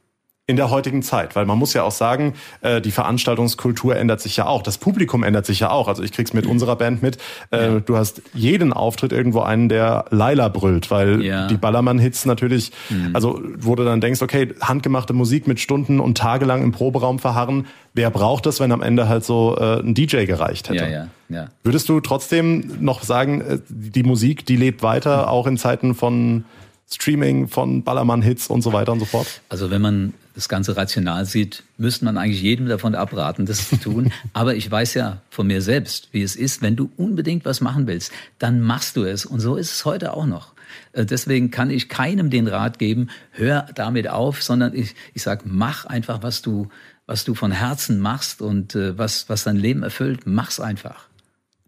In 0.46 0.56
der 0.56 0.68
heutigen 0.68 1.02
Zeit, 1.02 1.36
weil 1.36 1.46
man 1.46 1.58
muss 1.58 1.72
ja 1.72 1.84
auch 1.84 1.92
sagen, 1.92 2.34
äh, 2.60 2.82
die 2.82 2.90
Veranstaltungskultur 2.90 3.96
ändert 3.96 4.20
sich 4.20 4.36
ja 4.36 4.46
auch, 4.46 4.62
das 4.62 4.76
Publikum 4.76 5.22
ändert 5.22 5.46
sich 5.46 5.60
ja 5.60 5.70
auch. 5.70 5.88
Also 5.88 6.02
ich 6.02 6.12
krieg's 6.12 6.34
mit 6.34 6.44
unserer 6.44 6.76
Band 6.76 7.02
mit. 7.02 7.16
Äh, 7.50 7.56
ja. 7.56 7.80
Du 7.80 7.96
hast 7.96 8.20
jeden 8.34 8.74
Auftritt 8.74 9.12
irgendwo 9.12 9.40
einen, 9.40 9.70
der 9.70 10.04
Laila 10.10 10.48
brüllt, 10.48 10.90
weil 10.90 11.22
ja. 11.22 11.46
die 11.46 11.56
Ballermann-Hits 11.56 12.26
natürlich, 12.26 12.72
mhm. 12.90 13.10
also 13.14 13.40
wo 13.58 13.74
du 13.74 13.84
dann 13.84 14.02
denkst, 14.02 14.20
okay, 14.20 14.52
handgemachte 14.60 15.14
Musik 15.14 15.46
mit 15.46 15.60
Stunden 15.60 15.98
und 15.98 16.18
tagelang 16.18 16.62
im 16.62 16.72
Proberaum 16.72 17.18
verharren, 17.18 17.66
wer 17.94 18.10
braucht 18.10 18.44
das, 18.44 18.60
wenn 18.60 18.70
am 18.70 18.82
Ende 18.82 19.08
halt 19.08 19.24
so 19.24 19.56
äh, 19.56 19.80
ein 19.80 19.94
DJ 19.94 20.26
gereicht 20.26 20.68
hätte? 20.68 20.84
Ja, 20.84 20.90
ja, 20.90 21.08
ja. 21.30 21.48
Würdest 21.62 21.88
du 21.88 22.00
trotzdem 22.00 22.70
noch 22.80 23.02
sagen, 23.02 23.40
äh, 23.40 23.58
die 23.70 24.02
Musik, 24.02 24.44
die 24.44 24.56
lebt 24.56 24.82
weiter, 24.82 25.22
mhm. 25.22 25.28
auch 25.28 25.46
in 25.46 25.56
Zeiten 25.56 25.94
von 25.94 26.44
Streaming, 26.86 27.48
von 27.48 27.82
Ballermann-Hits 27.82 28.48
und 28.48 28.60
so 28.60 28.74
weiter 28.74 28.92
und 28.92 29.00
so 29.00 29.06
fort? 29.06 29.40
Also 29.48 29.70
wenn 29.70 29.80
man 29.80 30.12
das 30.34 30.48
Ganze 30.48 30.76
rational 30.76 31.24
sieht, 31.26 31.62
müsste 31.78 32.04
man 32.04 32.18
eigentlich 32.18 32.42
jedem 32.42 32.66
davon 32.66 32.94
abraten, 32.94 33.46
das 33.46 33.68
zu 33.68 33.76
tun. 33.76 34.12
Aber 34.32 34.56
ich 34.56 34.68
weiß 34.68 34.94
ja 34.94 35.22
von 35.30 35.46
mir 35.46 35.62
selbst, 35.62 36.08
wie 36.12 36.22
es 36.22 36.34
ist. 36.36 36.60
Wenn 36.60 36.76
du 36.76 36.90
unbedingt 36.96 37.44
was 37.44 37.60
machen 37.60 37.86
willst, 37.86 38.12
dann 38.38 38.60
machst 38.60 38.96
du 38.96 39.04
es. 39.04 39.24
Und 39.24 39.40
so 39.40 39.56
ist 39.56 39.72
es 39.72 39.84
heute 39.84 40.14
auch 40.14 40.26
noch. 40.26 40.54
Äh, 40.92 41.06
deswegen 41.06 41.50
kann 41.50 41.70
ich 41.70 41.88
keinem 41.88 42.30
den 42.30 42.48
Rat 42.48 42.78
geben, 42.78 43.08
hör 43.30 43.68
damit 43.74 44.08
auf, 44.08 44.42
sondern 44.42 44.74
ich, 44.74 44.94
ich 45.14 45.22
sage, 45.22 45.42
mach 45.46 45.84
einfach, 45.84 46.22
was 46.22 46.42
du, 46.42 46.68
was 47.06 47.24
du 47.24 47.34
von 47.34 47.52
Herzen 47.52 48.00
machst 48.00 48.42
und 48.42 48.74
äh, 48.74 48.98
was, 48.98 49.28
was 49.28 49.44
dein 49.44 49.56
Leben 49.56 49.82
erfüllt, 49.82 50.22
mach's 50.26 50.58
einfach. 50.58 51.06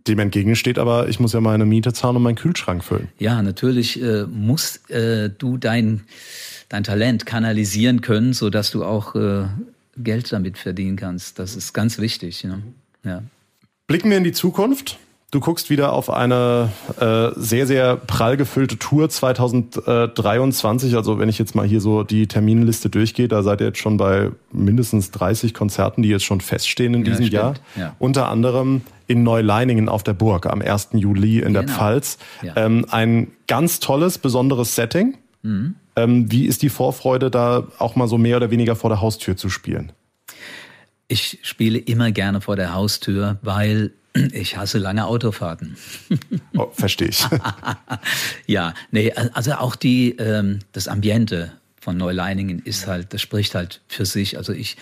Dem 0.08 0.18
entgegensteht 0.20 0.78
aber, 0.78 1.08
ich 1.08 1.18
muss 1.18 1.32
ja 1.32 1.40
meine 1.40 1.66
Miete 1.66 1.92
zahlen 1.92 2.16
und 2.16 2.22
meinen 2.22 2.36
Kühlschrank 2.36 2.84
füllen. 2.84 3.08
Ja, 3.18 3.42
natürlich 3.42 4.00
äh, 4.00 4.24
musst 4.24 4.88
äh, 4.90 5.30
du 5.30 5.56
dein 5.56 6.02
dein 6.68 6.84
Talent 6.84 7.26
kanalisieren 7.26 8.00
können, 8.00 8.32
so 8.32 8.50
dass 8.50 8.70
du 8.70 8.84
auch 8.84 9.14
äh, 9.14 9.44
Geld 9.96 10.32
damit 10.32 10.58
verdienen 10.58 10.96
kannst. 10.96 11.38
Das 11.38 11.56
ist 11.56 11.72
ganz 11.72 11.98
wichtig. 11.98 12.44
Ne? 12.44 12.62
Ja. 13.04 13.22
Blicken 13.86 14.10
wir 14.10 14.18
in 14.18 14.24
die 14.24 14.32
Zukunft. 14.32 14.98
Du 15.32 15.40
guckst 15.40 15.70
wieder 15.70 15.92
auf 15.92 16.08
eine 16.08 16.70
äh, 17.00 17.30
sehr, 17.34 17.66
sehr 17.66 17.96
prall 17.96 18.36
gefüllte 18.36 18.78
Tour 18.78 19.08
2023. 19.08 20.94
Also 20.94 21.18
wenn 21.18 21.28
ich 21.28 21.38
jetzt 21.38 21.56
mal 21.56 21.66
hier 21.66 21.80
so 21.80 22.04
die 22.04 22.28
Terminliste 22.28 22.90
durchgehe, 22.90 23.26
da 23.26 23.42
seid 23.42 23.60
ihr 23.60 23.68
jetzt 23.68 23.78
schon 23.78 23.96
bei 23.96 24.30
mindestens 24.52 25.10
30 25.10 25.52
Konzerten, 25.52 26.02
die 26.02 26.10
jetzt 26.10 26.24
schon 26.24 26.40
feststehen 26.40 26.94
in 26.94 27.00
ja, 27.00 27.10
diesem 27.10 27.26
stimmt. 27.26 27.32
Jahr. 27.32 27.54
Ja. 27.76 27.96
Unter 27.98 28.28
anderem 28.28 28.82
in 29.08 29.24
Neuleiningen 29.24 29.88
auf 29.88 30.04
der 30.04 30.14
Burg 30.14 30.46
am 30.46 30.62
1. 30.62 30.90
Juli 30.92 31.38
in 31.38 31.48
genau. 31.48 31.60
der 31.60 31.68
Pfalz. 31.68 32.18
Ja. 32.42 32.56
Ähm, 32.56 32.86
ein 32.90 33.32
ganz 33.48 33.80
tolles, 33.80 34.18
besonderes 34.18 34.76
Setting. 34.76 35.16
Mhm. 35.42 35.74
Ähm, 35.96 36.30
wie 36.30 36.46
ist 36.46 36.62
die 36.62 36.68
Vorfreude, 36.68 37.30
da 37.30 37.66
auch 37.78 37.96
mal 37.96 38.06
so 38.06 38.18
mehr 38.18 38.36
oder 38.36 38.50
weniger 38.50 38.76
vor 38.76 38.90
der 38.90 39.00
Haustür 39.00 39.36
zu 39.36 39.48
spielen? 39.48 39.92
Ich 41.08 41.38
spiele 41.42 41.78
immer 41.78 42.12
gerne 42.12 42.40
vor 42.40 42.56
der 42.56 42.74
Haustür, 42.74 43.38
weil 43.42 43.92
ich 44.32 44.56
hasse 44.56 44.78
lange 44.78 45.06
Autofahrten. 45.06 45.76
Oh, 46.56 46.68
verstehe 46.72 47.08
ich. 47.08 47.24
ja, 48.46 48.74
nee, 48.90 49.12
also 49.12 49.52
auch 49.54 49.76
die, 49.76 50.10
ähm, 50.18 50.58
das 50.72 50.88
Ambiente 50.88 51.52
von 51.80 51.96
Neuleiningen 51.96 52.60
ist 52.60 52.86
halt, 52.86 53.14
das 53.14 53.22
spricht 53.22 53.54
halt 53.54 53.80
für 53.88 54.04
sich. 54.04 54.36
Also 54.36 54.52
ich 54.52 54.76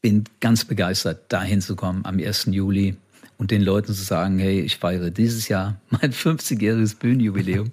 bin 0.00 0.24
ganz 0.40 0.64
begeistert, 0.64 1.20
da 1.28 1.42
hinzukommen 1.42 2.04
am 2.04 2.18
1. 2.18 2.46
Juli 2.50 2.96
und 3.38 3.50
den 3.50 3.62
Leuten 3.62 3.94
zu 3.94 4.02
sagen, 4.02 4.38
hey, 4.38 4.60
ich 4.60 4.76
feiere 4.76 5.10
dieses 5.10 5.48
Jahr 5.48 5.80
mein 5.90 6.12
50-jähriges 6.12 6.98
Bühnenjubiläum. 6.98 7.72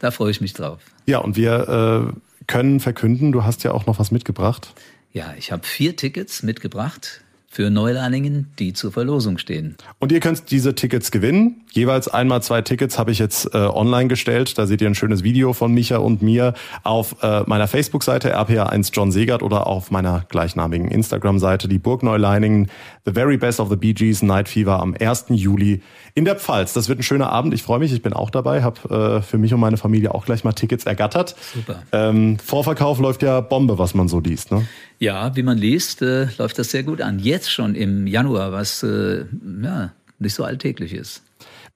da 0.00 0.10
freue 0.10 0.30
ich 0.30 0.40
mich 0.40 0.52
drauf. 0.52 0.80
Ja, 1.06 1.18
und 1.18 1.36
wir 1.36 2.12
äh, 2.14 2.44
können 2.46 2.80
verkünden, 2.80 3.32
du 3.32 3.44
hast 3.44 3.64
ja 3.64 3.72
auch 3.72 3.86
noch 3.86 3.98
was 3.98 4.10
mitgebracht. 4.10 4.72
Ja, 5.12 5.34
ich 5.36 5.50
habe 5.50 5.66
vier 5.66 5.96
Tickets 5.96 6.42
mitgebracht 6.42 7.22
für 7.58 7.70
Neuleiningen, 7.70 8.52
die 8.60 8.72
zur 8.72 8.92
Verlosung 8.92 9.36
stehen. 9.36 9.74
Und 9.98 10.12
ihr 10.12 10.20
könnt 10.20 10.52
diese 10.52 10.76
Tickets 10.76 11.10
gewinnen. 11.10 11.64
Jeweils 11.72 12.06
einmal 12.06 12.40
zwei 12.40 12.62
Tickets 12.62 13.00
habe 13.00 13.10
ich 13.10 13.18
jetzt 13.18 13.52
äh, 13.52 13.58
online 13.58 14.06
gestellt. 14.06 14.56
Da 14.58 14.68
seht 14.68 14.80
ihr 14.80 14.86
ein 14.86 14.94
schönes 14.94 15.24
Video 15.24 15.52
von 15.52 15.74
Micha 15.74 15.96
und 15.96 16.22
mir 16.22 16.54
auf 16.84 17.16
äh, 17.20 17.42
meiner 17.46 17.66
Facebook-Seite 17.66 18.38
RPA1 18.38 18.90
John 18.92 19.10
Segert 19.10 19.42
oder 19.42 19.66
auf 19.66 19.90
meiner 19.90 20.24
gleichnamigen 20.28 20.88
Instagram-Seite 20.88 21.66
die 21.66 21.78
Burg 21.78 22.04
Neuleiningen 22.04 22.70
The 23.04 23.10
Very 23.10 23.38
Best 23.38 23.58
of 23.58 23.70
the 23.70 23.76
Bee 23.76 23.92
Gees 23.92 24.22
Night 24.22 24.48
Fever 24.48 24.80
am 24.80 24.94
1. 24.96 25.24
Juli 25.30 25.82
in 26.14 26.24
der 26.24 26.36
Pfalz. 26.36 26.72
Das 26.72 26.88
wird 26.88 26.98
ein 26.98 27.02
schöner 27.02 27.30
Abend. 27.30 27.54
Ich 27.54 27.62
freue 27.62 27.78
mich. 27.78 27.92
Ich 27.92 28.02
bin 28.02 28.12
auch 28.12 28.30
dabei. 28.30 28.62
Habe 28.62 29.18
äh, 29.18 29.22
für 29.22 29.38
mich 29.38 29.52
und 29.54 29.60
meine 29.60 29.76
Familie 29.76 30.14
auch 30.14 30.24
gleich 30.24 30.44
mal 30.44 30.52
Tickets 30.52 30.84
ergattert. 30.84 31.34
Super. 31.54 31.82
Ähm, 31.92 32.38
Vorverkauf 32.38 32.98
läuft 32.98 33.22
ja 33.22 33.40
Bombe, 33.40 33.78
was 33.78 33.94
man 33.94 34.08
so 34.08 34.20
liest. 34.20 34.50
Ne? 34.50 34.66
Ja, 34.98 35.34
wie 35.36 35.42
man 35.42 35.58
liest, 35.58 36.02
äh, 36.02 36.28
läuft 36.38 36.58
das 36.58 36.70
sehr 36.70 36.82
gut 36.82 37.00
an. 37.00 37.18
Jetzt 37.18 37.50
schon 37.52 37.74
im 37.74 38.06
Januar, 38.06 38.52
was 38.52 38.82
äh, 38.82 39.24
ja, 39.62 39.92
nicht 40.18 40.34
so 40.34 40.44
alltäglich 40.44 40.92
ist. 40.92 41.22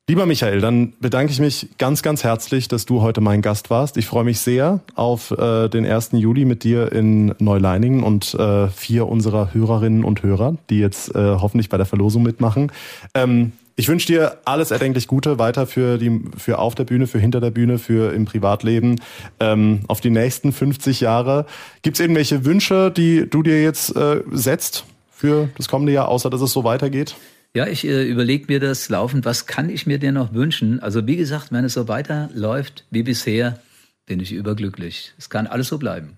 Lieber 0.08 0.26
Michael, 0.26 0.60
dann 0.60 0.94
bedanke 0.98 1.30
ich 1.30 1.38
mich 1.38 1.68
ganz, 1.78 2.02
ganz 2.02 2.24
herzlich, 2.24 2.66
dass 2.66 2.86
du 2.86 3.02
heute 3.02 3.20
mein 3.20 3.40
Gast 3.40 3.70
warst. 3.70 3.96
Ich 3.96 4.06
freue 4.06 4.24
mich 4.24 4.40
sehr 4.40 4.80
auf 4.96 5.30
äh, 5.30 5.68
den 5.68 5.86
1. 5.86 6.10
Juli 6.14 6.44
mit 6.44 6.64
dir 6.64 6.90
in 6.90 7.34
Neuleiningen 7.38 8.02
und 8.02 8.34
äh, 8.34 8.66
vier 8.66 9.06
unserer 9.06 9.54
Hörerinnen 9.54 10.02
und 10.02 10.24
Hörer, 10.24 10.56
die 10.70 10.80
jetzt 10.80 11.14
äh, 11.14 11.36
hoffentlich 11.40 11.68
bei 11.68 11.76
der 11.76 11.86
Verlosung 11.86 12.24
mitmachen. 12.24 12.72
Ähm, 13.14 13.52
ich 13.82 13.88
wünsche 13.88 14.06
dir 14.06 14.38
alles 14.44 14.70
erdenklich 14.70 15.08
Gute 15.08 15.40
weiter 15.40 15.66
für 15.66 15.98
die 15.98 16.20
für 16.36 16.60
auf 16.60 16.76
der 16.76 16.84
Bühne, 16.84 17.08
für 17.08 17.18
hinter 17.18 17.40
der 17.40 17.50
Bühne, 17.50 17.80
für 17.80 18.14
im 18.14 18.26
Privatleben 18.26 19.00
ähm, 19.40 19.80
auf 19.88 20.00
die 20.00 20.10
nächsten 20.10 20.52
50 20.52 21.00
Jahre. 21.00 21.46
Gibt 21.82 21.96
es 21.96 22.00
irgendwelche 22.00 22.44
Wünsche, 22.44 22.92
die 22.92 23.28
du 23.28 23.42
dir 23.42 23.60
jetzt 23.60 23.96
äh, 23.96 24.22
setzt 24.30 24.84
für 25.10 25.48
das 25.56 25.66
kommende 25.66 25.92
Jahr, 25.92 26.06
außer 26.06 26.30
dass 26.30 26.42
es 26.42 26.52
so 26.52 26.62
weitergeht? 26.62 27.16
Ja, 27.54 27.66
ich 27.66 27.84
äh, 27.84 28.08
überlege 28.08 28.44
mir 28.46 28.60
das 28.60 28.88
laufend. 28.88 29.24
Was 29.24 29.46
kann 29.46 29.68
ich 29.68 29.84
mir 29.84 29.98
denn 29.98 30.14
noch 30.14 30.32
wünschen? 30.32 30.78
Also 30.78 31.04
wie 31.08 31.16
gesagt, 31.16 31.50
wenn 31.50 31.64
es 31.64 31.72
so 31.72 31.88
weiterläuft 31.88 32.84
wie 32.92 33.02
bisher, 33.02 33.58
bin 34.06 34.20
ich 34.20 34.30
überglücklich. 34.30 35.12
Es 35.18 35.28
kann 35.28 35.48
alles 35.48 35.66
so 35.66 35.78
bleiben. 35.78 36.16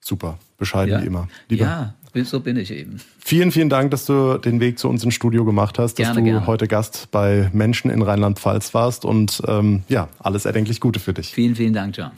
Super, 0.00 0.38
bescheiden 0.56 0.94
ja. 0.94 1.02
wie 1.02 1.06
immer. 1.06 1.28
Lieber. 1.50 1.64
Ja, 1.66 1.94
so 2.22 2.40
bin 2.40 2.56
ich 2.56 2.70
eben. 2.70 3.00
Vielen, 3.18 3.50
vielen 3.50 3.68
Dank, 3.68 3.90
dass 3.90 4.06
du 4.06 4.38
den 4.38 4.60
Weg 4.60 4.78
zu 4.78 4.88
uns 4.88 5.02
ins 5.02 5.14
Studio 5.14 5.44
gemacht 5.44 5.78
hast, 5.78 5.96
gerne, 5.96 6.14
dass 6.14 6.16
du 6.16 6.24
gerne. 6.24 6.46
heute 6.46 6.68
Gast 6.68 7.08
bei 7.10 7.50
Menschen 7.52 7.90
in 7.90 8.02
Rheinland-Pfalz 8.02 8.74
warst 8.74 9.04
und 9.04 9.42
ähm, 9.48 9.82
ja, 9.88 10.08
alles 10.20 10.44
erdenklich 10.44 10.80
Gute 10.80 11.00
für 11.00 11.12
dich. 11.12 11.34
Vielen, 11.34 11.56
vielen 11.56 11.72
Dank, 11.72 11.96
John. 11.96 12.10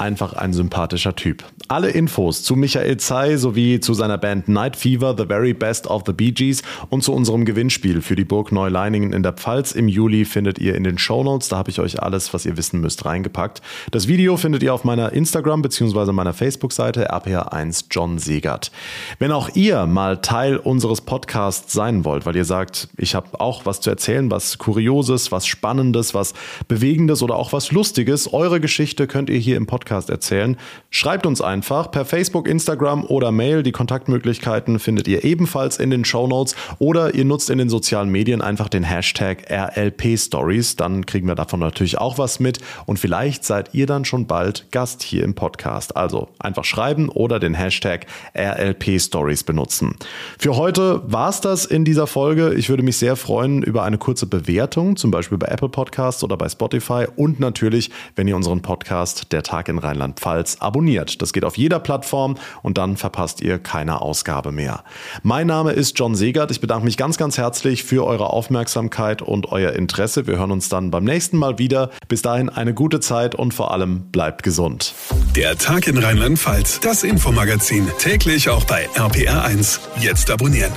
Einfach 0.00 0.32
ein 0.32 0.52
sympathischer 0.52 1.14
Typ. 1.14 1.44
Alle 1.68 1.90
Infos 1.90 2.42
zu 2.42 2.56
Michael 2.56 2.96
Zey 2.96 3.36
sowie 3.36 3.80
zu 3.80 3.94
seiner 3.94 4.18
Band 4.18 4.48
Night 4.48 4.74
Fever, 4.74 5.14
The 5.16 5.26
Very 5.26 5.52
Best 5.52 5.86
of 5.86 6.02
the 6.06 6.12
Bee 6.12 6.32
Gees 6.32 6.62
und 6.88 7.04
zu 7.04 7.12
unserem 7.12 7.44
Gewinnspiel 7.44 8.00
für 8.00 8.16
die 8.16 8.24
Burg 8.24 8.50
Neuleiningen 8.50 9.12
in 9.12 9.22
der 9.22 9.34
Pfalz 9.34 9.72
im 9.72 9.86
Juli 9.86 10.24
findet 10.24 10.58
ihr 10.58 10.74
in 10.74 10.84
den 10.84 10.98
Show 10.98 11.22
Notes. 11.22 11.48
Da 11.48 11.58
habe 11.58 11.70
ich 11.70 11.78
euch 11.78 12.02
alles, 12.02 12.32
was 12.32 12.46
ihr 12.46 12.56
wissen 12.56 12.80
müsst, 12.80 13.04
reingepackt. 13.04 13.60
Das 13.90 14.08
Video 14.08 14.36
findet 14.36 14.62
ihr 14.62 14.72
auf 14.72 14.84
meiner 14.84 15.12
Instagram- 15.12 15.62
bzw. 15.62 16.12
meiner 16.12 16.32
Facebook-Seite 16.32 17.12
RPR1 17.12 17.84
John 17.90 18.18
Segert. 18.18 18.72
Wenn 19.18 19.30
auch 19.30 19.50
ihr 19.54 19.86
mal 19.86 20.22
Teil 20.22 20.56
unseres 20.56 21.02
Podcasts 21.02 21.72
sein 21.72 22.04
wollt, 22.04 22.24
weil 22.26 22.36
ihr 22.36 22.46
sagt, 22.46 22.88
ich 22.96 23.14
habe 23.14 23.38
auch 23.38 23.66
was 23.66 23.80
zu 23.80 23.90
erzählen, 23.90 24.30
was 24.30 24.58
Kurioses, 24.58 25.30
was 25.30 25.46
Spannendes, 25.46 26.14
was 26.14 26.32
Bewegendes 26.68 27.22
oder 27.22 27.36
auch 27.36 27.52
was 27.52 27.70
Lustiges, 27.70 28.32
eure 28.32 28.60
Geschichte 28.60 29.06
könnt 29.06 29.28
ihr 29.28 29.38
hier 29.38 29.58
im 29.58 29.66
Podcast 29.66 29.89
Podcast 29.90 30.08
erzählen. 30.08 30.56
Schreibt 30.90 31.26
uns 31.26 31.40
einfach 31.40 31.90
per 31.90 32.04
Facebook, 32.04 32.46
Instagram 32.46 33.04
oder 33.04 33.32
Mail. 33.32 33.64
Die 33.64 33.72
Kontaktmöglichkeiten 33.72 34.78
findet 34.78 35.08
ihr 35.08 35.24
ebenfalls 35.24 35.78
in 35.78 35.90
den 35.90 36.04
Show 36.04 36.28
Notes 36.28 36.54
oder 36.78 37.14
ihr 37.16 37.24
nutzt 37.24 37.50
in 37.50 37.58
den 37.58 37.68
sozialen 37.68 38.08
Medien 38.08 38.40
einfach 38.40 38.68
den 38.68 38.84
Hashtag 38.84 39.50
RLP 39.50 40.16
Stories. 40.16 40.76
Dann 40.76 41.06
kriegen 41.06 41.26
wir 41.26 41.34
davon 41.34 41.58
natürlich 41.58 41.98
auch 41.98 42.18
was 42.18 42.38
mit 42.38 42.60
und 42.86 43.00
vielleicht 43.00 43.44
seid 43.44 43.74
ihr 43.74 43.86
dann 43.86 44.04
schon 44.04 44.28
bald 44.28 44.70
Gast 44.70 45.02
hier 45.02 45.24
im 45.24 45.34
Podcast. 45.34 45.96
Also 45.96 46.28
einfach 46.38 46.64
schreiben 46.64 47.08
oder 47.08 47.40
den 47.40 47.54
Hashtag 47.54 48.06
RLP 48.36 49.00
Stories 49.00 49.42
benutzen. 49.42 49.96
Für 50.38 50.56
heute 50.56 51.02
war 51.06 51.30
es 51.30 51.40
das 51.40 51.66
in 51.66 51.84
dieser 51.84 52.06
Folge. 52.06 52.54
Ich 52.54 52.68
würde 52.68 52.84
mich 52.84 52.96
sehr 52.96 53.16
freuen 53.16 53.64
über 53.64 53.82
eine 53.82 53.98
kurze 53.98 54.26
Bewertung, 54.26 54.94
zum 54.94 55.10
Beispiel 55.10 55.38
bei 55.38 55.48
Apple 55.48 55.68
Podcasts 55.68 56.22
oder 56.22 56.36
bei 56.36 56.48
Spotify 56.48 57.06
und 57.16 57.40
natürlich, 57.40 57.90
wenn 58.14 58.28
ihr 58.28 58.36
unseren 58.36 58.62
Podcast 58.62 59.32
Der 59.32 59.42
Tag 59.42 59.68
in 59.68 59.79
Rheinland-Pfalz 59.80 60.58
abonniert. 60.60 61.20
Das 61.20 61.32
geht 61.32 61.44
auf 61.44 61.58
jeder 61.58 61.80
Plattform 61.80 62.36
und 62.62 62.78
dann 62.78 62.96
verpasst 62.96 63.40
ihr 63.40 63.58
keine 63.58 64.00
Ausgabe 64.02 64.52
mehr. 64.52 64.84
Mein 65.22 65.46
Name 65.46 65.72
ist 65.72 65.98
John 65.98 66.14
Segert. 66.14 66.50
Ich 66.50 66.60
bedanke 66.60 66.84
mich 66.84 66.96
ganz, 66.96 67.16
ganz 67.16 67.38
herzlich 67.38 67.84
für 67.84 68.06
eure 68.06 68.30
Aufmerksamkeit 68.30 69.22
und 69.22 69.50
euer 69.50 69.72
Interesse. 69.72 70.26
Wir 70.26 70.36
hören 70.36 70.52
uns 70.52 70.68
dann 70.68 70.90
beim 70.90 71.04
nächsten 71.04 71.36
Mal 71.36 71.58
wieder. 71.58 71.90
Bis 72.08 72.22
dahin 72.22 72.48
eine 72.48 72.74
gute 72.74 73.00
Zeit 73.00 73.34
und 73.34 73.54
vor 73.54 73.72
allem 73.72 74.10
bleibt 74.12 74.42
gesund. 74.42 74.94
Der 75.36 75.56
Tag 75.56 75.86
in 75.86 75.98
Rheinland-Pfalz, 75.98 76.80
das 76.80 77.02
Infomagazin, 77.02 77.88
täglich 77.98 78.48
auch 78.48 78.64
bei 78.64 78.88
RPR1. 78.94 79.80
Jetzt 80.00 80.30
abonnieren. 80.30 80.72